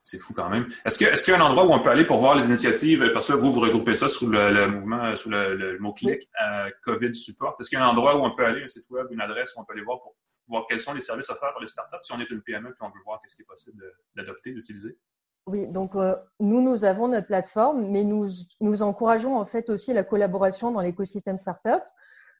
C'est 0.03 0.19
fou 0.19 0.33
quand 0.33 0.49
même. 0.49 0.67
Est-ce 0.83 0.99
que 0.99 1.05
est-ce 1.05 1.23
qu'il 1.23 1.33
y 1.33 1.37
a 1.37 1.39
un 1.41 1.45
endroit 1.45 1.65
où 1.65 1.71
on 1.71 1.81
peut 1.81 1.89
aller 1.89 2.05
pour 2.05 2.17
voir 2.17 2.35
les 2.35 2.45
initiatives? 2.47 3.09
Parce 3.13 3.27
que 3.27 3.33
vous, 3.33 3.53
vous 3.53 3.61
regroupez 3.61 3.95
ça 3.95 4.09
sous 4.09 4.29
le, 4.29 4.67
mouvement, 4.67 5.15
sous 5.15 5.29
le, 5.29 5.77
mot-clic 5.79 6.29
euh, 6.43 6.69
COVID 6.83 7.15
Support. 7.15 7.55
Est-ce 7.61 7.69
qu'il 7.69 7.79
y 7.79 7.81
a 7.81 7.85
un 7.85 7.89
endroit 7.89 8.17
où 8.17 8.25
on 8.25 8.35
peut 8.35 8.45
aller, 8.45 8.63
un 8.63 8.67
site 8.67 8.89
web, 8.89 9.07
une 9.11 9.21
adresse 9.21 9.55
où 9.55 9.61
on 9.61 9.63
peut 9.63 9.71
aller 9.73 9.81
voir 9.81 10.01
pour 10.01 10.17
voir 10.45 10.65
quels 10.67 10.81
sont 10.81 10.93
les 10.93 10.99
services 10.99 11.29
offerts 11.29 11.53
par 11.53 11.61
les 11.61 11.67
startups? 11.67 11.95
Si 12.01 12.11
on 12.11 12.19
est 12.19 12.29
une 12.29 12.41
PME 12.41 12.73
puis 12.73 12.81
on 12.81 12.89
veut 12.89 13.01
voir 13.05 13.21
qu'est-ce 13.21 13.37
qui 13.37 13.43
est 13.43 13.45
possible 13.45 13.81
d'adopter, 14.13 14.51
d'utiliser? 14.51 14.97
Oui, 15.45 15.67
donc 15.67 15.95
euh, 15.95 16.15
nous, 16.39 16.61
nous 16.61 16.85
avons 16.85 17.09
notre 17.09 17.27
plateforme, 17.27 17.87
mais 17.89 18.03
nous, 18.03 18.27
nous 18.61 18.81
encourageons 18.81 19.35
en 19.35 19.45
fait 19.45 19.69
aussi 19.69 19.91
la 19.91 20.03
collaboration 20.03 20.71
dans 20.71 20.79
l'écosystème 20.79 21.37
startup. 21.37 21.83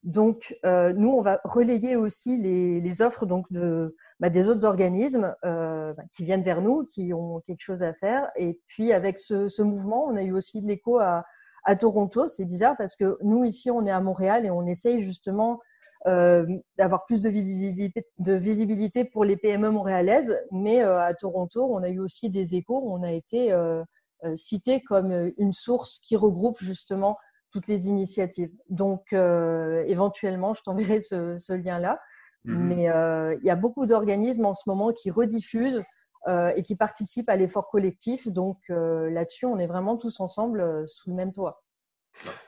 Donc, 0.03 0.55
euh, 0.65 0.93
nous, 0.93 1.09
on 1.09 1.21
va 1.21 1.39
relayer 1.43 1.95
aussi 1.95 2.37
les, 2.37 2.81
les 2.81 3.01
offres 3.01 3.25
donc 3.25 3.51
de, 3.51 3.95
bah, 4.19 4.29
des 4.29 4.47
autres 4.47 4.65
organismes 4.65 5.35
euh, 5.45 5.93
bah, 5.93 6.03
qui 6.13 6.23
viennent 6.23 6.41
vers 6.41 6.61
nous, 6.61 6.85
qui 6.85 7.13
ont 7.13 7.41
quelque 7.41 7.61
chose 7.61 7.83
à 7.83 7.93
faire. 7.93 8.29
Et 8.37 8.59
puis, 8.67 8.93
avec 8.93 9.17
ce, 9.17 9.47
ce 9.47 9.61
mouvement, 9.61 10.05
on 10.05 10.15
a 10.15 10.23
eu 10.23 10.33
aussi 10.33 10.61
de 10.61 10.67
l'écho 10.67 10.99
à, 10.99 11.25
à 11.65 11.75
Toronto. 11.75 12.27
C'est 12.27 12.45
bizarre 12.45 12.75
parce 12.77 12.95
que 12.97 13.17
nous, 13.21 13.43
ici, 13.43 13.71
on 13.71 13.85
est 13.85 13.91
à 13.91 14.01
Montréal 14.01 14.45
et 14.45 14.51
on 14.51 14.65
essaye 14.65 14.99
justement 15.03 15.59
d'avoir 16.05 17.05
plus 17.05 17.21
de 17.21 17.29
visibilité, 17.29 18.05
de 18.19 18.33
visibilité 18.33 19.05
pour 19.05 19.25
les 19.25 19.37
PME 19.37 19.69
montréalaises. 19.69 20.35
Mais 20.51 20.83
euh, 20.83 20.99
à 20.99 21.13
Toronto, 21.13 21.67
on 21.71 21.81
a 21.83 21.89
eu 21.89 21.99
aussi 21.99 22.29
des 22.29 22.55
échos. 22.55 22.81
Où 22.83 22.93
on 22.93 23.03
a 23.03 23.11
été 23.11 23.51
euh, 23.53 23.83
euh, 24.25 24.35
cité 24.35 24.81
comme 24.81 25.31
une 25.37 25.53
source 25.53 25.99
qui 25.99 26.15
regroupe 26.15 26.61
justement 26.61 27.17
toutes 27.51 27.67
les 27.67 27.87
initiatives. 27.87 28.51
Donc, 28.69 29.13
euh, 29.13 29.83
éventuellement, 29.85 30.53
je 30.53 30.63
t'enverrai 30.63 30.99
ce, 31.01 31.37
ce 31.37 31.53
lien-là. 31.53 31.99
Mhm. 32.45 32.67
Mais 32.67 32.89
euh, 32.89 33.35
il 33.41 33.45
y 33.45 33.49
a 33.49 33.55
beaucoup 33.55 33.85
d'organismes 33.85 34.45
en 34.45 34.53
ce 34.53 34.63
moment 34.67 34.91
qui 34.91 35.11
rediffusent 35.11 35.83
euh, 36.27 36.53
et 36.55 36.63
qui 36.63 36.75
participent 36.75 37.29
à 37.29 37.35
l'effort 37.35 37.69
collectif. 37.69 38.27
Donc, 38.27 38.57
euh, 38.69 39.09
là-dessus, 39.09 39.45
on 39.45 39.59
est 39.59 39.67
vraiment 39.67 39.97
tous 39.97 40.19
ensemble 40.19 40.61
euh, 40.61 40.85
sous 40.85 41.09
le 41.09 41.15
même 41.15 41.31
toit. 41.31 41.63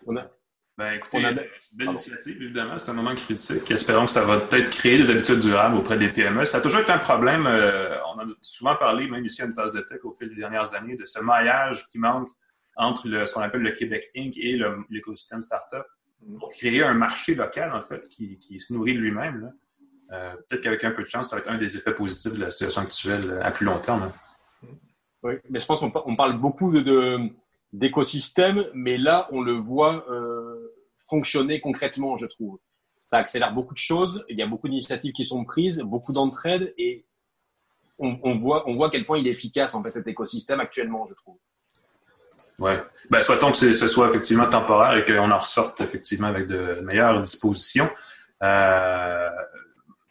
On 0.07 0.15
a... 0.17 0.27
Ben, 0.77 0.93
écoutez, 0.93 1.21
c'est 1.21 1.29
une 1.29 1.77
belle 1.77 1.87
initiative, 1.87 2.41
évidemment. 2.41 2.77
C'est 2.77 2.91
un 2.91 2.95
moment 2.95 3.15
critique. 3.15 3.71
Espérons 3.71 4.05
que 4.05 4.11
ça 4.11 4.25
va 4.25 4.39
peut-être 4.41 4.69
créer 4.69 4.97
des 4.97 5.09
habitudes 5.09 5.39
durables 5.39 5.77
auprès 5.77 5.97
des 5.97 6.09
PME. 6.09 6.43
Ça 6.43 6.57
a 6.57 6.61
toujours 6.61 6.81
été 6.81 6.91
un 6.91 6.97
problème. 6.97 7.47
Euh, 7.47 7.97
on 8.13 8.19
a 8.19 8.25
souvent 8.41 8.75
parlé, 8.75 9.09
même 9.09 9.23
ici 9.23 9.41
à 9.41 9.45
une 9.45 9.53
tasse 9.53 9.71
de 9.71 9.79
tech, 9.81 10.03
au 10.03 10.11
fil 10.11 10.29
des 10.29 10.35
dernières 10.35 10.73
années, 10.73 10.97
de 10.97 11.05
ce 11.05 11.21
maillage 11.21 11.87
qui 11.89 11.97
manque 11.97 12.27
entre 12.75 13.07
le, 13.07 13.25
ce 13.25 13.33
qu'on 13.33 13.41
appelle 13.41 13.61
le 13.61 13.71
Québec 13.71 14.11
Inc. 14.17 14.37
et 14.37 14.59
l'écosystème 14.89 15.41
startup 15.41 15.85
pour 16.39 16.49
créer 16.49 16.83
un 16.83 16.93
marché 16.93 17.35
local, 17.35 17.71
en 17.73 17.81
fait, 17.81 18.09
qui, 18.09 18.37
qui 18.39 18.59
se 18.59 18.73
nourrit 18.73 18.95
de 18.95 18.99
lui-même. 18.99 19.53
Euh, 20.11 20.33
Peut-être 20.49 20.63
qu'avec 20.63 20.83
un 20.83 20.91
peu 20.91 21.03
de 21.03 21.07
chance, 21.07 21.29
ça 21.29 21.37
va 21.37 21.41
être 21.41 21.49
un 21.49 21.57
des 21.57 21.77
effets 21.77 21.93
positifs 21.93 22.33
de 22.33 22.41
la 22.41 22.49
situation 22.49 22.81
actuelle 22.81 23.39
à 23.41 23.51
plus 23.51 23.65
long 23.65 23.79
terme. 23.79 24.03
Hein. 24.03 24.67
Oui, 25.23 25.33
mais 25.49 25.59
je 25.59 25.65
pense 25.65 25.79
qu'on 25.79 26.15
parle 26.15 26.37
beaucoup 26.37 26.71
de, 26.71 27.29
d'écosystème, 27.73 28.65
mais 28.73 28.97
là, 28.97 29.27
on 29.31 29.41
le 29.41 29.53
voit 29.53 30.05
euh, 30.09 30.54
fonctionner 31.07 31.59
concrètement, 31.59 32.17
je 32.17 32.25
trouve. 32.25 32.59
Ça 32.97 33.17
accélère 33.17 33.53
beaucoup 33.53 33.73
de 33.73 33.79
choses, 33.79 34.25
il 34.29 34.39
y 34.39 34.41
a 34.41 34.47
beaucoup 34.47 34.67
d'initiatives 34.67 35.13
qui 35.13 35.25
sont 35.25 35.45
prises, 35.45 35.79
beaucoup 35.81 36.11
d'entraide, 36.11 36.73
et 36.77 37.05
on, 37.99 38.39
voit, 38.39 38.87
à 38.87 38.89
quel 38.89 39.05
point 39.05 39.17
il 39.17 39.27
est 39.27 39.31
efficace, 39.31 39.73
en 39.73 39.83
fait, 39.83 39.91
cet 39.91 40.07
écosystème 40.07 40.59
actuellement, 40.59 41.07
je 41.07 41.13
trouve. 41.13 41.37
Ouais. 42.59 42.81
Ben, 43.09 43.21
souhaitons 43.21 43.51
que 43.51 43.57
ce 43.57 43.87
soit 43.87 44.09
effectivement 44.09 44.49
temporaire 44.49 44.97
et 44.97 45.05
qu'on 45.05 45.31
en 45.31 45.37
ressorte 45.37 45.81
effectivement 45.81 46.27
avec 46.27 46.47
de 46.47 46.79
meilleures 46.81 47.21
dispositions. 47.21 47.89
Euh, 48.43 49.29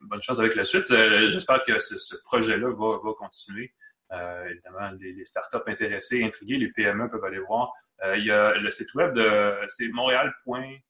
bonne 0.02 0.22
chance 0.22 0.38
avec 0.38 0.54
la 0.54 0.64
suite. 0.64 0.90
Euh, 0.90 1.30
j'espère 1.30 1.62
que 1.62 1.78
ce, 1.80 2.16
projet-là 2.24 2.68
va, 2.70 3.12
continuer. 3.18 3.72
Euh, 4.14 4.48
évidemment, 4.50 4.90
les, 5.00 5.24
startups 5.24 5.70
intéressées, 5.70 6.24
intriguées, 6.24 6.58
les 6.58 6.70
PME 6.70 7.08
peuvent 7.08 7.24
aller 7.24 7.38
voir. 7.38 7.72
Euh, 8.04 8.16
il 8.16 8.24
y 8.24 8.30
a 8.30 8.54
le 8.54 8.70
site 8.70 8.92
web 8.94 9.14
de 9.14 9.54
c'est 9.68 9.88
Montréal. 9.92 10.32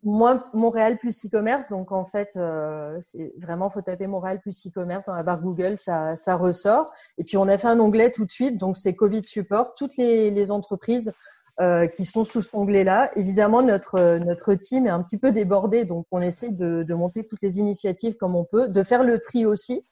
Moi, 0.02 0.44
Montréal 0.52 0.98
plus 0.98 1.26
e-commerce. 1.26 1.68
Donc 1.68 1.92
en 1.92 2.04
fait, 2.04 2.30
euh, 2.36 2.96
c'est 3.00 3.32
vraiment 3.38 3.70
faut 3.70 3.82
taper 3.82 4.06
Montréal 4.06 4.40
plus 4.40 4.66
e-commerce 4.66 5.04
dans 5.04 5.14
la 5.14 5.22
barre 5.22 5.40
Google, 5.40 5.76
ça, 5.78 6.14
ressort. 6.36 6.92
Et 7.18 7.24
puis 7.24 7.36
on 7.36 7.46
a 7.46 7.56
fait 7.56 7.68
un 7.68 7.78
onglet 7.78 8.10
tout 8.10 8.24
de 8.24 8.32
suite. 8.32 8.58
Donc 8.58 8.76
c'est 8.76 8.94
Covid 8.94 9.24
support. 9.24 9.74
Toutes 9.74 9.96
les, 9.96 10.50
entreprises 10.50 11.12
euh, 11.60 11.86
qui 11.86 12.04
sont 12.04 12.24
sous 12.24 12.42
cet 12.42 12.54
onglet-là. 12.54 13.10
Évidemment, 13.16 13.62
notre 13.62 14.18
notre 14.18 14.54
team 14.54 14.86
est 14.86 14.90
un 14.90 15.02
petit 15.02 15.16
peu 15.16 15.30
débordé, 15.32 15.84
donc 15.84 16.06
on 16.10 16.20
essaie 16.20 16.50
de 16.50 16.94
monter 16.94 17.26
toutes 17.26 17.40
les 17.40 17.58
initiatives 17.58 18.16
comme 18.16 18.34
on 18.34 18.44
peut, 18.44 18.68
de 18.68 18.82
faire 18.82 19.04
le 19.04 19.18
tri 19.20 19.46
aussi. 19.46 19.86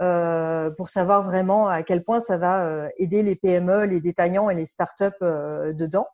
Euh, 0.00 0.70
pour 0.70 0.88
savoir 0.88 1.22
vraiment 1.22 1.68
à 1.68 1.84
quel 1.84 2.02
point 2.02 2.18
ça 2.18 2.36
va 2.36 2.66
euh, 2.66 2.88
aider 2.96 3.22
les 3.22 3.36
PME, 3.36 3.84
les 3.84 4.00
détaillants 4.00 4.50
et 4.50 4.54
les 4.56 4.66
startups 4.66 5.04
euh, 5.22 5.72
dedans. 5.72 6.08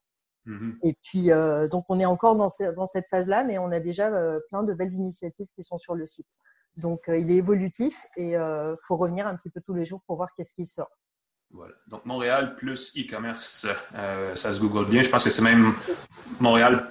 Mm-hmm. 0.47 0.74
Et 0.83 0.97
puis, 1.03 1.33
euh, 1.33 1.66
donc, 1.66 1.87
on 1.89 1.99
est 1.99 2.05
encore 2.05 2.37
dans, 2.37 2.49
dans 2.76 2.87
cette 2.87 3.07
phase-là, 3.07 3.43
mais 3.43 3.57
on 3.57 3.70
a 3.70 3.81
déjà 3.81 4.11
plein 4.49 4.62
de 4.64 4.74
belles 4.74 4.93
initiatives 4.93 5.47
qui 5.55 5.62
sont 5.62 5.78
sur 5.78 5.95
le 5.95 6.07
site. 6.07 6.39
Donc, 6.76 7.05
il 7.09 7.31
est 7.31 7.37
évolutif 7.37 8.07
et 8.16 8.33
il 8.33 8.76
faut 8.87 8.97
revenir 8.97 9.26
un 9.26 9.37
petit 9.37 9.51
peu 9.51 9.61
tous 9.61 9.74
les 9.74 9.85
jours 9.85 10.01
pour 10.07 10.16
voir 10.16 10.28
qu'est-ce 10.37 10.55
qui 10.55 10.66
sort. 10.66 10.91
Voilà. 11.51 11.74
Donc, 11.89 12.05
Montréal 12.07 12.55
plus 12.55 12.97
e-commerce, 12.97 13.66
ça 14.35 14.55
se 14.55 14.61
google 14.61 14.87
bien. 14.87 15.03
Je 15.03 15.11
pense 15.11 15.24
que 15.24 15.31
c'est 15.31 15.43
même 15.43 15.72
Montréal 16.39 16.89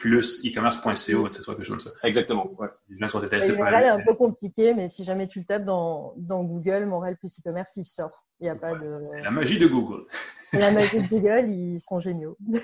plus 0.00 0.44
e-commerce.co, 0.44 0.96
c'est 0.96 1.44
quelque 1.44 1.62
chose 1.62 1.68
comme 1.68 1.80
ça. 1.80 1.90
Exactement. 2.02 2.50
Ouais. 2.58 2.68
Les 2.88 2.98
gens 2.98 3.08
sont 3.08 3.22
intéressés 3.22 3.54
par 3.54 3.66
Montréal 3.70 3.84
est 3.84 4.00
un 4.02 4.04
peu 4.04 4.14
compliqué, 4.14 4.74
mais 4.74 4.88
si 4.88 5.04
jamais 5.04 5.28
tu 5.28 5.40
le 5.40 5.44
tapes 5.44 5.64
dans, 5.64 6.14
dans 6.16 6.42
Google, 6.42 6.86
Montréal 6.86 7.16
plus 7.18 7.38
e-commerce, 7.38 7.72
il 7.76 7.84
sort. 7.84 8.24
Il 8.40 8.44
n'y 8.44 8.48
a 8.48 8.56
pas 8.56 8.74
de. 8.74 9.02
C'est 9.04 9.20
la 9.20 9.30
magie 9.30 9.58
de 9.58 9.66
Google. 9.66 10.06
la 10.54 10.70
magie 10.70 11.02
de 11.02 11.06
Google, 11.06 11.50
ils 11.50 11.80
sont 11.80 12.00
géniaux. 12.00 12.36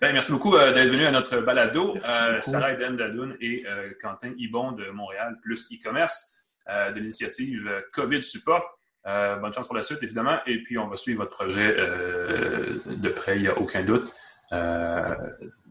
Ben, 0.00 0.12
merci 0.12 0.32
beaucoup 0.32 0.56
euh, 0.56 0.72
d'être 0.72 0.88
venu 0.88 1.04
à 1.04 1.12
notre 1.12 1.38
balado. 1.40 1.96
Euh, 1.96 2.42
Sarah 2.42 2.72
Eden 2.72 2.96
Dadoun 2.96 3.36
et 3.40 3.64
euh, 3.64 3.90
Quentin 4.02 4.32
Ibon 4.36 4.72
de 4.72 4.90
Montréal 4.90 5.38
plus 5.40 5.72
e-commerce 5.72 6.34
de 6.66 6.98
l'initiative 7.00 7.70
COVID 7.94 8.22
Support. 8.22 8.78
bonne 9.04 9.54
chance 9.54 9.66
pour 9.66 9.76
la 9.76 9.82
suite, 9.82 10.02
évidemment. 10.02 10.38
Et 10.46 10.62
puis, 10.62 10.76
on 10.76 10.86
va 10.88 10.96
suivre 10.96 11.20
votre 11.20 11.30
projet 11.30 11.74
de 11.74 13.08
près, 13.08 13.36
il 13.36 13.42
n'y 13.42 13.48
a 13.48 13.56
aucun 13.56 13.82
doute. 13.82 14.12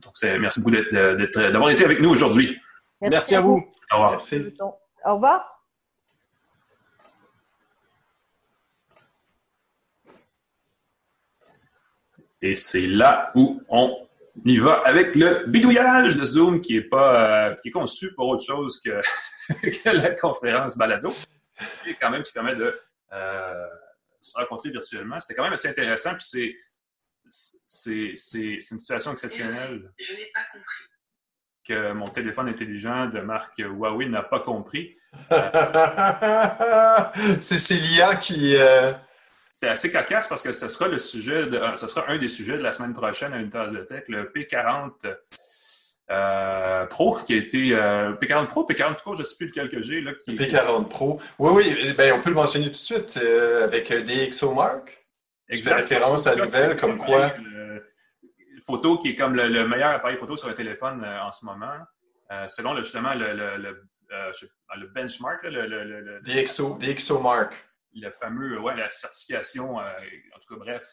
Donc, 0.07 0.39
merci 0.39 0.61
beaucoup 0.61 0.75
d'avoir 0.91 1.69
été 1.69 1.83
avec 1.83 1.99
nous 1.99 2.09
aujourd'hui. 2.09 2.57
Merci, 3.01 3.35
à 3.35 3.41
vous. 3.41 3.67
Au 3.91 3.95
revoir. 3.95 4.11
Merci. 4.11 4.41
Au 5.05 5.13
revoir. 5.13 5.53
Et 12.41 12.55
c'est 12.55 12.87
là 12.87 13.31
où 13.35 13.61
on 13.67 13.97
y 14.45 14.57
va 14.59 14.81
avec 14.85 15.15
le 15.15 15.45
bidouillage 15.47 16.15
de 16.15 16.23
Zoom 16.23 16.61
qui 16.61 16.77
est 16.77 16.81
pas 16.81 17.49
euh, 17.49 17.55
qui 17.55 17.69
est 17.69 17.71
conçu 17.71 18.13
pour 18.13 18.27
autre 18.27 18.45
chose 18.45 18.79
que, 18.79 19.01
la 19.97 20.11
conférence 20.11 20.77
balado 20.77 21.13
et 21.85 21.95
quand 21.99 22.11
même 22.11 22.21
qui 22.23 22.31
permet 22.31 22.55
de 22.55 22.79
euh, 23.11 23.67
se 24.21 24.37
rencontrer 24.37 24.69
virtuellement. 24.69 25.19
C'était 25.19 25.33
quand 25.35 25.43
même 25.43 25.53
assez 25.53 25.67
intéressant 25.67 26.11
puis 26.11 26.25
c'est 26.25 26.55
c'est 27.30 28.59
une 28.71 28.80
situation 28.80 29.13
exceptionnelle. 29.13 29.91
Je 29.99 30.13
n'ai 30.13 30.32
pas 30.34 30.45
compris. 30.51 30.84
Que 31.63 31.91
mon 31.91 32.07
téléphone 32.07 32.47
intelligent 32.47 33.07
de 33.07 33.19
marque 33.19 33.57
Huawei 33.57 34.07
n'a 34.07 34.23
pas 34.23 34.39
compris. 34.39 34.95
c'est 37.41 37.75
l'IA 37.75 38.15
qui. 38.15 38.55
Euh, 38.55 38.93
c'est 39.51 39.67
assez 39.67 39.91
cocasse 39.91 40.28
parce 40.28 40.43
que 40.43 40.51
ce 40.51 40.67
sera 40.67 40.88
le 40.88 40.99
sujet, 40.99 41.47
de, 41.47 41.59
ce 41.75 41.88
sera 41.88 42.09
un 42.09 42.19
des 42.19 42.28
sujets 42.28 42.57
de 42.57 42.63
la 42.63 42.71
semaine 42.71 42.93
prochaine 42.93 43.34
à 43.34 43.39
une 43.39 43.49
tasse 43.49 43.73
de 43.73 43.80
tech, 43.80 44.03
le 44.07 44.25
P40 44.25 44.91
euh, 46.11 46.86
Pro 46.86 47.17
qui 47.25 47.34
a 47.34 47.38
été 47.38 47.73
euh, 47.73 48.13
P40 48.13 48.47
Pro, 48.47 48.67
P40 48.69 48.95
Pro, 48.95 49.15
je 49.15 49.21
ne 49.21 49.25
sais 49.25 49.36
plus 49.36 49.47
lequel 49.47 49.69
que 49.69 49.82
j'ai 49.82 49.99
là. 49.99 50.13
Qui... 50.13 50.36
P40 50.36 50.88
Pro. 50.88 51.19
Oui, 51.39 51.51
oui, 51.55 51.93
ben, 51.93 52.13
on 52.13 52.21
peut 52.21 52.30
le 52.30 52.36
mentionner 52.36 52.67
tout 52.67 52.73
de 52.73 52.78
suite 52.78 53.17
avec 53.17 53.91
DxOMark. 53.91 55.06
Exact. 55.49 55.75
référence 55.75 56.27
à 56.27 56.35
la 56.35 56.45
nouvelle 56.45 56.77
comme 56.77 56.97
quoi. 56.97 57.33
photo 58.65 58.97
qui 58.97 59.09
est 59.09 59.15
comme 59.15 59.35
le, 59.35 59.67
meilleur 59.67 59.91
appareil 59.91 60.17
photo 60.17 60.35
sur 60.35 60.49
un 60.49 60.53
téléphone 60.53 61.03
euh, 61.03 61.21
en 61.21 61.31
ce 61.31 61.45
moment, 61.45 61.77
euh, 62.31 62.47
selon 62.47 62.73
le, 62.73 62.83
justement 62.83 63.13
le, 63.13 63.33
le, 63.33 63.87
euh, 64.11 64.31
le 64.75 64.87
benchmark, 64.87 65.43
le, 65.43 65.65
le, 65.67 66.21
DxO. 66.21 66.77
Le 67.99 68.11
fameux, 68.11 68.59
ouais, 68.59 68.75
la 68.75 68.89
certification, 68.89 69.77
en 69.77 69.83
tout 70.45 70.53
cas, 70.53 70.59
bref. 70.59 70.85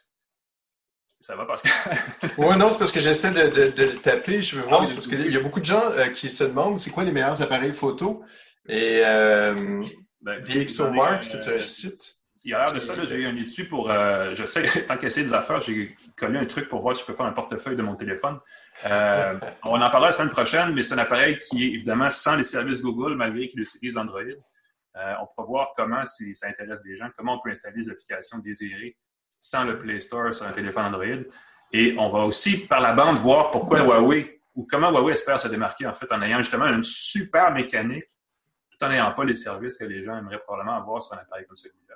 Ça 1.20 1.36
va 1.36 1.44
parce 1.44 1.62
que. 1.62 1.68
oui, 2.38 2.56
non, 2.56 2.70
c'est 2.70 2.78
parce 2.78 2.92
que 2.92 3.00
j'essaie 3.00 3.30
de, 3.30 3.70
de, 3.70 3.84
le 3.84 3.98
taper. 3.98 4.42
Je 4.42 4.56
veux 4.56 4.62
voir, 4.62 4.80
ah, 4.82 4.86
parce 4.86 5.06
qu'il 5.06 5.30
y 5.30 5.36
a 5.36 5.40
beaucoup 5.40 5.60
de 5.60 5.64
gens 5.64 5.92
qui 6.14 6.30
se 6.30 6.44
demandent 6.44 6.78
c'est 6.78 6.90
quoi 6.90 7.04
les 7.04 7.12
meilleurs 7.12 7.42
appareils 7.42 7.72
photo. 7.72 8.22
Et 8.68 9.02
ben, 9.02 10.40
DxO 10.42 10.90
Mark, 10.92 11.24
c'est 11.24 11.46
un 11.46 11.60
site 11.60 12.16
Hier 12.44 12.72
de 12.72 12.80
ça, 12.80 12.94
j'ai 13.04 13.24
un 13.24 13.36
étui 13.36 13.64
pour. 13.64 13.90
Euh, 13.90 14.34
je 14.34 14.44
sais, 14.44 14.64
tant 14.86 14.98
qu'essayer 14.98 15.26
des 15.26 15.32
affaires, 15.32 15.60
j'ai 15.60 15.94
collé 16.16 16.38
un 16.38 16.44
truc 16.44 16.68
pour 16.68 16.80
voir 16.80 16.94
si 16.94 17.02
je 17.02 17.06
peux 17.06 17.14
faire 17.14 17.26
un 17.26 17.32
portefeuille 17.32 17.76
de 17.76 17.82
mon 17.82 17.96
téléphone. 17.96 18.38
Euh, 18.84 19.38
on 19.62 19.80
en 19.80 19.90
parlera 19.90 20.06
la 20.06 20.12
semaine 20.12 20.30
prochaine, 20.30 20.74
mais 20.74 20.82
c'est 20.82 20.94
un 20.94 20.98
appareil 20.98 21.38
qui 21.38 21.64
est 21.64 21.68
évidemment 21.68 22.10
sans 22.10 22.36
les 22.36 22.44
services 22.44 22.82
Google, 22.82 23.16
malgré 23.16 23.48
qu'il 23.48 23.60
utilise 23.60 23.96
Android. 23.96 24.20
Euh, 24.20 25.14
on 25.22 25.26
pourra 25.26 25.46
voir 25.46 25.72
comment, 25.74 26.04
si 26.06 26.34
ça 26.34 26.48
intéresse 26.48 26.82
des 26.82 26.94
gens, 26.94 27.08
comment 27.16 27.36
on 27.36 27.40
peut 27.40 27.50
installer 27.50 27.76
des 27.76 27.90
applications 27.90 28.38
désirées 28.38 28.96
sans 29.40 29.64
le 29.64 29.78
Play 29.78 30.00
Store 30.00 30.34
sur 30.34 30.46
un 30.46 30.52
téléphone 30.52 30.84
Android. 30.84 31.24
Et 31.72 31.94
on 31.98 32.10
va 32.10 32.20
aussi, 32.20 32.66
par 32.66 32.80
la 32.80 32.92
bande, 32.92 33.16
voir 33.16 33.50
pourquoi 33.50 33.80
Huawei 33.80 34.40
ou 34.54 34.66
comment 34.70 34.90
Huawei 34.90 35.12
espère 35.12 35.40
se 35.40 35.48
démarquer 35.48 35.86
en 35.86 35.94
fait 35.94 36.10
en 36.12 36.22
ayant 36.22 36.38
justement 36.38 36.66
une 36.66 36.84
super 36.84 37.52
mécanique 37.52 38.04
tout 38.70 38.84
en 38.84 38.88
n'ayant 38.88 39.12
pas 39.12 39.24
les 39.24 39.36
services 39.36 39.76
que 39.76 39.84
les 39.84 40.02
gens 40.02 40.16
aimeraient 40.16 40.38
probablement 40.38 40.76
avoir 40.76 41.02
sur 41.02 41.14
un 41.14 41.18
appareil 41.18 41.46
comme 41.46 41.56
celui-là. 41.56 41.94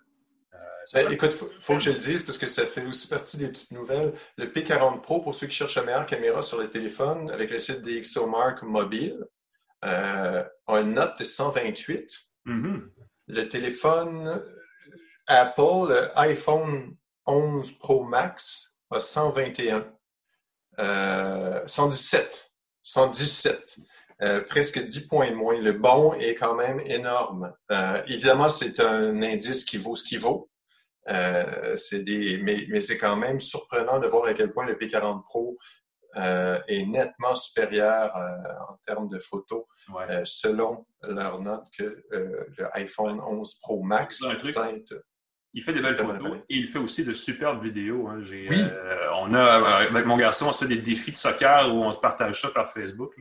Ben, 0.94 1.12
écoute, 1.12 1.32
il 1.32 1.60
faut, 1.60 1.74
que 1.74 1.80
je 1.80 1.90
le 1.90 1.98
dise 1.98 2.24
parce 2.24 2.38
que 2.38 2.46
ça 2.46 2.64
fait 2.64 2.84
aussi 2.86 3.08
partie 3.08 3.36
des 3.36 3.48
petites 3.48 3.72
nouvelles. 3.72 4.14
Le 4.38 4.46
P40 4.46 5.02
Pro, 5.02 5.20
pour 5.20 5.34
ceux 5.34 5.46
qui 5.46 5.56
cherchent 5.56 5.76
la 5.76 5.82
meilleure 5.82 6.06
caméra 6.06 6.40
sur 6.40 6.58
le 6.58 6.70
téléphone, 6.70 7.30
avec 7.30 7.50
le 7.50 7.58
site 7.58 7.82
DxOMark 7.82 8.62
mobile, 8.62 9.22
euh, 9.84 10.42
a 10.66 10.80
une 10.80 10.94
note 10.94 11.18
de 11.18 11.24
128. 11.24 12.10
Mm-hmm. 12.46 12.88
Le 13.26 13.48
téléphone 13.48 14.42
Apple, 15.26 15.88
le 15.90 16.18
iPhone 16.18 16.96
11 17.26 17.72
Pro 17.72 18.04
Max, 18.04 18.76
a 18.90 19.00
121. 19.00 19.92
117. 21.66 22.50
117. 22.82 23.78
Presque 24.48 24.82
10 24.82 25.06
points 25.06 25.30
de 25.30 25.36
moins. 25.36 25.58
Le 25.58 25.72
bon 25.72 26.14
est 26.14 26.34
quand 26.34 26.54
même 26.54 26.80
énorme. 26.80 27.52
Euh, 27.70 28.02
évidemment, 28.06 28.48
c'est 28.48 28.80
un 28.80 29.22
indice 29.22 29.64
qui 29.64 29.76
vaut 29.76 29.96
ce 29.96 30.04
qu'il 30.04 30.20
vaut. 30.20 30.50
Euh, 31.08 31.74
c'est 31.76 32.00
des, 32.00 32.38
mais, 32.42 32.66
mais 32.68 32.80
c'est 32.80 32.98
quand 32.98 33.16
même 33.16 33.40
surprenant 33.40 33.98
de 33.98 34.06
voir 34.06 34.26
à 34.26 34.34
quel 34.34 34.52
point 34.52 34.66
le 34.66 34.74
P40 34.74 35.22
Pro 35.22 35.56
euh, 36.16 36.58
est 36.68 36.86
nettement 36.86 37.34
supérieur 37.34 38.16
euh, 38.16 38.72
en 38.72 38.78
termes 38.86 39.08
de 39.08 39.18
photos, 39.18 39.64
euh, 40.10 40.22
selon 40.24 40.86
leur 41.02 41.40
note 41.40 41.66
que 41.76 42.02
le 42.10 42.46
iPhone 42.72 43.20
11 43.20 43.58
Pro 43.60 43.82
Max. 43.82 44.22
il 45.52 45.62
fait 45.62 45.72
des 45.72 45.80
belles 45.80 45.96
photos 45.96 46.38
et 46.48 46.56
il 46.56 46.66
fait 46.66 46.78
aussi 46.78 47.04
de 47.04 47.12
superbes 47.12 47.62
vidéos. 47.62 48.08
Hein. 48.08 48.20
Oui. 48.32 48.62
on 49.16 49.34
a, 49.34 49.42
avec 49.90 50.06
mon 50.06 50.16
garçon, 50.16 50.46
on 50.48 50.52
se 50.52 50.64
fait 50.64 50.74
des 50.74 50.80
défis 50.80 51.12
de 51.12 51.18
soccer 51.18 51.68
où 51.72 51.84
on 51.84 51.92
se 51.92 52.00
partage 52.00 52.40
ça 52.40 52.48
par 52.50 52.68
Facebook. 52.70 53.14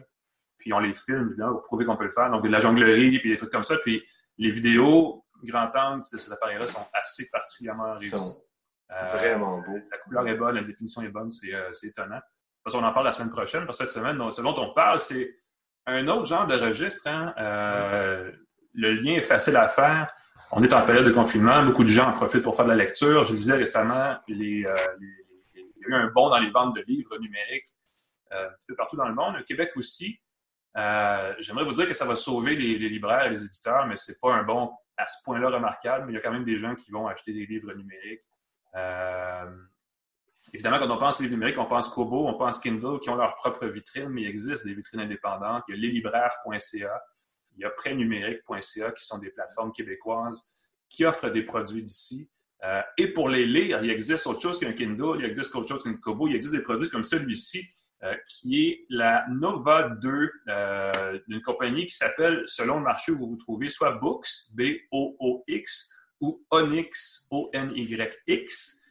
Puis 0.68 0.74
on 0.74 0.80
les 0.80 0.94
filme, 0.94 1.30
évidemment, 1.30 1.54
pour 1.54 1.62
prouver 1.62 1.86
qu'on 1.86 1.96
peut 1.96 2.04
le 2.04 2.10
faire. 2.10 2.30
Donc 2.30 2.44
de 2.44 2.50
la 2.50 2.60
jonglerie, 2.60 3.20
puis 3.20 3.30
des 3.30 3.38
trucs 3.38 3.52
comme 3.52 3.64
ça. 3.64 3.78
Puis 3.78 4.04
les 4.38 4.52
vidéos, 4.52 5.24
grand 5.44 5.74
angle 5.76 6.04
de 6.12 6.18
cet 6.18 6.34
appareil-là 6.34 6.68
sont 6.68 6.86
assez 6.94 7.30
particulièrement 7.30 7.94
réussis. 7.94 8.36
Euh, 8.92 9.06
vraiment 9.18 9.60
beau. 9.60 9.78
La 9.90 9.98
couleur 10.00 10.28
est 10.28 10.36
bonne, 10.36 10.56
la 10.56 10.64
définition 10.64 11.02
est 11.04 11.10
bonne, 11.10 11.30
c'est 11.30 11.54
euh, 11.54 11.72
étonnant. 11.84 12.20
Parce 12.64 12.76
qu'on 12.76 12.84
en 12.84 12.92
parle 12.92 13.06
la 13.06 13.14
semaine 13.14 13.30
prochaine. 13.30 13.66
Parce 13.66 13.78
que 13.78 13.86
cette 13.86 13.94
semaine, 13.94 14.20
ce 14.34 14.42
dont 14.42 14.56
on 14.58 14.74
parle, 14.74 15.00
c'est 15.00 15.38
un 15.86 16.06
autre 16.10 16.26
genre 16.26 16.46
de 16.48 16.56
registre. 16.56 17.08
Hein? 17.08 17.34
Euh, 17.38 18.30
le 18.74 18.94
lien 18.94 19.14
est 19.14 19.22
facile 19.22 19.56
à 19.56 19.70
faire. 19.70 20.12
on 20.52 20.62
est 20.64 20.74
en 20.74 20.84
période 20.84 21.06
de 21.06 21.12
confinement, 21.12 21.64
beaucoup 21.64 21.86
de 21.86 21.90
gens 21.90 22.10
en 22.10 22.14
profitent 22.14 22.44
pour 22.44 22.56
faire 22.56 22.66
de 22.66 22.72
la 22.72 22.76
lecture. 22.76 23.24
Je 23.24 23.34
disais 23.34 23.56
récemment, 23.56 24.18
les, 24.28 24.66
euh, 24.66 24.76
il 25.56 25.62
y 25.62 25.86
a 25.86 25.88
eu 25.88 25.94
un 25.94 26.08
bond 26.08 26.30
dans 26.30 26.40
les 26.40 26.52
ventes 26.52 26.76
de 26.76 26.84
livres 26.88 27.18
numériques 27.18 27.70
euh, 28.34 28.48
un 28.48 28.56
peu 28.68 28.76
partout 28.76 28.98
dans 28.98 29.08
le 29.08 29.16
monde. 29.16 29.36
Au 29.40 29.44
Québec 29.44 29.72
aussi. 29.76 30.20
Euh, 30.76 31.34
j'aimerais 31.40 31.64
vous 31.64 31.74
dire 31.74 31.88
que 31.88 31.94
ça 31.94 32.06
va 32.06 32.16
sauver 32.16 32.56
les, 32.56 32.78
libraires 32.78 33.26
et 33.26 33.30
les 33.30 33.46
éditeurs, 33.46 33.88
mais 33.88 33.96
c'est 33.96 34.20
pas 34.20 34.34
un 34.34 34.44
bond 34.44 34.72
à 34.98 35.08
ce 35.08 35.24
point-là 35.24 35.50
remarquable. 35.50 36.06
Mais 36.06 36.14
il 36.14 36.16
y 36.16 36.20
a 36.20 36.22
quand 36.22 36.32
même 36.32 36.46
des 36.46 36.58
gens 36.58 36.76
qui 36.76 36.92
vont 36.92 37.08
acheter 37.08 37.34
des 37.34 37.46
livres 37.46 37.74
numériques. 37.74 38.24
évidemment, 40.54 40.80
quand 40.80 40.90
on 40.90 40.98
pense 40.98 41.20
livres 41.20 41.34
numériques, 41.34 41.58
on 41.58 41.66
pense 41.66 41.90
Kobo, 41.90 42.28
on 42.28 42.38
pense 42.38 42.60
Kindle, 42.60 43.00
qui 43.00 43.10
ont 43.10 43.16
leur 43.16 43.36
propre 43.36 43.66
vitrine, 43.66 44.10
mais 44.10 44.24
il 44.24 44.28
existe 44.28 44.66
des 44.66 44.74
vitrines 44.74 45.00
indépendantes. 45.00 45.64
Il 45.68 45.76
y 45.76 45.78
a 45.78 45.82
leslibraires.ca, 45.82 47.04
il 47.56 47.62
y 47.62 47.66
a 47.66 47.70
prêtnumérique.ca 47.72 48.92
qui 48.92 49.06
sont 49.06 49.18
des 49.18 49.32
plateformes 49.32 49.72
québécoises 49.72 50.44
qui 50.90 51.06
offrent 51.06 51.30
des 51.30 51.44
produits 51.44 51.84
d'ici. 51.84 52.30
Euh, 52.64 52.82
et 52.98 53.14
pour 53.14 53.30
les 53.30 53.46
lire, 53.46 53.84
il 53.84 53.90
existe 53.90 54.26
autre 54.28 54.42
chose 54.42 54.60
qu'un 54.60 54.74
Kindle, 54.74 55.20
il 55.20 55.26
existe 55.26 55.54
autre 55.56 55.68
chose 55.68 55.84
qu'un 55.84 55.96
Kobo, 55.96 56.28
il 56.28 56.36
existe 56.36 56.56
des 56.56 56.64
produits 56.64 56.90
comme 56.90 57.04
celui-ci, 57.04 57.68
euh, 58.04 58.16
qui 58.28 58.68
est 58.68 58.86
la 58.90 59.26
Nova 59.30 59.90
2 59.90 60.32
euh, 60.48 61.20
d'une 61.28 61.42
compagnie 61.42 61.86
qui 61.86 61.96
s'appelle, 61.96 62.44
selon 62.46 62.78
le 62.78 62.84
marché 62.84 63.12
où 63.12 63.18
vous 63.18 63.30
vous 63.30 63.38
trouvez, 63.38 63.70
soit 63.70 63.94
Books, 63.94 64.28
B-O-O-X, 64.56 65.94
ou 66.22 66.44
Onyx, 66.52 67.28
O-N-Y-X. 67.32 68.84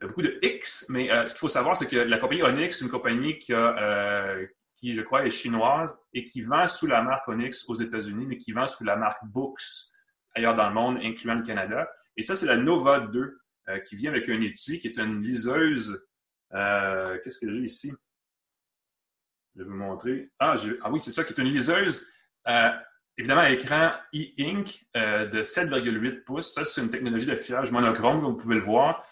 Il 0.00 0.02
y 0.02 0.04
a 0.04 0.08
beaucoup 0.08 0.22
de 0.22 0.38
X, 0.42 0.86
mais 0.90 1.08
ce 1.26 1.32
qu'il 1.32 1.40
faut 1.40 1.48
savoir, 1.48 1.76
c'est 1.76 1.88
que 1.88 1.96
la 1.96 2.18
compagnie 2.18 2.44
Onyx, 2.44 2.82
une 2.82 2.88
compagnie 2.88 3.40
qui 3.40 3.52
a, 3.52 4.36
qui, 4.78 4.94
je 4.94 5.02
crois, 5.02 5.26
est 5.26 5.30
chinoise 5.30 6.06
et 6.14 6.24
qui 6.24 6.40
vend 6.40 6.68
sous 6.68 6.86
la 6.86 7.02
marque 7.02 7.28
Onyx 7.28 7.68
aux 7.68 7.74
États-Unis, 7.74 8.26
mais 8.26 8.38
qui 8.38 8.52
vend 8.52 8.66
sous 8.66 8.84
la 8.84 8.96
marque 8.96 9.24
Books 9.24 9.60
ailleurs 10.34 10.54
dans 10.54 10.68
le 10.68 10.74
monde, 10.74 11.00
incluant 11.02 11.34
le 11.34 11.42
Canada. 11.42 11.90
Et 12.16 12.22
ça, 12.22 12.36
c'est 12.36 12.46
la 12.46 12.56
Nova 12.56 13.00
2 13.00 13.38
euh, 13.68 13.80
qui 13.80 13.96
vient 13.96 14.10
avec 14.10 14.28
un 14.28 14.40
étui 14.40 14.78
qui 14.78 14.86
est 14.86 14.98
une 14.98 15.20
liseuse. 15.20 16.00
Euh, 16.54 17.18
qu'est-ce 17.22 17.38
que 17.38 17.50
j'ai 17.50 17.62
ici? 17.62 17.92
Je 19.58 19.64
vais 19.64 19.68
vous 19.68 19.76
montrer. 19.76 20.30
Ah, 20.38 20.54
ah 20.82 20.90
oui, 20.90 21.00
c'est 21.00 21.10
ça, 21.10 21.24
qui 21.24 21.32
est 21.32 21.42
une 21.42 21.52
liseuse. 21.52 22.06
Euh, 22.46 22.70
évidemment, 23.16 23.40
à 23.40 23.50
écran 23.50 23.90
e-ink 24.14 24.86
de 24.94 25.42
7,8 25.42 26.22
pouces. 26.22 26.54
Ça, 26.54 26.64
c'est 26.64 26.80
une 26.80 26.90
technologie 26.90 27.26
d'affichage 27.26 27.72
monochrome, 27.72 28.20
comme 28.20 28.30
vous 28.30 28.36
pouvez 28.36 28.54
le 28.54 28.60
voir, 28.60 29.04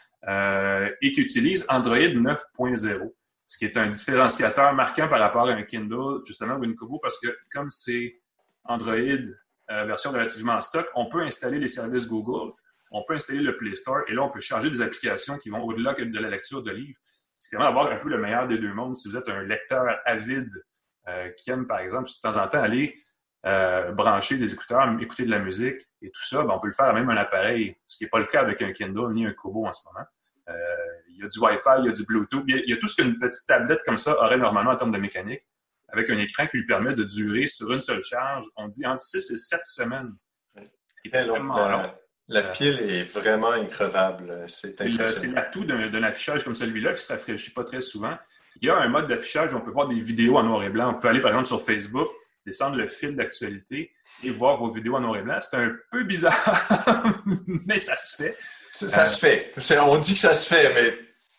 et 1.03 1.11
qui 1.11 1.21
utilise 1.21 1.67
Android 1.69 1.99
9.0 1.99 3.13
ce 3.47 3.59
qui 3.59 3.65
est 3.65 3.77
un 3.77 3.89
différenciateur 3.89 4.73
marquant 4.75 5.09
par 5.09 5.21
rapport 5.21 5.49
à 5.49 5.53
un 5.53 5.63
Kindle, 5.63 6.21
justement, 6.25 6.59
Kobo, 6.75 6.99
parce 6.99 7.19
que 7.21 7.29
comme 7.53 7.71
c'est 7.71 8.21
Android 8.65 8.95
euh, 8.95 9.85
version 9.85 10.11
relativement 10.11 10.55
en 10.55 10.61
stock, 10.61 10.89
on 10.95 11.09
peut 11.09 11.23
installer 11.23 11.59
les 11.59 11.69
services 11.69 12.09
Google, 12.09 12.53
on 12.91 13.05
peut 13.05 13.15
installer 13.15 13.41
le 13.41 13.57
Play 13.57 13.75
Store, 13.75 14.01
et 14.09 14.15
là, 14.15 14.23
on 14.23 14.31
peut 14.31 14.41
charger 14.41 14.71
des 14.71 14.81
applications 14.81 15.39
qui 15.39 15.49
vont 15.49 15.63
au-delà 15.63 15.95
de 15.95 16.19
la 16.19 16.29
lecture 16.29 16.63
de 16.63 16.73
livres. 16.73 16.99
C'est 17.39 17.57
vraiment 17.57 17.71
avoir 17.71 17.93
un 17.93 17.97
peu 17.97 18.09
le 18.09 18.19
meilleur 18.19 18.49
des 18.49 18.59
deux 18.59 18.73
mondes. 18.73 18.97
Si 18.97 19.09
vous 19.09 19.17
êtes 19.17 19.29
un 19.29 19.43
lecteur 19.43 19.85
avide 20.05 20.51
euh, 21.09 21.31
qui 21.37 21.51
aime, 21.51 21.67
par 21.67 21.81
exemple, 21.81 22.09
de 22.09 22.21
temps 22.21 22.43
en 22.43 22.49
temps 22.49 22.63
aller 22.63 22.97
euh, 23.45 23.93
brancher 23.93 24.39
des 24.39 24.53
écouteurs, 24.53 24.89
écouter 25.01 25.25
de 25.25 25.31
la 25.31 25.39
musique 25.39 25.81
et 26.03 26.11
tout 26.11 26.25
ça, 26.25 26.43
ben, 26.43 26.55
on 26.55 26.59
peut 26.59 26.67
le 26.67 26.73
faire 26.73 26.87
à 26.87 26.93
même 26.93 27.09
un 27.11 27.17
appareil, 27.17 27.77
ce 27.87 27.97
qui 27.97 28.05
n'est 28.05 28.11
pas 28.11 28.19
le 28.19 28.27
cas 28.27 28.41
avec 28.41 28.61
un 28.63 28.73
Kindle 28.73 29.13
ni 29.13 29.27
un 29.27 29.33
Kobo 29.33 29.67
en 29.67 29.73
ce 29.73 29.87
moment. 29.89 30.07
Euh, 30.49 30.55
il 31.11 31.19
y 31.19 31.25
a 31.25 31.29
du 31.29 31.39
Wi-Fi, 31.39 31.81
il 31.81 31.87
y 31.87 31.89
a 31.89 31.93
du 31.93 32.05
Bluetooth, 32.05 32.45
il 32.49 32.65
y 32.69 32.73
a, 32.73 32.77
tout 32.77 32.89
ce 32.89 32.97
qu'une 32.97 33.19
petite 33.19 33.47
tablette 33.47 33.83
comme 33.85 33.99
ça 33.99 34.21
aurait 34.21 34.39
normalement 34.39 34.73
en 34.73 34.77
termes 34.77 34.91
de 34.91 34.99
mécanique, 34.99 35.43
avec 35.89 36.11
un 36.11 36.19
écran 36.19 36.47
qui 36.47 36.59
lui 36.59 36.67
permet 36.67 36.95
de 36.95 37.05
durer 37.05 37.47
sur 37.47 37.73
une 37.73 37.81
seule 37.81 38.03
charge, 38.03 38.45
on 38.57 38.69
dit 38.69 38.87
entre 38.87 39.01
6 39.01 39.31
et 39.31 39.39
7 39.39 39.61
semaines. 39.65 40.13
La, 42.29 42.41
euh, 42.41 42.53
pile 42.53 42.81
est 42.81 43.05
vraiment 43.05 43.53
increvable. 43.53 44.45
C'est 44.49 44.79
l'atout 45.29 45.65
d'un 45.65 46.03
affichage 46.03 46.45
comme 46.45 46.57
celui-là 46.57 46.91
qui 46.91 46.95
ne 46.95 47.07
se 47.07 47.13
rafraîchit 47.13 47.53
pas 47.53 47.65
très 47.65 47.81
souvent. 47.81 48.17
Il 48.61 48.67
y 48.67 48.71
a 48.71 48.77
un 48.77 48.89
mode 48.89 49.09
d'affichage 49.09 49.53
où 49.53 49.57
on 49.57 49.61
peut 49.61 49.71
voir 49.71 49.89
des 49.89 50.01
vidéos 50.01 50.39
en 50.39 50.43
noir 50.43 50.63
et 50.65 50.71
blanc. 50.71 50.95
On 50.97 51.01
peut 51.01 51.09
aller, 51.09 51.21
par 51.21 51.31
exemple, 51.31 51.47
sur 51.47 51.63
Facebook, 51.63 52.09
descendre 52.45 52.77
le 52.77 52.89
fil 52.89 53.15
d'actualité 53.15 53.93
et 54.23 54.31
voir 54.31 54.57
vos 54.57 54.71
vidéos 54.71 54.97
en 54.97 55.01
noir 55.01 55.19
et 55.19 55.23
blanc. 55.23 55.39
C'est 55.41 55.57
un 55.57 55.77
peu 55.91 56.05
bizarre, 56.05 56.35
mais 57.67 57.79
ça 57.79 57.97
se 57.97 58.17
fait. 58.23 58.37
Ça, 58.39 59.05
se 59.05 59.19
fait. 59.19 59.53
On 59.79 59.99
dit 59.99 60.15
que 60.15 60.21
ça 60.21 60.35
se 60.35 60.49
fait, 60.49 60.73
mais. 60.75 60.99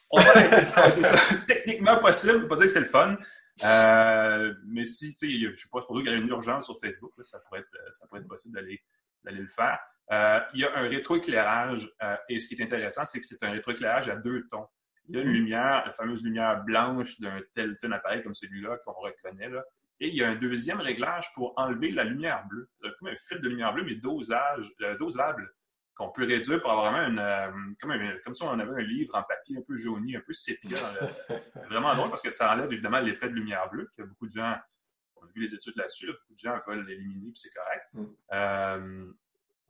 c'est 0.63 1.45
techniquement 1.45 1.99
possible, 1.99 2.43
ne 2.43 2.45
pas 2.45 2.55
dire 2.55 2.65
que 2.65 2.71
c'est 2.71 2.79
le 2.79 2.85
fun. 2.85 3.17
Euh, 3.63 4.53
mais 4.67 4.85
si, 4.85 5.13
tu 5.15 5.31
sais, 5.31 5.39
je 5.39 5.49
ne 5.49 5.55
sais 5.55 5.67
pas, 5.71 5.81
pour 5.81 5.97
qu'il 5.97 6.05
y 6.05 6.09
a 6.09 6.15
une 6.15 6.29
urgence 6.29 6.65
sur 6.65 6.79
Facebook, 6.79 7.11
ça, 7.23 7.39
pourrait 7.39 7.61
être, 7.61 7.93
ça 7.93 8.07
pourrait 8.07 8.21
être 8.21 8.27
possible 8.27 8.55
d'aller 8.55 8.81
le 9.23 9.47
faire. 9.47 9.79
Euh, 10.11 10.39
il 10.53 10.61
y 10.61 10.65
a 10.65 10.77
un 10.77 10.87
rétroéclairage, 10.87 11.91
euh, 12.01 12.15
et 12.29 12.39
ce 12.39 12.47
qui 12.47 12.55
est 12.55 12.63
intéressant, 12.63 13.05
c'est 13.05 13.19
que 13.19 13.25
c'est 13.25 13.43
un 13.43 13.51
rétroéclairage 13.51 14.09
à 14.09 14.15
deux 14.15 14.47
tons. 14.49 14.67
Il 15.09 15.15
y 15.15 15.19
a 15.19 15.23
une 15.23 15.31
lumière, 15.31 15.83
la 15.85 15.93
fameuse 15.93 16.23
lumière 16.23 16.63
blanche 16.63 17.19
d'un 17.19 17.41
tel, 17.53 17.75
appareil 17.91 18.21
comme 18.21 18.33
celui-là 18.33 18.77
qu'on 18.85 18.93
reconnaît, 18.93 19.49
là, 19.49 19.63
et 19.99 20.09
il 20.09 20.15
y 20.15 20.23
a 20.23 20.29
un 20.29 20.35
deuxième 20.35 20.79
réglage 20.79 21.33
pour 21.33 21.53
enlever 21.57 21.91
la 21.91 22.03
lumière 22.03 22.45
bleue. 22.47 22.69
Comme 22.99 23.07
un 23.07 23.15
fil 23.15 23.41
de 23.41 23.49
lumière 23.49 23.73
bleue, 23.73 23.83
mais 23.83 23.95
dosage, 23.95 24.71
dosable, 24.99 25.51
qu'on 25.97 26.09
peut 26.09 26.25
réduire 26.25 26.61
pour 26.61 26.71
avoir 26.71 26.91
vraiment 26.91 27.07
une. 27.07 27.19
Euh, 27.19 27.51
comme, 28.23 28.35
si 28.35 28.43
on 28.43 28.59
avait 28.59 28.83
un 28.83 28.85
livre 28.85 29.15
en 29.15 29.23
papier 29.23 29.57
un 29.57 29.63
peu 29.67 29.77
jauni, 29.77 30.15
un 30.15 30.21
peu 30.21 30.33
sépia. 30.33 30.77
C'est 31.27 31.69
vraiment 31.69 31.95
drôle 31.95 32.09
parce 32.09 32.21
que 32.21 32.31
ça 32.31 32.53
enlève 32.53 32.71
évidemment 32.71 32.99
l'effet 32.99 33.29
de 33.29 33.33
lumière 33.33 33.69
bleue, 33.69 33.89
que 33.97 34.03
beaucoup 34.03 34.27
de 34.27 34.33
gens. 34.33 34.55
On 35.21 35.25
a 35.25 35.31
vu 35.33 35.41
les 35.41 35.53
études 35.53 35.75
là-dessus, 35.75 36.07
beaucoup 36.07 36.33
de 36.33 36.37
gens 36.37 36.57
veulent 36.67 36.85
l'éliminer, 36.85 37.31
puis 37.31 37.41
c'est 37.41 37.53
correct. 37.53 37.85
Mm. 37.93 38.05
Euh, 38.33 39.13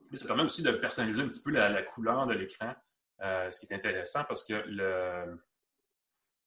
mais 0.10 0.18
ça 0.18 0.28
permet 0.28 0.43
aussi 0.43 0.64
de 0.64 0.72
personnaliser 0.72 1.22
un 1.22 1.28
petit 1.28 1.43
peu 1.43 1.52
la, 1.52 1.84
couleur 1.84 2.28
de 2.28 2.34
l'écran, 2.34 2.74
euh, 3.22 3.52
ce 3.52 3.60
qui 3.66 3.72
est 3.72 3.76
intéressant 3.76 4.24
parce 4.24 4.45
que 4.45 4.54
le, 4.54 5.39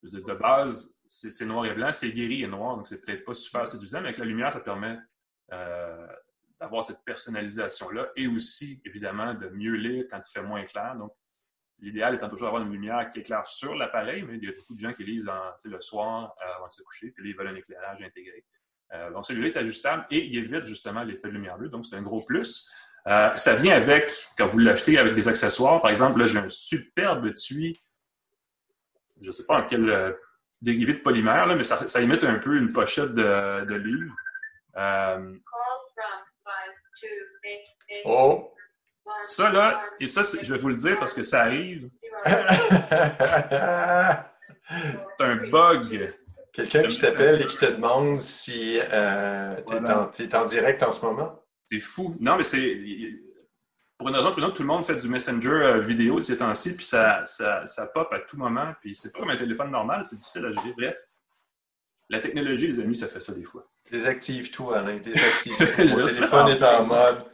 de 0.02 0.34
base, 0.34 1.00
c'est 1.06 1.44
noir 1.44 1.66
et 1.66 1.74
blanc, 1.74 1.92
c'est 1.92 2.10
gris 2.10 2.42
et 2.42 2.46
noir, 2.46 2.76
donc 2.76 2.86
c'est 2.86 3.04
peut-être 3.04 3.24
pas 3.24 3.34
super 3.34 3.68
séduisant, 3.68 4.00
mais 4.00 4.08
avec 4.08 4.18
la 4.18 4.24
lumière, 4.24 4.52
ça 4.52 4.60
permet 4.60 4.98
euh, 5.52 6.06
d'avoir 6.58 6.84
cette 6.84 7.04
personnalisation-là 7.04 8.10
et 8.16 8.26
aussi, 8.26 8.80
évidemment, 8.84 9.34
de 9.34 9.48
mieux 9.48 9.74
lire 9.74 10.06
quand 10.10 10.18
il 10.18 10.30
fait 10.30 10.42
moins 10.42 10.64
clair. 10.64 10.94
Donc, 10.96 11.12
l'idéal 11.78 12.14
étant 12.14 12.28
toujours 12.28 12.48
d'avoir 12.48 12.62
une 12.62 12.72
lumière 12.72 13.08
qui 13.08 13.20
éclaire 13.20 13.46
sur 13.46 13.74
l'appareil, 13.74 14.22
mais 14.22 14.36
il 14.36 14.44
y 14.44 14.48
a 14.48 14.52
beaucoup 14.52 14.74
de 14.74 14.78
gens 14.78 14.92
qui 14.92 15.04
lisent 15.04 15.30
le 15.64 15.80
soir 15.80 16.34
euh, 16.40 16.54
avant 16.56 16.66
de 16.66 16.72
se 16.72 16.82
coucher, 16.82 17.10
puis 17.10 17.30
ils 17.30 17.36
veulent 17.36 17.48
un 17.48 17.54
éclairage 17.54 18.02
intégré. 18.02 18.44
Euh, 18.92 19.10
donc, 19.12 19.26
celui-là 19.26 19.48
est 19.48 19.56
ajustable 19.56 20.06
et 20.10 20.24
il 20.24 20.38
évite 20.38 20.64
justement 20.64 21.02
l'effet 21.02 21.28
de 21.28 21.34
lumière 21.34 21.58
bleue, 21.58 21.68
donc 21.68 21.86
c'est 21.86 21.96
un 21.96 22.02
gros 22.02 22.20
plus. 22.20 22.70
ça 23.06 23.54
vient 23.56 23.74
avec, 23.74 24.10
quand 24.36 24.46
vous 24.46 24.58
l'achetez 24.58 24.98
avec 24.98 25.14
des 25.14 25.28
accessoires, 25.28 25.80
par 25.80 25.90
exemple, 25.90 26.18
là, 26.18 26.26
j'ai 26.26 26.38
un 26.38 26.48
superbe 26.48 27.32
tuyau 27.34 27.74
je 29.20 29.26
ne 29.26 29.32
sais 29.32 29.46
pas 29.46 29.58
en 29.58 29.66
quel 29.66 29.88
euh, 29.88 30.12
dérivé 30.60 30.94
de 30.94 31.00
polymère, 31.00 31.46
là, 31.46 31.54
mais 31.54 31.64
ça, 31.64 31.86
ça, 31.88 32.00
imite 32.00 32.24
un 32.24 32.38
peu 32.38 32.56
une 32.56 32.72
pochette 32.72 33.14
de, 33.14 33.64
de 33.64 33.74
livre. 33.74 34.14
Euh, 34.76 35.36
oh! 38.04 38.54
Ça, 39.24 39.50
là, 39.50 39.82
et 39.98 40.06
ça, 40.06 40.22
je 40.42 40.52
vais 40.52 40.58
vous 40.58 40.68
le 40.68 40.76
dire 40.76 40.98
parce 40.98 41.12
que 41.12 41.22
ça 41.22 41.42
arrive. 41.42 41.90
c'est 42.24 42.34
un 45.20 45.36
bug. 45.48 46.14
Quelqu'un 46.52 46.82
qui 46.84 46.98
t'appelle 46.98 47.42
et 47.42 47.46
qui 47.46 47.56
te 47.56 47.66
demande 47.66 48.18
si 48.18 48.78
euh, 48.80 49.56
tu 50.16 50.22
es, 50.24 50.34
en 50.34 50.44
direct 50.46 50.82
en 50.82 50.92
ce 50.92 51.04
moment? 51.04 51.44
C'est 51.64 51.80
fou. 51.80 52.16
Non, 52.20 52.36
mais 52.36 52.42
c'est 52.42 52.76
pour 53.96 54.08
une 54.08 54.16
raison 54.16 54.32
ou 54.32 54.38
une 54.38 54.44
autre, 54.44 54.54
tout 54.54 54.62
le 54.62 54.68
monde 54.68 54.84
fait 54.84 54.96
du 54.96 55.08
Messenger 55.08 55.48
euh, 55.48 55.78
vidéo 55.78 56.20
ces 56.20 56.38
temps-ci, 56.38 56.74
puis 56.74 56.86
ça, 56.86 57.22
ça, 57.26 57.66
ça, 57.66 57.86
pop 57.86 58.10
à 58.12 58.20
tout 58.20 58.38
moment, 58.38 58.72
puis 58.80 58.96
c'est 58.96 59.12
pas 59.12 59.20
comme 59.20 59.30
un 59.30 59.36
téléphone 59.36 59.70
normal, 59.70 60.02
c'est 60.06 60.16
difficile 60.16 60.46
à 60.46 60.52
gérer. 60.52 60.72
Bref, 60.76 60.98
la 62.08 62.18
technologie, 62.18 62.66
les 62.66 62.80
amis, 62.80 62.96
ça 62.96 63.06
fait 63.06 63.20
ça 63.20 63.34
des 63.34 63.44
fois. 63.44 63.70
Désactive 63.90 64.50
tout, 64.50 64.72
Alain, 64.72 64.96
désactive 64.96 65.54
tout. 65.54 65.98
Mon 65.98 66.06
téléphone 66.06 66.48
est 66.48 66.62
en 66.62 66.86
mode... 66.86 67.24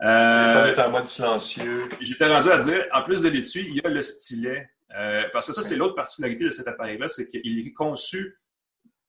Euh, 0.00 0.64
téléphone 0.64 0.70
est 0.70 0.86
en 0.86 0.90
mode 0.90 1.06
silencieux. 1.06 1.88
J'étais 2.00 2.32
rendu 2.32 2.50
à 2.50 2.58
dire, 2.58 2.86
en 2.92 3.02
plus 3.02 3.20
de 3.20 3.28
l'étui, 3.28 3.66
il 3.68 3.76
y 3.76 3.80
a 3.84 3.90
le 3.90 4.00
stylet. 4.00 4.70
Euh, 4.96 5.24
parce 5.32 5.48
que 5.48 5.52
ça, 5.52 5.62
c'est 5.62 5.76
l'autre 5.76 5.94
particularité 5.94 6.44
de 6.44 6.50
cet 6.50 6.68
appareil-là, 6.68 7.08
c'est 7.08 7.26
qu'il 7.26 7.66
est 7.66 7.72
conçu 7.72 8.38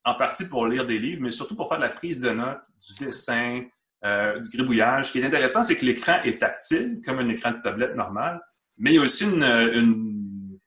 en 0.06 0.16
partie 0.16 0.48
pour 0.50 0.68
lire 0.68 0.86
des 0.86 1.00
livres, 1.00 1.22
mais 1.22 1.32
surtout 1.32 1.56
pour 1.56 1.70
faire 1.70 1.78
de 1.78 1.84
la 1.84 1.90
prise 1.90 2.20
de 2.20 2.30
notes, 2.30 2.66
du 2.82 3.06
dessin, 3.06 3.64
euh, 4.04 4.40
du 4.40 4.50
gribouillage. 4.50 5.08
Ce 5.08 5.12
qui 5.14 5.20
est 5.20 5.26
intéressant, 5.26 5.64
c'est 5.64 5.78
que 5.78 5.86
l'écran 5.86 6.22
est 6.24 6.40
tactile, 6.40 7.02
comme 7.06 7.20
un 7.20 7.30
écran 7.30 7.52
de 7.52 7.62
tablette 7.62 7.96
normal, 7.96 8.42
mais 8.78 8.92
il 8.92 8.96
y 8.96 9.00
a 9.00 9.02
aussi 9.02 9.24
une, 9.24 10.60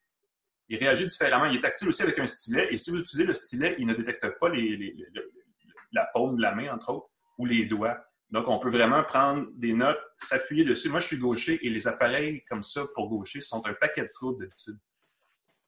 Il 0.68 0.78
réagit 0.78 1.06
différemment. 1.06 1.44
Il 1.46 1.56
est 1.56 1.60
tactile 1.60 1.88
aussi 1.88 2.02
avec 2.02 2.18
un 2.18 2.26
stylet, 2.26 2.68
et 2.72 2.78
si 2.78 2.90
vous 2.90 3.00
utilisez 3.00 3.24
le 3.24 3.34
stylet, 3.34 3.76
il 3.78 3.86
ne 3.86 3.94
détecte 3.94 4.26
pas 4.40 4.48
les, 4.48 4.96
la 5.92 6.08
paume 6.12 6.36
de 6.36 6.42
la 6.42 6.54
main, 6.54 6.72
entre 6.72 6.90
autres, 6.90 7.10
ou 7.38 7.44
les 7.46 7.66
doigts. 7.66 7.98
Donc, 8.30 8.48
on 8.48 8.58
peut 8.58 8.70
vraiment 8.70 9.04
prendre 9.04 9.46
des 9.54 9.72
notes, 9.72 10.00
s'appuyer 10.18 10.64
dessus. 10.64 10.88
Moi, 10.88 11.00
je 11.00 11.06
suis 11.06 11.18
gaucher, 11.18 11.64
et 11.64 11.70
les 11.70 11.86
appareils 11.86 12.42
comme 12.48 12.62
ça, 12.62 12.84
pour 12.94 13.08
gaucher, 13.08 13.40
sont 13.40 13.64
un 13.66 13.74
paquet 13.74 14.02
de 14.02 14.10
trous 14.12 14.34
d'habitude. 14.34 14.78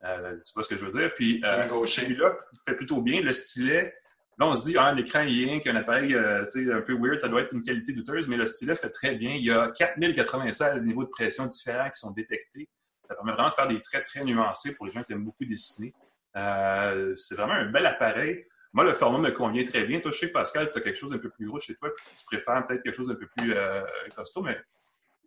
Euh, 0.04 0.36
tu 0.44 0.52
vois 0.54 0.62
ce 0.62 0.68
que 0.68 0.76
je 0.76 0.84
veux 0.84 0.92
dire? 0.92 1.12
Puis, 1.14 1.42
euh, 1.44 1.86
celui-là 1.86 2.36
fait 2.64 2.76
plutôt 2.76 3.02
bien. 3.02 3.20
Le 3.20 3.32
stylet, 3.32 3.94
Là, 4.38 4.46
on 4.46 4.54
se 4.54 4.62
dit, 4.62 4.76
ah, 4.78 4.92
l'écran 4.92 5.22
est 5.22 5.66
un 5.66 5.74
appareil 5.76 6.14
euh, 6.14 6.44
un 6.44 6.80
peu 6.80 6.96
weird, 6.96 7.20
ça 7.20 7.28
doit 7.28 7.40
être 7.40 7.52
une 7.52 7.62
qualité 7.62 7.92
douteuse, 7.92 8.28
mais 8.28 8.36
le 8.36 8.46
stylet 8.46 8.76
fait 8.76 8.90
très 8.90 9.16
bien. 9.16 9.32
Il 9.32 9.44
y 9.44 9.50
a 9.50 9.72
4096 9.76 10.86
niveaux 10.86 11.02
de 11.02 11.08
pression 11.08 11.46
différents 11.46 11.90
qui 11.90 11.98
sont 11.98 12.12
détectés. 12.12 12.68
Ça 13.08 13.16
permet 13.16 13.32
vraiment 13.32 13.48
de 13.48 13.54
faire 13.54 13.66
des 13.66 13.80
traits 13.80 14.06
très 14.06 14.22
nuancés 14.22 14.76
pour 14.76 14.86
les 14.86 14.92
gens 14.92 15.02
qui 15.02 15.12
aiment 15.12 15.24
beaucoup 15.24 15.44
dessiner. 15.44 15.92
Euh, 16.36 17.12
c'est 17.14 17.34
vraiment 17.34 17.54
un 17.54 17.66
bel 17.66 17.84
appareil. 17.84 18.46
Moi, 18.72 18.84
le 18.84 18.92
format 18.92 19.18
me 19.18 19.32
convient 19.32 19.64
très 19.64 19.84
bien. 19.84 19.98
Toi, 19.98 20.12
je 20.12 20.18
sais, 20.18 20.28
Pascal, 20.28 20.70
tu 20.70 20.78
as 20.78 20.82
quelque 20.82 20.98
chose 20.98 21.10
d'un 21.10 21.18
peu 21.18 21.30
plus 21.30 21.46
gros 21.46 21.58
chez 21.58 21.74
toi, 21.74 21.90
tu 22.16 22.24
préfères 22.26 22.64
peut-être 22.64 22.82
quelque 22.84 22.94
chose 22.94 23.08
d'un 23.08 23.16
peu 23.16 23.26
plus 23.36 23.52
euh, 23.56 23.82
costaud, 24.14 24.42
mais 24.42 24.56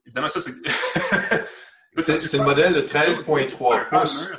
évidemment, 0.05 0.29
ça, 0.29 0.39
c'est. 0.39 0.53
c'est 1.97 2.37
le 2.37 2.43
modèle 2.43 2.73
de 2.75 2.81
13.3 2.81 3.89
pouces. 3.89 4.31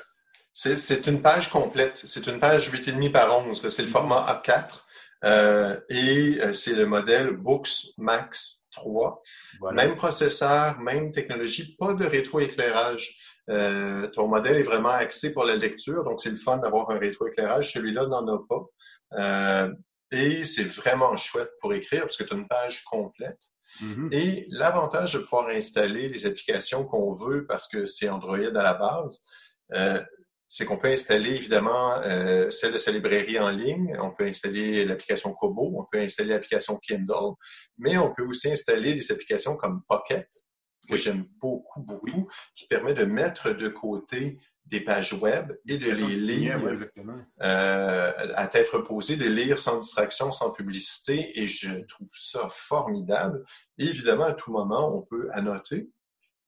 C'est 0.55 1.07
une 1.07 1.23
page 1.23 1.51
complète. 1.51 1.97
C'est 2.05 2.27
une 2.27 2.39
page 2.39 2.71
8,5 2.71 3.11
par 3.11 3.47
11. 3.47 3.69
C'est 3.69 3.83
le 3.83 3.89
format 3.89 4.43
A4. 4.45 4.83
Euh, 5.25 5.81
et 5.89 6.41
euh, 6.41 6.53
c'est 6.53 6.75
le 6.75 6.85
modèle 6.85 7.31
Books 7.37 7.87
Max 7.97 8.67
3. 8.73 9.23
Même 9.73 9.97
processeur, 9.97 10.79
même 10.81 11.13
technologie, 11.13 11.77
pas 11.79 11.95
de 11.95 12.05
rétroéclairage. 12.05 13.17
Euh, 13.51 14.09
ton 14.09 14.29
modèle 14.29 14.57
est 14.57 14.63
vraiment 14.63 14.91
axé 14.91 15.33
pour 15.33 15.45
la 15.45 15.57
lecture, 15.57 16.05
donc 16.05 16.21
c'est 16.21 16.31
le 16.31 16.37
fun 16.37 16.59
d'avoir 16.59 16.91
un 16.91 16.99
rétroéclairage. 16.99 17.73
Celui-là 17.73 18.07
n'en 18.07 18.27
a 18.27 18.39
pas. 18.49 18.65
Euh, 19.19 19.73
et 20.11 20.45
c'est 20.45 20.65
vraiment 20.65 21.17
chouette 21.17 21.51
pour 21.61 21.73
écrire 21.75 22.03
parce 22.03 22.17
que 22.17 22.25
tu 22.25 22.35
as 22.35 22.37
une 22.37 22.49
page 22.49 22.85
complète. 22.85 23.41
Mm-hmm. 23.81 24.13
Et 24.13 24.47
l'avantage 24.51 25.15
de 25.15 25.21
pouvoir 25.21 25.49
installer 25.49 26.09
les 26.09 26.27
applications 26.27 26.85
qu'on 26.85 27.15
veut 27.15 27.47
parce 27.47 27.67
que 27.67 27.87
c'est 27.87 28.09
Android 28.09 28.39
à 28.39 28.51
la 28.51 28.75
base, 28.75 29.23
euh, 29.73 30.03
c'est 30.55 30.67
qu'on 30.67 30.77
peut 30.77 30.91
installer 30.91 31.31
évidemment 31.31 31.95
euh, 32.03 32.51
celle 32.51 32.73
de 32.73 32.77
sa 32.77 32.91
librairie 32.91 33.39
en 33.39 33.49
ligne, 33.49 33.97
on 33.99 34.11
peut 34.11 34.27
installer 34.27 34.85
l'application 34.85 35.33
Kobo, 35.33 35.73
on 35.79 35.87
peut 35.91 36.01
installer 36.03 36.29
l'application 36.29 36.77
Kindle, 36.77 37.37
mais 37.79 37.97
on 37.97 38.13
peut 38.13 38.25
aussi 38.25 38.53
installer 38.53 38.93
des 38.93 39.11
applications 39.11 39.57
comme 39.57 39.81
Pocket, 39.89 40.29
que 40.91 40.99
j'aime 40.99 41.25
beaucoup, 41.41 41.81
beaucoup, 41.81 42.29
qui 42.55 42.67
permet 42.67 42.93
de 42.93 43.05
mettre 43.05 43.53
de 43.53 43.69
côté 43.69 44.39
des 44.67 44.83
pages 44.83 45.15
web 45.15 45.53
et 45.67 45.79
de 45.79 45.91
les 45.91 46.37
lire 46.37 46.61
euh, 47.41 48.13
à 48.35 48.47
tête 48.47 48.69
reposée, 48.69 49.17
de 49.17 49.25
lire 49.25 49.59
sans 49.59 49.81
distraction, 49.81 50.33
sans 50.33 50.51
publicité, 50.51 51.41
et 51.41 51.47
je 51.47 51.83
trouve 51.87 52.11
ça 52.15 52.47
formidable. 52.51 53.43
Et 53.79 53.87
évidemment, 53.87 54.25
à 54.25 54.35
tout 54.35 54.53
moment, 54.53 54.95
on 54.95 55.01
peut 55.01 55.31
annoter. 55.33 55.89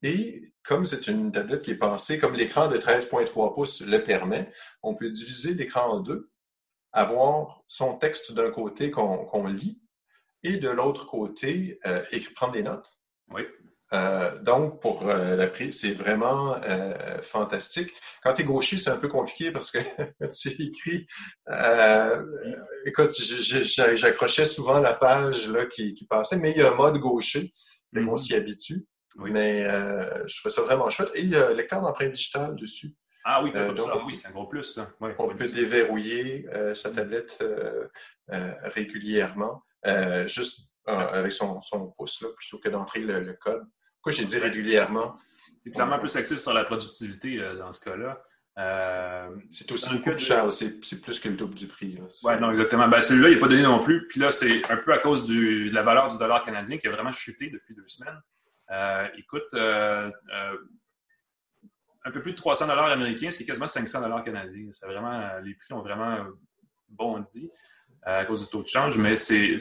Et 0.04 0.52
comme 0.62 0.84
c'est 0.84 1.08
une 1.08 1.32
tablette 1.32 1.62
qui 1.62 1.72
est 1.72 1.76
pensée, 1.76 2.18
comme 2.18 2.34
l'écran 2.34 2.68
de 2.68 2.78
13.3 2.78 3.54
pouces 3.54 3.80
le 3.80 4.04
permet, 4.04 4.52
on 4.82 4.94
peut 4.94 5.10
diviser 5.10 5.54
l'écran 5.54 5.94
en 5.94 6.00
deux, 6.00 6.30
avoir 6.92 7.64
son 7.66 7.96
texte 7.98 8.32
d'un 8.32 8.50
côté 8.52 8.92
qu'on 8.92 9.46
lit, 9.46 9.82
et 10.44 10.58
de 10.58 10.68
l'autre 10.68 11.06
côté, 11.06 11.80
euh, 11.86 12.02
prendre 12.36 12.52
des 12.52 12.62
notes. 12.62 12.98
Oui. 13.30 13.42
Euh, 13.94 14.38
donc, 14.40 14.80
pour 14.80 15.08
euh, 15.08 15.36
la 15.36 15.46
prise, 15.46 15.80
c'est 15.80 15.92
vraiment 15.92 16.56
euh, 16.64 17.22
fantastique. 17.22 17.92
Quand 18.22 18.34
tu 18.34 18.42
es 18.42 18.44
gaucher, 18.44 18.76
c'est 18.76 18.90
un 18.90 18.96
peu 18.96 19.08
compliqué 19.08 19.52
parce 19.52 19.70
que 19.70 19.78
tu 20.32 20.48
écris. 20.62 21.06
écoute, 22.84 23.12
j'accrochais 23.20 24.44
souvent 24.44 24.80
la 24.80 24.94
page 24.94 25.48
là, 25.48 25.66
qui, 25.66 26.06
passait, 26.08 26.36
mais 26.36 26.50
il 26.50 26.58
y 26.58 26.62
a 26.62 26.72
un 26.72 26.74
mode 26.74 26.98
gaucher, 26.98 27.52
mais 27.92 28.02
on 28.02 28.14
mm-hmm. 28.14 28.18
s'y 28.18 28.34
habitue. 28.34 28.86
Mais 29.16 29.64
je 30.26 30.40
trouve 30.40 30.52
ça 30.52 30.62
vraiment 30.62 30.88
chouette. 30.88 31.10
Et 31.14 31.22
il 31.22 31.30
y 31.30 31.36
a 31.36 31.50
le 31.50 31.56
lecteur 31.56 31.82
d'empreinte 31.82 32.12
digitale 32.12 32.56
dessus. 32.56 32.94
Ah 33.26 33.42
oui, 33.42 33.52
donc, 33.52 33.90
oui, 34.06 34.14
c'est 34.14 34.28
un 34.28 34.32
gros 34.32 34.46
plus. 34.46 34.78
on 35.00 35.34
peut 35.34 35.46
déverrouiller 35.46 36.46
sa 36.74 36.90
tablette 36.90 37.42
régulièrement, 38.28 39.62
juste 40.26 40.68
avec 40.86 41.32
son, 41.32 41.60
pouce, 41.96 42.20
là, 42.22 42.28
plutôt 42.36 42.58
que 42.58 42.68
d'entrer 42.68 43.00
le 43.00 43.32
code. 43.34 43.64
Pourquoi 43.96 44.12
j'ai 44.12 44.26
dit 44.26 44.38
régulièrement? 44.38 45.16
C'est 45.64 45.70
clairement 45.70 45.98
plus 45.98 46.14
actif 46.14 46.38
sur 46.40 46.52
la 46.52 46.64
productivité 46.64 47.40
euh, 47.40 47.54
dans 47.54 47.72
ce 47.72 47.82
cas-là. 47.86 48.22
Euh, 48.58 49.30
c'est 49.50 49.72
aussi 49.72 49.88
beaucoup 49.88 50.10
plus 50.10 50.18
cher, 50.18 50.52
c'est 50.52 51.00
plus 51.00 51.18
que 51.18 51.28
le 51.30 51.36
double 51.36 51.54
du 51.54 51.66
prix. 51.66 51.98
Oui, 52.22 52.32
non, 52.38 52.50
exactement. 52.50 52.86
Ben, 52.86 53.00
celui-là, 53.00 53.30
il 53.30 53.34
n'est 53.34 53.40
pas 53.40 53.48
donné 53.48 53.62
non 53.62 53.80
plus. 53.80 54.06
Puis 54.06 54.20
là, 54.20 54.30
c'est 54.30 54.70
un 54.70 54.76
peu 54.76 54.92
à 54.92 54.98
cause 54.98 55.26
de 55.26 55.72
la 55.72 55.82
valeur 55.82 56.08
du 56.08 56.18
dollar 56.18 56.44
canadien 56.44 56.76
qui 56.76 56.86
a 56.86 56.90
vraiment 56.90 57.12
chuté 57.12 57.48
depuis 57.48 57.74
deux 57.74 57.88
semaines. 57.88 58.20
Euh, 58.70 59.08
il 59.16 59.24
coûte 59.26 59.54
un 59.54 60.10
peu 62.10 62.20
plus 62.20 62.32
de 62.32 62.36
300 62.36 62.66
dollars 62.66 62.86
américains, 62.86 63.30
ce 63.30 63.38
qui 63.38 63.44
est 63.44 63.46
quasiment 63.46 63.68
500 63.68 64.00
dollars 64.02 64.22
canadiens. 64.22 64.68
Vraiment, 64.82 65.38
les 65.42 65.54
prix 65.54 65.72
ont 65.72 65.82
vraiment 65.82 66.26
bondi 66.88 67.50
à 68.02 68.24
cause 68.26 68.44
du 68.44 68.50
taux 68.50 68.62
de 68.62 68.68
change, 68.68 68.98
mais 68.98 69.16
c'est 69.16 69.58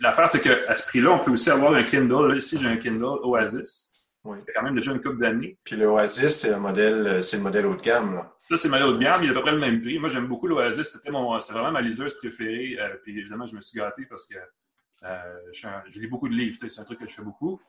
l'affaire, 0.00 0.28
c'est 0.28 0.40
qu'à 0.40 0.74
ce 0.74 0.86
prix-là, 0.88 1.10
on 1.12 1.18
peut 1.18 1.30
aussi 1.30 1.50
avoir 1.50 1.74
un 1.74 1.82
Kindle. 1.82 2.36
ici, 2.36 2.58
j'ai 2.58 2.68
un 2.68 2.76
Kindle 2.76 3.18
Oasis. 3.22 3.92
Oui. 4.24 4.38
C'est 4.38 4.52
quand 4.52 4.62
même 4.62 4.76
déjà 4.76 4.92
une 4.92 5.00
coupe 5.00 5.18
d'années. 5.18 5.58
Puis 5.64 5.76
l'Oasis, 5.76 6.40
c'est 6.40 6.52
un 6.52 6.58
modèle, 6.58 7.22
c'est 7.22 7.38
le 7.38 7.42
modèle 7.42 7.66
haut 7.66 7.74
de 7.74 7.82
gamme. 7.82 8.14
Là. 8.14 8.32
Ça, 8.50 8.56
c'est 8.56 8.68
le 8.68 8.72
modèle 8.72 8.88
haut 8.88 8.96
de 8.96 9.02
gamme. 9.02 9.22
Il 9.22 9.28
est 9.28 9.30
à 9.30 9.34
peu 9.34 9.42
près 9.42 9.52
le 9.52 9.58
même 9.58 9.80
prix. 9.80 9.98
Moi, 9.98 10.08
j'aime 10.08 10.28
beaucoup 10.28 10.46
l'Oasis. 10.46 10.92
C'était 10.92 11.10
mon, 11.10 11.38
c'est 11.40 11.52
vraiment 11.52 11.72
ma 11.72 11.80
liseuse 11.80 12.14
préférée. 12.14 12.76
Euh, 12.78 12.96
puis 13.02 13.18
évidemment, 13.18 13.46
je 13.46 13.56
me 13.56 13.60
suis 13.60 13.78
gâté 13.78 14.06
parce 14.08 14.26
que 14.26 14.36
euh, 15.04 15.38
je, 15.52 16.00
lis 16.00 16.06
beaucoup 16.06 16.28
de 16.28 16.34
livres. 16.34 16.56
C'est 16.60 16.80
un 16.80 16.84
truc 16.84 17.00
que 17.00 17.08
je 17.08 17.14
fais 17.14 17.22
beaucoup. 17.22 17.60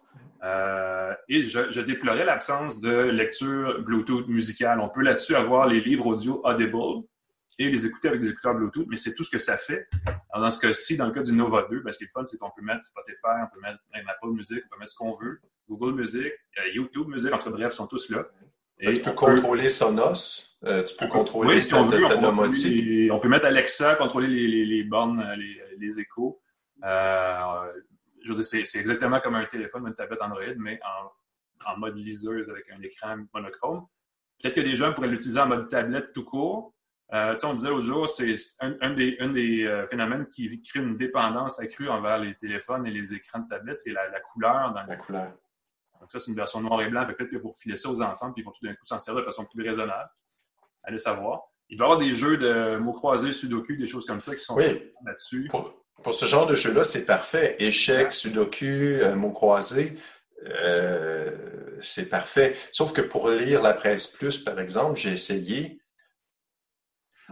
Euh, 0.43 1.13
et 1.29 1.41
je, 1.41 1.71
je 1.71 1.81
déplorais 1.81 2.25
l'absence 2.25 2.79
de 2.79 3.09
lecture 3.09 3.81
Bluetooth 3.81 4.27
musicale. 4.27 4.79
On 4.79 4.89
peut 4.89 5.01
là-dessus 5.01 5.35
avoir 5.35 5.67
les 5.67 5.81
livres 5.81 6.07
audio 6.07 6.41
Audible 6.43 7.03
et 7.59 7.69
les 7.69 7.85
écouter 7.85 8.07
avec 8.07 8.21
des 8.21 8.29
écouteurs 8.29 8.55
Bluetooth, 8.55 8.87
mais 8.89 8.97
c'est 8.97 9.13
tout 9.15 9.23
ce 9.23 9.29
que 9.29 9.39
ça 9.39 9.57
fait. 9.57 9.87
Alors, 10.31 10.45
dans 10.45 10.51
ce 10.51 10.59
cas-ci, 10.59 10.97
dans 10.97 11.05
le 11.05 11.11
cas 11.11 11.21
du 11.21 11.33
Nova 11.33 11.67
2, 11.69 11.81
ben, 11.81 11.91
ce 11.91 11.99
qui 11.99 12.05
est 12.05 12.11
fun, 12.11 12.25
c'est 12.25 12.37
qu'on 12.37 12.51
peut 12.55 12.63
mettre 12.63 12.83
Spotify, 12.85 13.41
on 13.43 13.53
peut 13.53 13.61
mettre 13.61 13.79
même 13.93 14.07
Apple 14.09 14.33
Music, 14.33 14.63
on 14.65 14.75
peut 14.75 14.79
mettre 14.79 14.91
ce 14.91 14.97
qu'on 14.97 15.13
veut, 15.13 15.39
Google 15.69 15.93
Music, 15.93 16.31
euh, 16.57 16.69
YouTube 16.73 17.07
Music, 17.07 17.31
entre 17.31 17.51
bref, 17.51 17.73
sont 17.73 17.87
tous 17.87 18.09
là. 18.09 18.25
Et 18.79 18.93
tu 18.93 19.01
peux 19.01 19.11
contrôler 19.11 19.69
Sonos, 19.69 20.57
euh, 20.65 20.83
tu 20.83 20.95
peux 20.95 21.07
contrôler 21.07 21.55
oui, 21.55 21.61
si 21.61 21.73
on 21.73 21.85
veut, 21.85 22.03
on, 22.03 23.19
peut 23.19 23.29
mettre 23.29 23.45
Alexa, 23.45 23.95
contrôler 23.95 24.27
les, 24.27 24.65
les, 24.65 24.83
bornes, 24.83 25.23
les, 25.37 25.61
les 25.77 25.99
échos. 25.99 26.41
Euh, 26.83 27.71
je 28.23 28.29
veux 28.33 28.41
dire, 28.41 28.45
c'est 28.45 28.79
exactement 28.79 29.19
comme 29.19 29.35
un 29.35 29.45
téléphone 29.45 29.83
ou 29.83 29.87
une 29.87 29.95
tablette 29.95 30.21
Android, 30.21 30.55
mais 30.57 30.79
en, 30.83 31.71
en 31.71 31.77
mode 31.77 31.97
liseuse 31.97 32.49
avec 32.49 32.69
un 32.69 32.81
écran 32.81 33.17
monochrome. 33.33 33.85
Peut-être 34.41 34.55
que 34.55 34.61
des 34.61 34.75
gens 34.75 34.93
pourraient 34.93 35.07
l'utiliser 35.07 35.39
en 35.39 35.47
mode 35.47 35.69
tablette 35.69 36.13
tout 36.13 36.23
court, 36.23 36.73
euh, 37.13 37.35
on 37.43 37.53
disait 37.53 37.69
l'autre 37.69 37.85
jour, 37.85 38.09
c'est 38.09 38.35
un, 38.59 38.93
des, 38.95 39.17
euh, 39.19 39.85
phénomènes 39.85 40.27
qui 40.27 40.61
crée 40.63 40.79
une 40.79 40.97
dépendance 40.97 41.59
accrue 41.59 41.87
envers 41.87 42.17
les 42.17 42.33
téléphones 42.35 42.87
et 42.87 42.91
les 42.91 43.13
écrans 43.13 43.39
de 43.39 43.47
tablette, 43.47 43.77
c'est 43.77 43.91
la, 43.91 44.19
couleur 44.21 44.73
dans 44.73 44.83
la 44.83 44.95
couleur. 44.95 45.31
Donc 46.01 46.11
ça, 46.11 46.19
c'est 46.19 46.31
une 46.31 46.35
version 46.35 46.61
noir 46.61 46.81
et 46.81 46.89
blanc. 46.89 47.05
Peut-être 47.05 47.29
que 47.29 47.37
vous 47.37 47.49
refilez 47.49 47.77
ça 47.77 47.89
aux 47.89 48.01
enfants, 48.01 48.31
puis 48.33 48.41
ils 48.41 48.45
vont 48.45 48.51
tout 48.51 48.65
d'un 48.65 48.73
coup 48.73 48.85
s'en 48.85 48.97
servir 48.97 49.21
de 49.21 49.25
façon 49.27 49.45
plus 49.45 49.67
raisonnable. 49.67 50.09
Allez 50.83 50.97
savoir. 50.97 51.43
Il 51.69 51.77
doit 51.77 51.87
y 51.87 51.91
avoir 51.91 51.99
des 51.99 52.15
jeux 52.15 52.37
de 52.37 52.77
mots 52.77 52.93
croisés, 52.93 53.31
sudoku, 53.31 53.77
des 53.77 53.87
choses 53.87 54.05
comme 54.05 54.19
ça 54.19 54.35
qui 54.35 54.43
sont 54.43 54.57
là-dessus. 54.57 55.47
Pour, 55.49 55.82
ce 56.11 56.25
genre 56.25 56.45
de 56.45 56.55
jeu-là, 56.55 56.83
c'est 56.83 57.05
parfait. 57.05 57.55
Échec, 57.59 58.13
sudoku, 58.13 58.65
euh, 58.65 59.15
mots 59.15 59.31
croisés, 59.31 59.97
c'est 61.81 62.09
parfait. 62.09 62.57
Sauf 62.71 62.91
que 62.91 63.01
pour 63.01 63.29
lire 63.29 63.61
la 63.61 63.73
presse 63.73 64.07
plus, 64.07 64.37
par 64.37 64.59
exemple, 64.59 64.99
j'ai 64.99 65.13
essayé 65.13 65.79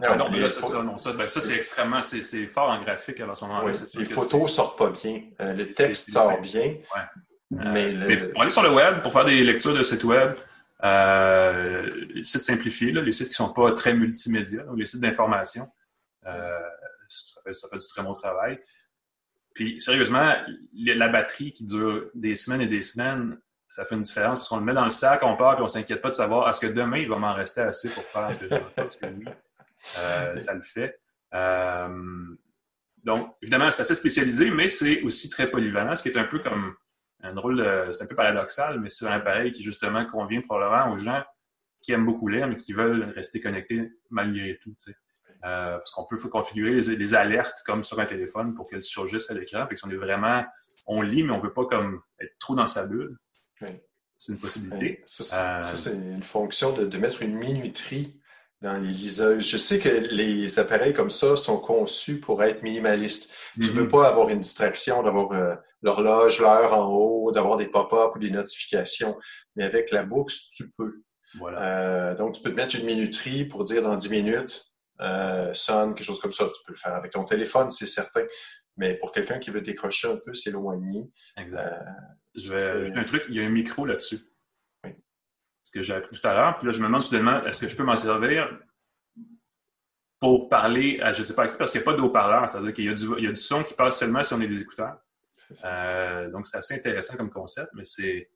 ah 0.00 0.16
non, 0.16 0.30
mais 0.30 0.40
là, 0.40 0.48
c'est 0.48 0.62
ça, 0.62 0.82
non. 0.82 0.98
Ça, 0.98 1.12
ben, 1.12 1.26
ça 1.26 1.40
c'est 1.40 1.54
extrêmement, 1.54 2.02
c'est 2.02 2.46
fort 2.46 2.70
en 2.70 2.80
graphique 2.80 3.20
à 3.20 3.34
ce 3.34 3.44
moment-là. 3.44 3.72
les 3.94 4.04
photos 4.04 4.42
ne 4.42 4.46
sortent 4.46 4.78
pas 4.78 4.90
bien. 4.90 5.22
Euh, 5.40 5.52
le 5.52 5.72
texte 5.72 6.10
sort 6.10 6.40
bien. 6.40 6.68
Mais, 7.50 7.88
pour 8.32 8.42
aller 8.42 8.50
sur 8.50 8.62
le 8.62 8.70
web, 8.70 9.02
pour 9.02 9.12
faire 9.12 9.26
des 9.26 9.44
lectures 9.44 9.74
de 9.74 9.82
sites 9.82 10.04
web, 10.04 10.32
euh, 10.82 11.90
les 12.14 12.24
sites 12.24 12.42
simplifiés, 12.42 12.92
là, 12.92 13.02
les 13.02 13.12
sites 13.12 13.28
qui 13.28 13.42
ne 13.42 13.46
sont 13.46 13.52
pas 13.52 13.72
très 13.72 13.94
multimédia, 13.94 14.64
les 14.74 14.86
sites 14.86 15.02
d'information, 15.02 15.68
euh, 16.26 16.58
ça 17.52 17.68
fait 17.68 17.78
du 17.78 17.86
très 17.88 18.02
bon 18.02 18.12
travail. 18.12 18.60
Puis, 19.54 19.80
sérieusement, 19.80 20.34
la 20.74 21.08
batterie 21.08 21.52
qui 21.52 21.64
dure 21.64 22.10
des 22.14 22.36
semaines 22.36 22.62
et 22.62 22.66
des 22.66 22.82
semaines, 22.82 23.38
ça 23.68 23.84
fait 23.84 23.94
une 23.94 24.02
différence. 24.02 24.48
Parce 24.48 24.60
le 24.60 24.64
met 24.64 24.74
dans 24.74 24.84
le 24.84 24.90
sac, 24.90 25.22
on 25.22 25.36
part, 25.36 25.56
puis 25.56 25.64
on 25.64 25.68
s'inquiète 25.68 26.00
pas 26.00 26.08
de 26.08 26.14
savoir 26.14 26.48
est-ce 26.48 26.60
que 26.60 26.72
demain, 26.72 26.98
il 26.98 27.08
va 27.08 27.16
m'en 27.16 27.34
rester 27.34 27.60
assez 27.60 27.90
pour 27.90 28.04
faire 28.04 28.34
ce 28.34 28.38
que 28.38 28.48
je 28.48 28.54
veux. 28.54 28.70
Parce 28.76 28.96
que 28.96 29.06
oui, 29.06 29.24
euh, 29.98 30.36
ça 30.36 30.54
le 30.54 30.62
fait. 30.62 30.98
Euh, 31.34 32.36
donc, 33.04 33.36
évidemment, 33.42 33.70
c'est 33.70 33.82
assez 33.82 33.94
spécialisé, 33.94 34.50
mais 34.50 34.68
c'est 34.68 35.02
aussi 35.02 35.28
très 35.28 35.50
polyvalent, 35.50 35.96
ce 35.96 36.02
qui 36.02 36.08
est 36.08 36.18
un 36.18 36.24
peu 36.24 36.38
comme 36.38 36.74
un 37.24 37.34
drôle, 37.34 37.64
c'est 37.92 38.02
un 38.02 38.06
peu 38.06 38.16
paradoxal, 38.16 38.80
mais 38.80 38.88
c'est 38.88 39.06
un 39.06 39.12
appareil 39.12 39.52
qui 39.52 39.62
justement 39.62 40.04
convient 40.06 40.40
probablement 40.40 40.92
aux 40.92 40.98
gens 40.98 41.22
qui 41.80 41.92
aiment 41.92 42.06
beaucoup 42.06 42.28
lire, 42.28 42.46
mais 42.46 42.56
qui 42.56 42.72
veulent 42.72 43.04
rester 43.14 43.40
connectés 43.40 43.92
malgré 44.10 44.58
tout. 44.58 44.74
Euh, 45.44 45.78
parce 45.78 45.90
qu'on 45.90 46.04
peut 46.04 46.16
configurer 46.28 46.70
les, 46.70 47.14
alertes 47.14 47.62
comme 47.66 47.82
sur 47.82 47.98
un 47.98 48.06
téléphone 48.06 48.54
pour 48.54 48.70
qu'elles 48.70 48.84
surgissent 48.84 49.28
à 49.28 49.34
l'écran. 49.34 49.66
Fait 49.66 49.74
que 49.74 49.80
si 49.80 49.86
on 49.86 49.90
est 49.90 49.96
vraiment, 49.96 50.44
on 50.86 51.02
lit, 51.02 51.24
mais 51.24 51.32
on 51.32 51.40
veut 51.40 51.52
pas 51.52 51.66
comme 51.66 52.00
être 52.20 52.38
trop 52.38 52.54
dans 52.54 52.66
sa 52.66 52.86
bulle. 52.86 53.16
C'est 53.58 54.32
une 54.32 54.38
possibilité. 54.38 55.02
Ça, 55.06 55.64
c'est 55.64 55.96
une 55.96 56.22
fonction 56.22 56.72
de, 56.72 56.86
de, 56.86 56.98
mettre 56.98 57.22
une 57.22 57.34
minuterie 57.34 58.20
dans 58.60 58.78
les 58.78 58.92
liseuses. 58.92 59.48
Je 59.48 59.56
sais 59.56 59.80
que 59.80 59.88
les 59.88 60.60
appareils 60.60 60.94
comme 60.94 61.10
ça 61.10 61.34
sont 61.34 61.58
conçus 61.58 62.20
pour 62.20 62.42
être 62.44 62.62
minimalistes. 62.62 63.28
Tu 63.60 63.68
ne 63.68 63.72
veux 63.72 63.82
mhm. 63.82 63.90
pas 63.90 64.08
avoir 64.08 64.28
une 64.28 64.40
distraction, 64.40 65.02
d'avoir 65.02 65.32
euh, 65.32 65.56
l'horloge, 65.82 66.40
l'heure 66.40 66.72
en 66.72 66.88
haut, 66.88 67.32
d'avoir 67.32 67.56
des 67.56 67.66
pop-up 67.66 68.14
ou 68.14 68.20
des 68.20 68.30
notifications. 68.30 69.18
Mais 69.56 69.64
avec 69.64 69.90
la 69.90 70.04
Books, 70.04 70.32
tu 70.52 70.70
peux. 70.78 71.02
Voilà. 71.38 71.62
Euh, 71.62 72.14
donc, 72.14 72.34
tu 72.34 72.42
peux 72.42 72.50
te 72.50 72.56
mettre 72.56 72.76
une 72.76 72.86
minuterie 72.86 73.44
pour 73.44 73.64
dire 73.64 73.82
dans 73.82 73.96
10 73.96 74.08
minutes, 74.10 74.71
euh, 75.02 75.52
sonne, 75.52 75.94
quelque 75.94 76.06
chose 76.06 76.20
comme 76.20 76.32
ça. 76.32 76.44
Tu 76.44 76.62
peux 76.64 76.72
le 76.72 76.78
faire 76.78 76.94
avec 76.94 77.12
ton 77.12 77.24
téléphone, 77.24 77.70
c'est 77.70 77.86
certain. 77.86 78.22
Mais 78.76 78.94
pour 78.94 79.12
quelqu'un 79.12 79.38
qui 79.38 79.50
veut 79.50 79.60
décrocher 79.60 80.10
un 80.10 80.16
peu, 80.16 80.32
s'éloigner. 80.32 81.10
Exact. 81.36 81.58
Euh, 81.58 81.84
je 82.34 82.54
vais 82.54 82.98
un 82.98 83.04
truc, 83.04 83.24
il 83.28 83.34
y 83.34 83.40
a 83.40 83.44
un 83.44 83.50
micro 83.50 83.84
là-dessus. 83.84 84.20
Oui. 84.84 84.92
Ce 85.62 85.72
que 85.72 85.82
j'ai 85.82 85.94
appris 85.94 86.18
tout 86.18 86.26
à 86.26 86.34
l'heure. 86.34 86.58
Puis 86.58 86.66
là, 86.66 86.72
je 86.72 86.78
me 86.78 86.86
demande 86.86 87.02
soudainement, 87.02 87.44
est-ce 87.44 87.60
que 87.60 87.68
je 87.68 87.76
peux 87.76 87.84
m'en 87.84 87.96
servir 87.96 88.48
pour 90.20 90.48
parler 90.48 91.00
à 91.00 91.12
je 91.12 91.18
ne 91.18 91.24
sais 91.24 91.34
pas 91.34 91.48
qui, 91.48 91.56
parce 91.56 91.72
qu'il 91.72 91.80
n'y 91.80 91.84
a 91.84 91.90
pas 91.90 91.96
de 91.96 92.02
haut-parleur. 92.02 92.48
C'est-à-dire 92.48 92.72
qu'il 92.72 92.84
y, 92.84 92.88
a 92.88 92.94
du 93.32 93.36
son 93.36 93.64
qui 93.64 93.74
passe 93.74 93.98
seulement 93.98 94.22
si 94.22 94.32
on 94.32 94.40
est 94.40 94.46
des 94.46 94.60
écouteurs. 94.60 94.96
Euh, 95.64 96.30
donc, 96.30 96.46
c'est 96.46 96.58
assez 96.58 96.74
intéressant 96.74 97.16
comme 97.16 97.28
concept, 97.28 97.70
mais 97.74 97.84
c'est 97.84 98.30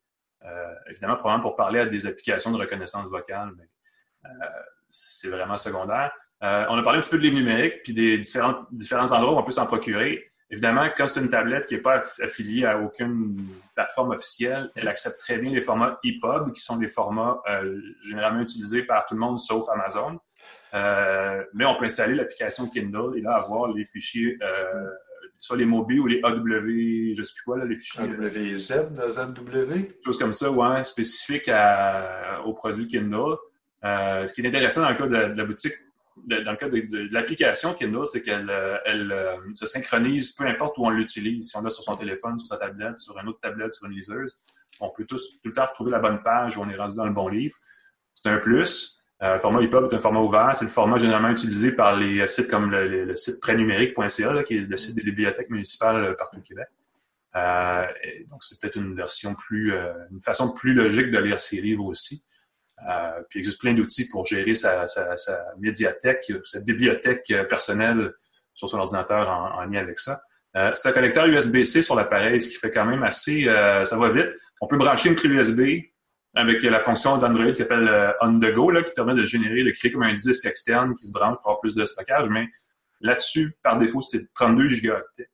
euh, 0.45 0.75
évidemment 0.91 1.17
probablement 1.17 1.49
pour 1.49 1.55
parler 1.55 1.81
à 1.81 1.87
des 1.87 2.07
applications 2.07 2.51
de 2.51 2.59
reconnaissance 2.59 3.07
vocale, 3.07 3.53
mais 3.57 3.69
c'est 4.91 5.29
vraiment 5.29 5.57
secondaire. 5.57 6.11
Euh, 6.43 6.67
on 6.69 6.79
a 6.79 6.83
parlé 6.83 6.99
un 6.99 7.01
petit 7.01 7.11
peu 7.11 7.19
de 7.19 7.23
livres 7.23 7.37
numériques, 7.37 7.83
puis 7.83 7.95
des 7.95 8.19
différents, 8.19 8.67
différents 8.71 9.11
endroits 9.13 9.35
où 9.35 9.39
on 9.39 9.43
peut 9.43 9.53
s'en 9.53 9.67
procurer. 9.67 10.25
Évidemment, 10.51 10.87
quand 10.97 11.07
c'est 11.07 11.21
une 11.21 11.31
tablette 11.31 11.67
qui 11.67 11.75
n'est 11.75 11.81
pas 11.81 11.99
affiliée 12.23 12.67
à 12.67 12.79
aucune 12.79 13.49
plateforme 13.75 14.13
officielle, 14.13 14.71
elle 14.77 14.87
accepte 14.87 15.19
très 15.19 15.39
bien 15.39 15.51
les 15.51 15.63
formats 15.63 15.99
EPUB, 16.05 16.53
qui 16.53 16.61
sont 16.61 16.77
des 16.77 16.89
formats 16.89 17.41
euh, 17.49 17.81
généralement 18.03 18.43
utilisés 18.43 18.83
par 18.83 19.07
tout 19.07 19.15
le 19.15 19.21
monde 19.21 19.41
sauf 19.41 19.69
Amazon. 19.71 20.21
Euh, 20.75 21.43
mais 21.55 21.65
on 21.65 21.77
peut 21.77 21.87
installer 21.87 22.15
l'application 22.15 22.69
Kindle 22.69 23.17
et 23.17 23.23
là 23.23 23.35
avoir 23.37 23.73
les 23.73 23.85
fichiers, 23.85 24.39
soit 25.41 25.57
les 25.57 25.65
mobiles 25.65 26.01
ou 26.01 26.07
les 26.07 26.21
AW, 26.23 27.15
je 27.17 27.23
sais 27.23 27.33
plus 27.35 27.45
quoi, 27.45 27.59
là, 27.59 27.65
les 27.65 27.77
fichiers. 27.77 28.03
AWZ, 28.03 28.73
ZW? 29.11 29.89
Choses 30.05 30.19
comme 30.19 30.33
ça, 30.33 30.51
ouais, 30.51 30.85
spécifiques 30.85 31.49
à, 31.49 32.43
au 32.45 32.53
produit 32.53 32.87
Kindle. 32.87 33.37
ce 33.83 34.33
qui 34.33 34.43
est 34.43 34.47
intéressant 34.47 34.83
dans 34.83 34.91
le 34.91 34.97
cas 34.97 35.07
de 35.07 35.37
la 35.37 35.45
boutique 35.45 35.73
dans 36.25 36.53
le 36.53 36.57
cas 36.57 36.69
de, 36.69 37.09
l'application 37.13 37.75
Kindle, 37.75 38.07
c'est 38.07 38.23
qu'elle 38.23 38.49
euh, 38.51 38.79
euh, 38.87 39.37
se 39.55 39.67
synchronise 39.67 40.33
peu 40.33 40.47
importe 40.47 40.79
où 40.79 40.87
on 40.87 40.91
l'utilise. 40.91 41.51
Si 41.51 41.57
on 41.57 41.63
l'a 41.63 41.71
sur 41.71 41.85
son 41.85 41.95
téléphone, 41.95 42.39
sur 42.39 42.49
sa 42.49 42.57
tablette, 42.57 42.99
sur 42.99 43.19
une 43.19 43.29
autre 43.29 43.41
tablette, 43.41 43.75
sur 43.75 43.87
une 43.87 43.93
liseuse, 43.93 44.39
on 44.81 44.91
peut 44.91 45.05
tous, 45.05 45.41
tout 45.43 45.49
le 45.49 45.53
temps 45.53 45.67
retrouver 45.67 45.91
la 45.91 45.99
bonne 45.99 46.23
page 46.23 46.57
où 46.57 46.63
on 46.63 46.69
est 46.69 46.77
rendu 46.77 46.97
dans 46.97 47.05
le 47.05 47.13
bon 47.13 47.29
livre. 47.29 47.57
C'est 48.15 48.29
un 48.29 48.39
plus. 48.39 49.03
Euh, 49.23 49.35
le 49.35 49.39
format 49.39 49.63
EPUB 49.63 49.85
est 49.91 49.95
un 49.95 49.99
format 49.99 50.21
ouvert. 50.21 50.57
C'est 50.57 50.65
le 50.65 50.71
format 50.71 50.99
généralement 50.99 51.31
utilisé 51.31 51.73
par 51.73 51.97
les 51.97 52.27
sites 52.27 52.49
comme 52.49 52.71
le, 52.71 53.15
site 53.15 53.41
prênumérique.ca, 53.41 54.45
qui 54.45 54.57
est 54.57 54.69
le 54.69 54.77
site 54.77 54.97
des 54.97 55.03
bibliothèques 55.03 55.51
municipales 55.51 56.15
partout 56.17 56.39
au 56.39 56.43
Québec. 56.43 56.69
donc, 58.29 58.43
c'est 58.43 58.61
peut-être 58.61 58.77
une 58.77 58.95
version 58.95 59.35
plus, 59.35 59.73
une 60.11 60.23
façon 60.23 60.53
plus 60.55 60.75
logique 60.75 61.11
de 61.11 61.19
lire 61.19 61.41
ces 61.41 61.61
livres 61.61 61.85
aussi. 61.87 62.26
Euh, 62.89 63.23
puis 63.29 63.39
il 63.39 63.41
existe 63.41 63.61
plein 63.61 63.75
d'outils 63.75 64.09
pour 64.09 64.27
gérer 64.27 64.55
sa, 64.55 64.87
sa, 64.87 65.17
sa, 65.17 65.45
médiathèque, 65.59 66.31
sa 66.45 66.61
bibliothèque 66.61 67.33
personnelle 67.49 68.13
sur 68.57 68.69
son 68.69 68.79
ordinateur 68.79 69.29
en, 69.29 69.65
lien 69.65 69.81
avec 69.81 69.99
ça. 69.99 70.21
Euh, 70.57 70.73
c'est 70.75 70.89
un 70.89 70.93
connecteur 70.93 71.27
USB-C 71.27 71.83
sur 71.83 71.95
l'appareil, 71.95 72.41
ce 72.41 72.49
qui 72.49 72.57
fait 72.57 72.71
quand 72.71 72.87
même 72.87 73.03
assez... 73.03 73.47
Euh, 73.47 73.85
ça 73.85 73.99
va 73.99 74.11
vite. 74.11 74.29
On 74.61 74.67
peut 74.67 74.79
brancher 74.79 75.11
une 75.11 75.17
clé 75.17 75.29
USB 75.29 75.61
avec 76.35 76.63
la 76.63 76.81
fonction 76.81 77.19
d'Android 77.19 77.51
qui 77.51 77.57
s'appelle 77.57 77.89
euh, 77.89 78.13
On 78.23 78.41
The 78.41 78.53
Go, 78.53 78.71
là, 78.71 78.83
qui 78.83 78.93
permet 78.95 79.15
de 79.15 79.25
générer, 79.25 79.63
de 79.63 79.71
créer 79.71 79.91
comme 79.91 80.03
un 80.03 80.15
disque 80.15 80.47
externe 80.47 80.95
qui 80.95 81.07
se 81.07 81.13
branche 81.13 81.37
pour 81.39 81.49
avoir 81.49 81.61
plus 81.61 81.75
de 81.75 81.85
stockage. 81.85 82.29
Mais 82.31 82.47
là-dessus, 83.01 83.55
par 83.63 83.77
défaut, 83.77 84.01
c'est 84.01 84.33
32 84.35 84.69
gigaoctets, 84.69 85.31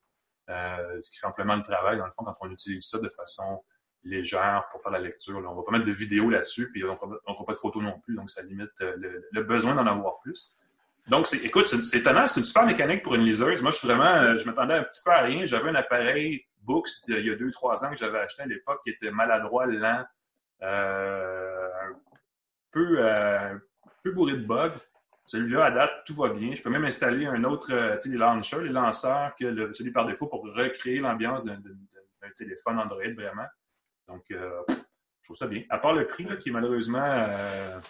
ce 0.48 1.10
qui 1.10 1.18
fait 1.18 1.26
amplement 1.26 1.54
le 1.54 1.62
travail, 1.62 1.98
dans 1.98 2.06
le 2.06 2.12
fond, 2.12 2.24
quand 2.24 2.34
on 2.40 2.50
utilise 2.50 2.84
ça 2.84 2.98
de 2.98 3.08
façon 3.08 3.62
légère 4.04 4.66
pour 4.70 4.82
faire 4.82 4.92
la 4.92 4.98
lecture. 4.98 5.36
On 5.38 5.54
va 5.54 5.62
pas 5.62 5.72
mettre 5.72 5.86
de 5.86 5.92
vidéo 5.92 6.30
là-dessus, 6.30 6.70
puis 6.70 6.84
on 6.84 6.90
ne 6.90 6.96
fera 6.96 7.44
pas 7.46 7.52
de 7.52 7.58
photos 7.58 7.82
non 7.82 8.00
plus, 8.00 8.14
donc 8.14 8.30
ça 8.30 8.42
limite 8.42 8.80
euh, 8.80 9.20
le, 9.30 9.42
besoin 9.42 9.74
d'en 9.74 9.86
avoir 9.86 10.18
plus. 10.20 10.52
Donc, 11.08 11.26
écoute, 11.42 11.66
c'est 11.66 11.98
étonnant, 11.98 12.28
c'est 12.28 12.40
une 12.40 12.46
super 12.46 12.64
mécanique 12.64 13.02
pour 13.02 13.14
une 13.14 13.24
liseuse. 13.24 13.60
Moi, 13.60 13.72
je 13.72 13.78
suis 13.78 13.88
vraiment, 13.88 14.04
euh, 14.04 14.38
je 14.38 14.46
m'attendais 14.46 14.74
un 14.74 14.84
petit 14.84 15.00
peu 15.04 15.10
à 15.10 15.22
rien. 15.22 15.46
J'avais 15.46 15.70
un 15.70 15.74
appareil 15.74 16.46
Books 16.60 16.88
il 17.08 17.26
y 17.26 17.30
a 17.30 17.34
deux, 17.34 17.50
trois 17.50 17.84
ans 17.84 17.90
que 17.90 17.96
j'avais 17.96 18.18
acheté 18.18 18.42
à 18.42 18.46
l'époque 18.46 18.82
qui 18.84 18.90
était 18.90 19.10
maladroit, 19.10 19.66
lent, 19.66 20.04
euh, 20.62 21.68
un, 21.82 21.92
peu, 22.70 22.98
peu 24.04 24.12
bourré 24.12 24.36
de 24.36 24.46
bugs. 24.46 24.74
Celui-là, 25.26 25.64
à 25.64 25.70
date, 25.72 25.90
tout 26.06 26.14
va 26.14 26.28
bien. 26.28 26.54
Je 26.54 26.62
peux 26.62 26.70
même 26.70 26.84
installer 26.84 27.26
un 27.26 27.42
autre, 27.42 27.66
tu 27.66 28.00
sais, 28.00 28.08
les 28.10 28.18
launchers, 28.18 28.62
les 28.62 28.68
lanceurs, 28.68 29.34
que 29.34 29.72
celui 29.72 29.90
par 29.90 30.06
défaut 30.06 30.28
pour 30.28 30.44
recréer 30.44 31.00
l'ambiance 31.00 31.44
d'un 31.46 31.58
téléphone 32.36 32.78
Android, 32.78 33.12
vraiment. 33.16 33.46
Donc, 34.08 34.30
euh, 34.30 34.62
je 34.68 35.24
trouve 35.24 35.36
ça 35.36 35.46
bien. 35.46 35.62
À 35.70 35.78
part 35.78 35.92
le 35.92 36.06
prix, 36.06 36.26
qui 36.38 36.50
malheureusement, 36.50 37.02
euh, 37.02 37.80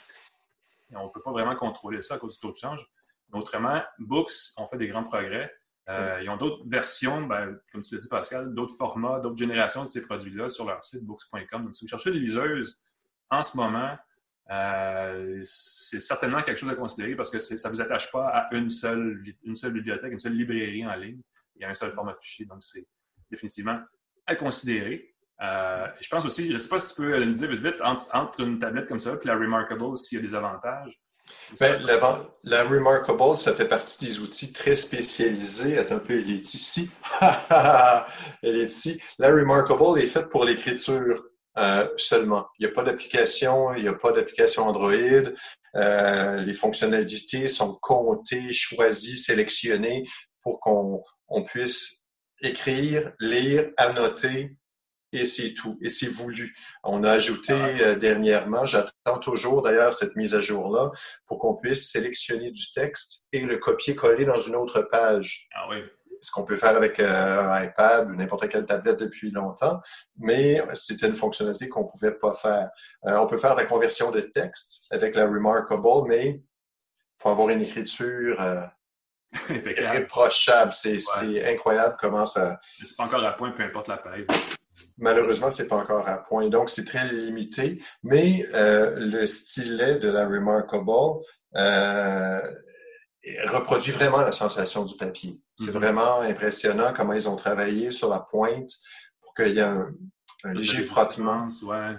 on 0.94 1.06
ne 1.06 1.10
peut 1.10 1.22
pas 1.22 1.32
vraiment 1.32 1.56
contrôler 1.56 2.02
ça 2.02 2.14
à 2.14 2.18
cause 2.18 2.34
du 2.34 2.40
taux 2.40 2.52
de 2.52 2.56
change. 2.56 2.86
Mais 3.32 3.38
autrement, 3.38 3.82
Books 3.98 4.32
ont 4.58 4.66
fait 4.66 4.76
des 4.76 4.88
grands 4.88 5.04
progrès. 5.04 5.52
Euh, 5.88 6.20
ils 6.22 6.28
ont 6.28 6.36
d'autres 6.36 6.62
versions, 6.68 7.22
ben, 7.22 7.58
comme 7.72 7.82
tu 7.82 7.94
l'as 7.94 8.00
dit, 8.00 8.08
Pascal, 8.08 8.54
d'autres 8.54 8.76
formats, 8.76 9.18
d'autres 9.18 9.38
générations 9.38 9.84
de 9.84 9.90
ces 9.90 10.02
produits-là 10.02 10.48
sur 10.48 10.64
leur 10.64 10.84
site 10.84 11.04
books.com. 11.04 11.64
Donc, 11.64 11.74
si 11.74 11.84
vous 11.84 11.88
cherchez 11.88 12.12
des 12.12 12.20
liseuses 12.20 12.80
en 13.30 13.42
ce 13.42 13.56
moment, 13.56 13.96
c'est 15.44 16.00
certainement 16.00 16.42
quelque 16.42 16.58
chose 16.58 16.70
à 16.70 16.74
considérer 16.74 17.16
parce 17.16 17.30
que 17.30 17.38
ça 17.38 17.68
ne 17.68 17.74
vous 17.74 17.80
attache 17.80 18.10
pas 18.12 18.28
à 18.28 18.54
une 18.54 18.68
seule, 18.68 19.20
une 19.44 19.56
seule 19.56 19.72
bibliothèque, 19.72 20.12
une 20.12 20.20
seule 20.20 20.34
librairie 20.34 20.86
en 20.86 20.94
ligne. 20.94 21.20
Il 21.56 21.62
y 21.62 21.64
a 21.64 21.70
un 21.70 21.74
seul 21.74 21.90
format 21.90 22.14
fichier, 22.14 22.44
donc 22.46 22.62
c'est 22.62 22.86
définitivement 23.30 23.80
à 24.26 24.36
considérer. 24.36 25.11
Euh, 25.42 25.86
je 26.00 26.08
pense 26.08 26.24
aussi, 26.24 26.48
je 26.48 26.54
ne 26.54 26.58
sais 26.58 26.68
pas 26.68 26.78
si 26.78 26.94
tu 26.94 27.02
peux 27.02 27.24
nous 27.24 27.32
dire 27.32 27.50
vite 27.50 27.60
vite, 27.60 27.80
entre, 28.12 28.40
une 28.40 28.58
tablette 28.58 28.86
comme 28.86 29.00
ça 29.00 29.14
et 29.20 29.26
la 29.26 29.34
Remarkable, 29.34 29.96
s'il 29.96 30.18
y 30.18 30.24
a 30.24 30.24
des 30.24 30.34
avantages. 30.34 31.00
Ben, 31.58 31.74
la, 32.44 32.64
Remarkable, 32.64 33.36
ça 33.36 33.52
fait 33.54 33.66
partie 33.66 34.04
des 34.04 34.20
outils 34.20 34.52
très 34.52 34.76
spécialisés. 34.76 35.78
Attends 35.78 35.96
un 35.96 36.00
peu, 36.00 36.14
elle 36.14 36.30
est 36.30 36.54
ici. 36.54 36.90
elle 38.42 38.56
est 38.56 38.68
ici. 38.68 39.00
La 39.18 39.28
Remarkable 39.28 39.98
est 40.00 40.06
faite 40.06 40.28
pour 40.28 40.44
l'écriture 40.44 41.24
euh, 41.58 41.88
seulement. 41.96 42.46
Il 42.58 42.66
n'y 42.66 42.72
a 42.72 42.74
pas 42.74 42.82
d'application, 42.84 43.74
il 43.74 43.82
n'y 43.82 43.88
a 43.88 43.94
pas 43.94 44.12
d'application 44.12 44.68
Android. 44.68 45.32
Euh, 45.74 46.36
les 46.36 46.54
fonctionnalités 46.54 47.48
sont 47.48 47.78
comptées, 47.80 48.52
choisies, 48.52 49.18
sélectionnées 49.18 50.04
pour 50.40 50.60
qu'on 50.60 51.02
puisse 51.44 52.06
écrire, 52.42 53.12
lire, 53.20 53.70
annoter 53.76 54.56
et 55.12 55.24
c'est 55.24 55.52
tout. 55.52 55.78
Et 55.82 55.88
c'est 55.88 56.08
voulu. 56.08 56.54
On 56.82 57.04
a 57.04 57.12
ajouté 57.12 57.52
ah 57.52 57.82
euh, 57.82 57.94
dernièrement, 57.96 58.64
j'attends 58.64 59.18
toujours 59.20 59.62
d'ailleurs 59.62 59.92
cette 59.92 60.16
mise 60.16 60.34
à 60.34 60.40
jour-là, 60.40 60.90
pour 61.26 61.38
qu'on 61.38 61.54
puisse 61.54 61.90
sélectionner 61.90 62.50
du 62.50 62.72
texte 62.72 63.26
et 63.32 63.40
le 63.40 63.58
copier-coller 63.58 64.24
dans 64.24 64.38
une 64.38 64.56
autre 64.56 64.82
page. 64.82 65.48
Ah 65.54 65.68
oui. 65.70 65.82
Ce 66.22 66.30
qu'on 66.30 66.44
peut 66.44 66.56
faire 66.56 66.76
avec 66.76 67.00
euh, 67.00 67.40
un 67.40 67.64
iPad 67.64 68.08
ou 68.08 68.14
n'importe 68.14 68.48
quelle 68.48 68.64
tablette 68.64 69.00
depuis 69.00 69.32
longtemps, 69.32 69.80
mais 70.18 70.62
c'était 70.74 71.08
une 71.08 71.16
fonctionnalité 71.16 71.68
qu'on 71.68 71.82
ne 71.82 71.88
pouvait 71.88 72.12
pas 72.12 72.32
faire. 72.34 72.70
Euh, 73.06 73.16
on 73.16 73.26
peut 73.26 73.38
faire 73.38 73.56
la 73.56 73.64
conversion 73.64 74.12
de 74.12 74.20
texte 74.20 74.86
avec 74.92 75.16
la 75.16 75.26
Remarkable, 75.26 76.08
mais 76.08 76.26
il 76.28 76.42
faut 77.18 77.28
avoir 77.28 77.48
une 77.48 77.62
écriture 77.62 78.40
Irréprochable. 79.50 80.72
C'est 80.72 80.98
incroyable 81.44 81.96
comment 81.98 82.26
ça. 82.26 82.60
C'est 82.82 82.96
pas 82.96 83.04
encore 83.04 83.24
à 83.24 83.32
point, 83.32 83.50
peu 83.50 83.62
importe 83.62 83.88
l'appareil. 83.88 84.26
Malheureusement, 84.98 85.50
c'est 85.50 85.68
pas 85.68 85.76
encore 85.76 86.08
à 86.08 86.18
point. 86.18 86.48
Donc, 86.48 86.70
c'est 86.70 86.84
très 86.84 87.10
limité. 87.12 87.82
Mais 88.02 88.46
euh, 88.54 88.94
le 88.96 89.26
stylet 89.26 89.98
de 89.98 90.08
la 90.08 90.26
Remarkable 90.26 91.22
euh, 91.56 92.40
reproduit 93.46 93.92
vraiment 93.92 94.18
la 94.18 94.32
sensation 94.32 94.84
du 94.84 94.96
papier. 94.96 95.40
C'est 95.58 95.66
mm-hmm. 95.66 95.70
vraiment 95.70 96.20
impressionnant 96.20 96.92
comment 96.96 97.12
ils 97.12 97.28
ont 97.28 97.36
travaillé 97.36 97.90
sur 97.90 98.08
la 98.08 98.20
pointe 98.20 98.70
pour 99.20 99.34
qu'il 99.34 99.54
y 99.54 99.58
ait 99.58 99.62
un, 99.62 99.92
léger 100.52 100.82
frottement. 100.82 101.48
Euh, 101.64 101.94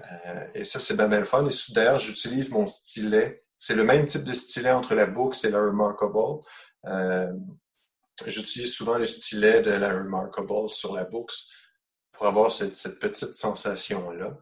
et 0.55 0.65
ça, 0.65 0.79
c'est 0.79 0.95
bien, 0.95 1.07
bien 1.07 1.19
le 1.19 1.25
fun. 1.25 1.47
Et 1.47 1.73
d'ailleurs, 1.73 1.99
j'utilise 1.99 2.49
mon 2.49 2.65
stylet. 2.65 3.43
C'est 3.57 3.75
le 3.75 3.83
même 3.83 4.07
type 4.07 4.23
de 4.23 4.33
stylet 4.33 4.71
entre 4.71 4.95
la 4.95 5.05
Books 5.05 5.45
et 5.45 5.51
la 5.51 5.59
Remarkable. 5.59 6.41
J'utilise 8.25 8.73
souvent 8.73 8.97
le 8.97 9.05
stylet 9.05 9.61
de 9.61 9.71
la 9.71 9.93
Remarkable 9.93 10.69
sur 10.69 10.93
la 10.93 11.03
Books 11.03 11.33
pour 12.13 12.27
avoir 12.27 12.51
cette, 12.51 12.99
petite 12.99 13.33
sensation-là. 13.33 14.37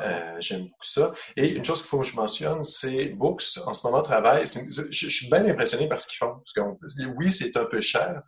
Euh, 0.00 0.36
j'aime 0.40 0.62
beaucoup 0.62 0.84
ça. 0.84 1.12
Et 1.36 1.48
une 1.48 1.64
chose 1.64 1.80
qu'il 1.80 1.88
faut 1.88 2.00
que 2.00 2.06
je 2.06 2.16
mentionne, 2.16 2.64
c'est 2.64 3.06
Books, 3.06 3.58
en 3.64 3.72
ce 3.72 3.86
moment, 3.86 4.02
travaille. 4.02 4.44
Je, 4.44 5.08
suis 5.08 5.30
bien 5.30 5.46
impressionné 5.46 5.88
par 5.88 6.00
ce 6.00 6.08
qu'ils 6.08 6.18
font. 6.18 6.34
Parce 6.34 6.52
que, 6.52 7.04
oui, 7.16 7.30
c'est 7.30 7.56
un 7.56 7.64
peu 7.64 7.80
cher, 7.80 8.22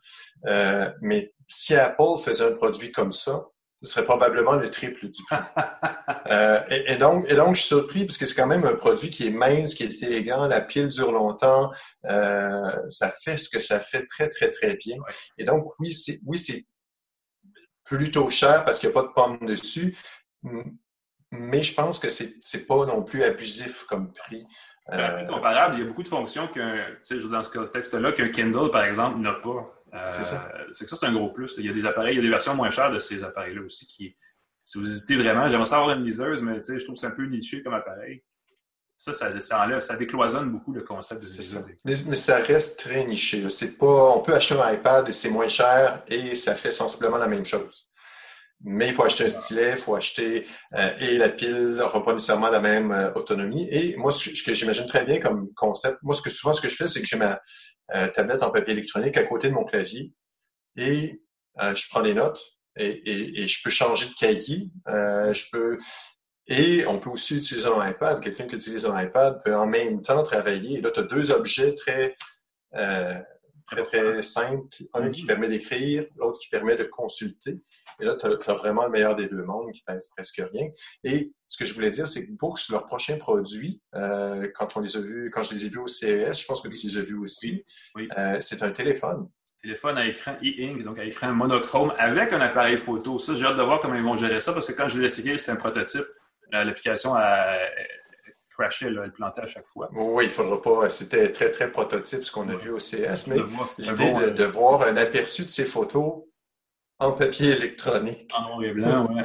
euh, 0.46 0.90
mais 1.02 1.32
si 1.46 1.74
Apple 1.74 2.18
faisait 2.24 2.46
un 2.46 2.52
produit 2.52 2.92
comme 2.92 3.12
ça, 3.12 3.44
ce 3.82 3.92
serait 3.92 4.04
probablement 4.04 4.54
le 4.54 4.70
triple 4.70 5.08
du 5.10 5.22
prix. 5.28 5.36
euh, 6.30 6.60
et, 6.70 6.96
donc, 6.96 7.26
et 7.28 7.34
donc, 7.34 7.54
je 7.54 7.60
suis 7.60 7.68
surpris 7.68 8.06
parce 8.06 8.16
que 8.16 8.26
c'est 8.26 8.34
quand 8.34 8.46
même 8.46 8.64
un 8.64 8.74
produit 8.74 9.10
qui 9.10 9.26
est 9.26 9.30
mince, 9.30 9.74
qui 9.74 9.84
est 9.84 10.02
élégant, 10.02 10.46
la 10.46 10.60
pile 10.60 10.88
dure 10.88 11.12
longtemps, 11.12 11.70
euh, 12.06 12.72
ça 12.88 13.10
fait 13.10 13.36
ce 13.36 13.48
que 13.48 13.58
ça 13.58 13.80
fait 13.80 14.06
très, 14.06 14.28
très, 14.28 14.50
très 14.50 14.76
bien. 14.76 14.96
Et 15.36 15.44
donc, 15.44 15.66
oui, 15.78 15.92
c'est 15.92 16.20
oui, 16.26 16.38
c'est 16.38 16.64
plutôt 17.84 18.30
cher 18.30 18.64
parce 18.64 18.78
qu'il 18.78 18.88
n'y 18.88 18.96
a 18.96 19.00
pas 19.00 19.06
de 19.06 19.12
pomme 19.12 19.38
dessus, 19.46 19.96
mais 21.30 21.62
je 21.62 21.74
pense 21.74 21.98
que 21.98 22.08
c'est 22.08 22.34
n'est 22.54 22.60
pas 22.60 22.86
non 22.86 23.02
plus 23.02 23.22
abusif 23.22 23.84
comme 23.84 24.12
prix. 24.12 24.46
Euh, 24.92 25.24
comparable, 25.26 25.76
il 25.76 25.80
y 25.80 25.82
a 25.82 25.86
beaucoup 25.86 26.02
de 26.02 26.08
fonctions 26.08 26.46
sais, 27.02 27.18
dans 27.28 27.42
ce 27.42 27.50
contexte-là, 27.50 28.12
qu'un 28.12 28.28
Kindle, 28.28 28.70
par 28.70 28.84
exemple, 28.84 29.18
n'a 29.18 29.32
pas. 29.32 29.66
Euh, 29.94 30.12
c'est 30.12 30.24
ça. 30.24 30.52
C'est 30.72 30.84
que 30.84 30.90
ça, 30.90 30.96
c'est 30.96 31.06
un 31.06 31.12
gros 31.12 31.30
plus. 31.30 31.54
Il 31.58 31.64
y 31.64 31.70
a 31.70 31.72
des 31.72 31.86
appareils, 31.86 32.14
il 32.14 32.16
y 32.16 32.18
a 32.18 32.22
des 32.22 32.28
versions 32.28 32.54
moins 32.54 32.70
chères 32.70 32.90
de 32.90 32.98
ces 32.98 33.24
appareils-là 33.24 33.62
aussi 33.62 33.86
qui, 33.86 34.16
si 34.62 34.78
vous 34.78 34.86
hésitez 34.86 35.16
vraiment, 35.16 35.48
j'aimerais 35.48 35.66
savoir 35.66 35.96
une 35.96 36.04
liseuse, 36.04 36.42
mais 36.42 36.60
tu 36.60 36.72
sais, 36.72 36.78
je 36.78 36.84
trouve 36.84 36.96
que 36.96 37.00
c'est 37.00 37.06
un 37.06 37.12
peu 37.12 37.24
niché 37.24 37.62
comme 37.62 37.74
appareil. 37.74 38.22
Ça, 38.96 39.12
ça, 39.12 39.40
ça, 39.40 39.62
enlève, 39.62 39.80
ça 39.80 39.96
décloisonne 39.96 40.50
beaucoup 40.50 40.72
le 40.72 40.82
concept 40.82 41.20
de 41.22 41.26
ça. 41.26 41.58
Mais, 41.84 41.94
mais, 42.06 42.16
ça 42.16 42.38
reste 42.38 42.78
très 42.78 43.04
niché. 43.04 43.48
C'est 43.50 43.76
pas, 43.76 44.10
on 44.14 44.20
peut 44.20 44.34
acheter 44.34 44.54
un 44.54 44.72
iPad 44.72 45.08
et 45.08 45.12
c'est 45.12 45.30
moins 45.30 45.48
cher 45.48 46.02
et 46.08 46.34
ça 46.34 46.54
fait 46.54 46.70
sensiblement 46.70 47.18
la 47.18 47.26
même 47.26 47.44
chose. 47.44 47.88
Mais 48.62 48.88
il 48.88 48.94
faut 48.94 49.04
acheter 49.04 49.24
un 49.24 49.28
stylet, 49.28 49.70
il 49.70 49.76
faut 49.76 49.94
acheter 49.94 50.46
euh, 50.74 50.96
et 50.98 51.18
la 51.18 51.28
pile 51.28 51.74
n'aura 51.74 52.02
pas 52.02 52.14
nécessairement 52.14 52.48
la 52.48 52.60
même 52.60 52.92
euh, 52.92 53.12
autonomie. 53.14 53.68
Et 53.70 53.96
moi, 53.96 54.10
ce 54.10 54.42
que 54.42 54.54
j'imagine 54.54 54.86
très 54.86 55.04
bien 55.04 55.20
comme 55.20 55.52
concept, 55.54 55.98
moi, 56.02 56.14
ce 56.14 56.22
que 56.22 56.30
souvent 56.30 56.54
ce 56.54 56.62
que 56.62 56.68
je 56.68 56.76
fais, 56.76 56.86
c'est 56.86 57.00
que 57.00 57.06
j'ai 57.06 57.16
ma 57.16 57.40
euh, 57.94 58.08
tablette 58.08 58.42
en 58.42 58.50
papier 58.50 58.72
électronique 58.72 59.16
à 59.16 59.24
côté 59.24 59.48
de 59.48 59.54
mon 59.54 59.64
clavier 59.64 60.12
et 60.76 61.20
je 61.56 61.88
prends 61.88 62.02
des 62.02 62.14
notes 62.14 62.40
et, 62.76 63.42
et, 63.42 63.46
je 63.46 63.62
peux 63.62 63.70
changer 63.70 64.08
de 64.08 64.14
cahier. 64.14 64.70
je 64.88 65.44
peux 65.52 65.78
et 66.46 66.86
on 66.86 66.98
peut 66.98 67.10
aussi 67.10 67.36
utiliser 67.36 67.68
un 67.68 67.88
iPad. 67.88 68.20
Quelqu'un 68.20 68.46
qui 68.46 68.56
utilise 68.56 68.86
un 68.86 69.00
iPad 69.00 69.42
peut 69.44 69.54
en 69.54 69.66
même 69.66 70.02
temps 70.02 70.22
travailler. 70.22 70.78
Et 70.78 70.80
là, 70.80 70.90
tu 70.90 71.00
as 71.00 71.04
deux 71.04 71.32
objets 71.32 71.74
très 71.74 72.16
très, 73.66 73.82
très 73.82 74.22
simple. 74.22 74.66
Un 74.92 75.10
qui 75.10 75.22
mm-hmm. 75.22 75.26
permet 75.26 75.48
d'écrire, 75.48 76.04
l'autre 76.16 76.38
qui 76.38 76.48
permet 76.48 76.76
de 76.76 76.84
consulter. 76.84 77.60
Et 78.00 78.04
là, 78.04 78.16
tu 78.20 78.26
as, 78.26 78.54
vraiment 78.54 78.84
le 78.84 78.90
meilleur 78.90 79.16
des 79.16 79.28
deux 79.28 79.42
mondes 79.42 79.72
qui 79.72 79.82
pèse 79.82 80.08
presque 80.08 80.42
rien. 80.52 80.68
Et 81.04 81.32
ce 81.48 81.56
que 81.56 81.64
je 81.64 81.72
voulais 81.74 81.90
dire, 81.90 82.06
c'est 82.06 82.26
que 82.26 82.32
Books, 82.32 82.68
leur 82.70 82.86
prochain 82.86 83.18
produit, 83.18 83.80
euh, 83.94 84.48
quand 84.54 84.76
on 84.76 84.80
les 84.80 84.96
a 84.96 85.00
vus, 85.00 85.30
quand 85.32 85.42
je 85.42 85.54
les 85.54 85.66
ai 85.66 85.68
vus 85.68 85.78
au 85.78 85.88
CES, 85.88 86.40
je 86.40 86.46
pense 86.46 86.60
que 86.60 86.68
tu 86.68 86.86
les 86.86 86.98
as 86.98 87.02
vus 87.02 87.18
aussi, 87.18 87.64
euh, 88.18 88.38
c'est 88.40 88.62
un 88.62 88.72
téléphone. 88.72 89.28
Téléphone 89.62 89.96
à 89.96 90.06
écran 90.06 90.32
e-ink, 90.42 90.82
donc 90.82 90.98
à 90.98 91.04
écran 91.04 91.32
monochrome 91.32 91.94
avec 91.96 92.32
un 92.32 92.40
appareil 92.40 92.76
photo. 92.76 93.18
Ça, 93.18 93.34
j'ai 93.34 93.46
hâte 93.46 93.56
de 93.56 93.62
voir 93.62 93.80
comment 93.80 93.94
ils 93.94 94.02
vont 94.02 94.16
gérer 94.16 94.40
ça 94.40 94.52
parce 94.52 94.66
que 94.66 94.72
quand 94.72 94.88
je 94.88 94.98
l'ai 94.98 95.06
essayé, 95.06 95.38
c'était 95.38 95.52
un 95.52 95.56
prototype. 95.56 96.04
L'application 96.52 97.14
a 97.14 97.56
crashait, 98.56 98.86
elle 98.86 99.12
plantait 99.12 99.42
à 99.42 99.46
chaque 99.46 99.66
fois. 99.66 99.88
Oui, 99.92 100.24
il 100.24 100.28
ne 100.28 100.32
faudra 100.32 100.62
pas. 100.62 100.88
C'était 100.88 101.32
très, 101.32 101.50
très 101.50 101.70
prototype 101.70 102.24
ce 102.24 102.30
qu'on 102.30 102.48
a 102.48 102.56
vu 102.56 102.70
au 102.70 102.78
CS, 102.78 103.26
mais 103.26 103.36
l'idée 103.36 104.12
de, 104.12 104.30
de, 104.30 104.44
voir 104.44 104.82
un 104.82 104.96
aperçu 104.96 105.44
de 105.44 105.50
ces 105.50 105.64
photos 105.64 106.22
en 106.98 107.12
papier 107.12 107.50
électronique. 107.50 108.30
En 108.36 108.48
noir 108.48 108.64
et 108.64 108.72
blanc, 108.72 109.10
oui. 109.12 109.22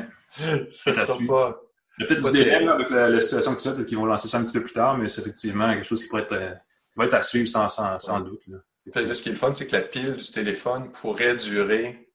ça 0.72 0.92
ne 0.92 0.96
sera 0.96 1.18
pas. 1.28 1.62
Il 1.98 2.04
y 2.04 2.06
a 2.06 2.08
peut-être 2.08 2.32
du 2.32 2.38
délai 2.38 2.68
avec 2.68 2.90
la, 2.90 3.22
situation 3.22 3.52
actuelle 3.52 3.86
qui 3.86 3.96
vont 3.96 4.06
lancer 4.06 4.30
ça 4.30 4.38
un 4.38 4.44
petit 4.44 4.54
peu 4.54 4.64
plus 4.64 4.74
tard, 4.74 4.98
mais 4.98 5.08
c'est 5.08 5.22
effectivement 5.22 5.72
quelque 5.74 5.86
chose 5.86 6.02
qui 6.02 6.10
pourrait 6.10 6.24
être, 6.24 6.34
euh, 6.34 6.54
va 6.96 7.06
être 7.06 7.14
à 7.14 7.24
suivre 7.24 7.48
sans, 7.48 7.68
sans, 7.68 8.00
sans 8.00 8.22
doute. 8.22 8.42
Là. 8.48 8.58
ce 8.96 9.22
qui 9.22 9.30
est 9.30 9.34
le 9.34 9.38
fun, 9.38 9.54
c'est 9.54 9.68
que 9.68 9.76
la 9.76 9.82
pile 9.82 10.16
du 10.16 10.32
téléphone 10.32 10.92
pourrait 10.92 11.36
durer. 11.36 12.10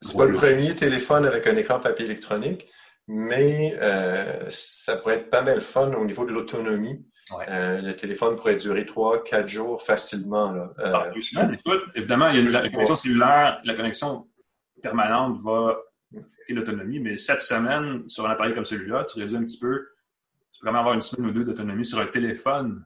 C'est 0.00 0.16
pas 0.16 0.24
le 0.24 0.32
premier 0.32 0.74
téléphone 0.74 1.24
avec 1.24 1.46
un 1.46 1.56
écran 1.56 1.78
papier 1.78 2.06
électronique, 2.06 2.68
mais 3.08 3.76
euh, 3.80 4.46
ça 4.48 4.96
pourrait 4.96 5.16
être 5.16 5.30
pas 5.30 5.42
mal 5.42 5.60
fun 5.60 5.92
au 5.92 6.04
niveau 6.04 6.24
de 6.24 6.32
l'autonomie. 6.32 7.04
Euh, 7.48 7.80
le 7.80 7.96
téléphone 7.96 8.36
pourrait 8.36 8.56
durer 8.56 8.84
3-4 8.84 9.46
jours 9.46 9.82
facilement. 9.82 10.52
Là. 10.52 10.72
Euh, 10.78 10.90
ah, 10.92 11.50
évidemment, 11.94 12.28
il 12.28 12.36
y 12.36 12.38
a 12.38 12.42
une, 12.42 12.50
la, 12.50 12.68
connexion 12.68 12.96
cellulaire, 12.96 13.60
la 13.64 13.74
connexion 13.74 14.28
permanente 14.82 15.38
va 15.42 15.78
affecter 16.14 16.52
l'autonomie, 16.52 17.00
mais 17.00 17.16
cette 17.16 17.40
semaines, 17.40 18.06
sur 18.08 18.26
un 18.26 18.30
appareil 18.30 18.54
comme 18.54 18.64
celui-là, 18.64 19.04
tu 19.04 19.18
réduis 19.18 19.36
un 19.36 19.44
petit 19.44 19.58
peu, 19.58 19.88
tu 20.52 20.60
peux 20.60 20.66
vraiment 20.66 20.80
avoir 20.80 20.94
une 20.94 21.00
semaine 21.00 21.30
ou 21.30 21.32
deux 21.32 21.44
d'autonomie 21.44 21.84
sur 21.84 21.98
un 22.00 22.06
téléphone. 22.06 22.84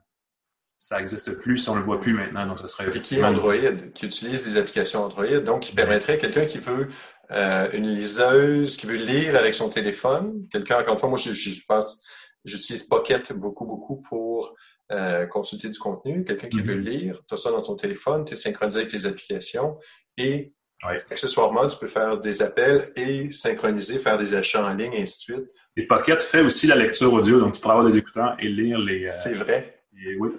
Ça 0.78 0.98
n'existe 0.98 1.34
plus 1.38 1.56
si 1.56 1.70
on 1.70 1.74
ne 1.74 1.80
le 1.80 1.86
voit 1.86 1.98
plus 1.98 2.12
maintenant, 2.12 2.46
donc 2.46 2.58
ce 2.58 2.66
serait 2.66 2.86
effectivement... 2.86 3.28
Android, 3.28 3.54
qui 3.94 4.04
utilise 4.04 4.44
des 4.44 4.58
applications 4.58 5.04
Android, 5.04 5.40
donc 5.40 5.62
qui 5.62 5.74
permettrait 5.74 6.14
à 6.14 6.16
quelqu'un 6.18 6.44
qui 6.44 6.58
veut 6.58 6.88
euh, 7.30 7.70
une 7.72 7.88
liseuse 7.88 8.76
qui 8.76 8.86
veut 8.86 8.96
lire 8.96 9.36
avec 9.36 9.54
son 9.54 9.68
téléphone. 9.68 10.46
Quelqu'un, 10.50 10.80
encore 10.80 10.94
une 10.94 11.00
fois, 11.00 11.08
moi, 11.08 11.18
je, 11.18 11.32
je, 11.32 11.60
pense, 11.66 12.04
j'utilise 12.44 12.84
Pocket 12.84 13.32
beaucoup, 13.32 13.66
beaucoup 13.66 14.00
pour 14.02 14.54
euh, 14.92 15.26
consulter 15.26 15.68
du 15.68 15.78
contenu. 15.78 16.24
Quelqu'un 16.24 16.48
qui 16.48 16.60
veut 16.60 16.76
mhm. 16.76 16.84
lire, 16.84 17.22
tu 17.28 17.34
as 17.34 17.36
ça 17.36 17.50
dans 17.50 17.62
ton 17.62 17.76
téléphone, 17.76 18.24
tu 18.24 18.34
es 18.34 18.36
synchronisé 18.36 18.80
avec 18.80 18.92
les 18.92 19.06
applications 19.06 19.78
et 20.16 20.52
accessoirement, 21.10 21.66
tu 21.66 21.78
peux 21.78 21.86
faire 21.86 22.18
des 22.18 22.42
appels 22.42 22.92
et 22.96 23.30
synchroniser, 23.30 23.98
faire 23.98 24.18
des 24.18 24.34
achats 24.34 24.64
en 24.64 24.74
ligne, 24.74 24.92
et 24.92 25.02
ainsi 25.02 25.18
de 25.18 25.36
suite. 25.36 25.50
Et 25.76 25.86
Pocket 25.86 26.22
fait 26.22 26.42
aussi 26.42 26.66
la 26.66 26.76
lecture 26.76 27.12
audio, 27.12 27.40
donc 27.40 27.54
tu 27.54 27.60
pourras 27.60 27.74
avoir 27.74 27.90
des 27.90 27.98
écouteurs 27.98 28.36
et 28.38 28.48
lire 28.48 28.78
les. 28.78 29.06
Euh, 29.06 29.12
C'est 29.22 29.34
vrai. 29.34 29.80
oui, 30.18 30.30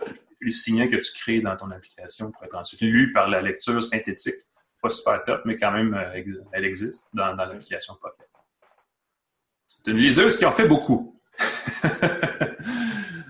les 0.41 0.51
signaux 0.51 0.87
que 0.87 0.95
tu 0.95 1.11
crées 1.19 1.41
dans 1.41 1.57
ton 1.57 1.71
application 1.71 2.31
pour 2.31 2.43
être 2.43 2.55
ensuite 2.55 2.81
lu 2.81 3.11
par 3.11 3.29
la 3.29 3.41
lecture 3.41 3.83
synthétique 3.83 4.35
pas 4.81 4.89
super 4.89 5.23
top, 5.23 5.41
mais 5.45 5.55
quand 5.55 5.71
même, 5.71 5.93
euh, 5.93 6.21
elle 6.51 6.65
existe 6.65 7.15
dans, 7.15 7.35
l'application 7.35 7.95
Pocket. 8.01 8.27
C'est 9.65 9.87
une 9.87 9.97
liseuse 9.97 10.37
qui 10.37 10.45
en 10.45 10.51
fait 10.51 10.67
beaucoup. 10.67 11.19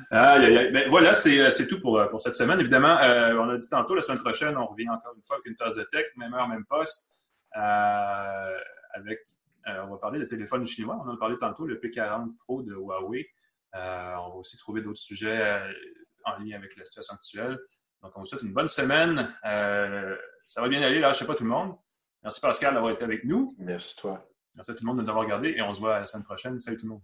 Ben, 0.09 0.89
voilà, 0.89 1.09
euh, 1.11 1.51
c'est 1.51 1.67
tout 1.67 1.81
pour, 1.81 1.99
euh, 1.99 2.07
pour 2.07 2.21
cette 2.21 2.33
semaine. 2.33 2.61
Évidemment, 2.61 2.95
on 2.95 3.49
a 3.49 3.57
dit 3.57 3.69
tantôt, 3.69 3.93
la 3.93 4.01
semaine 4.01 4.21
prochaine, 4.21 4.55
on 4.55 4.65
revient 4.65 4.89
encore 4.89 5.13
une 5.15 5.23
fois 5.23 5.35
avec 5.35 5.45
une 5.47 5.55
tasse 5.55 5.75
de 5.75 5.83
tech, 5.83 6.05
même 6.15 6.33
heure, 6.33 6.47
même 6.47 6.63
poste. 6.65 7.13
avec, 7.51 9.19
on 9.65 9.87
va 9.87 9.97
parler 9.97 10.19
de 10.19 10.25
téléphone 10.25 10.65
chinois. 10.65 10.97
On 11.03 11.09
en 11.09 11.13
a 11.13 11.17
parlé 11.17 11.37
tantôt, 11.37 11.65
le 11.65 11.75
P40 11.75 12.37
Pro 12.37 12.63
de 12.63 12.73
Huawei. 12.73 13.27
on 13.73 13.77
va 13.77 14.35
aussi 14.37 14.57
trouver 14.57 14.81
d'autres 14.81 14.97
sujets 14.97 15.61
en 16.23 16.41
lien 16.41 16.55
avec 16.55 16.77
la 16.77 16.85
situation 16.85 17.13
actuelle. 17.13 17.59
Donc, 18.01 18.13
on 18.15 18.21
vous 18.21 18.25
souhaite 18.25 18.43
une 18.43 18.53
bonne 18.53 18.69
semaine. 18.69 19.27
Ça 20.47 20.61
va 20.61 20.69
bien 20.69 20.81
aller, 20.81 20.99
là, 20.99 21.11
je 21.11 21.19
sais 21.19 21.25
pas 21.25 21.35
tout 21.35 21.43
le 21.43 21.49
monde. 21.49 21.75
Merci 22.23 22.39
Pascal 22.39 22.73
d'avoir 22.73 22.93
été 22.93 23.03
avec 23.03 23.25
nous. 23.25 23.53
Merci 23.59 23.97
toi. 23.97 24.25
Merci 24.55 24.71
à 24.71 24.73
tout 24.75 24.83
le 24.83 24.87
monde 24.87 24.97
de 24.97 25.03
nous 25.03 25.09
avoir 25.09 25.25
regardé 25.25 25.49
et 25.49 25.61
on 25.61 25.73
se 25.73 25.79
voit 25.79 25.99
la 25.99 26.05
semaine 26.05 26.23
prochaine. 26.23 26.57
Salut 26.57 26.77
tout 26.77 26.85
le 26.85 26.93
monde. 26.93 27.01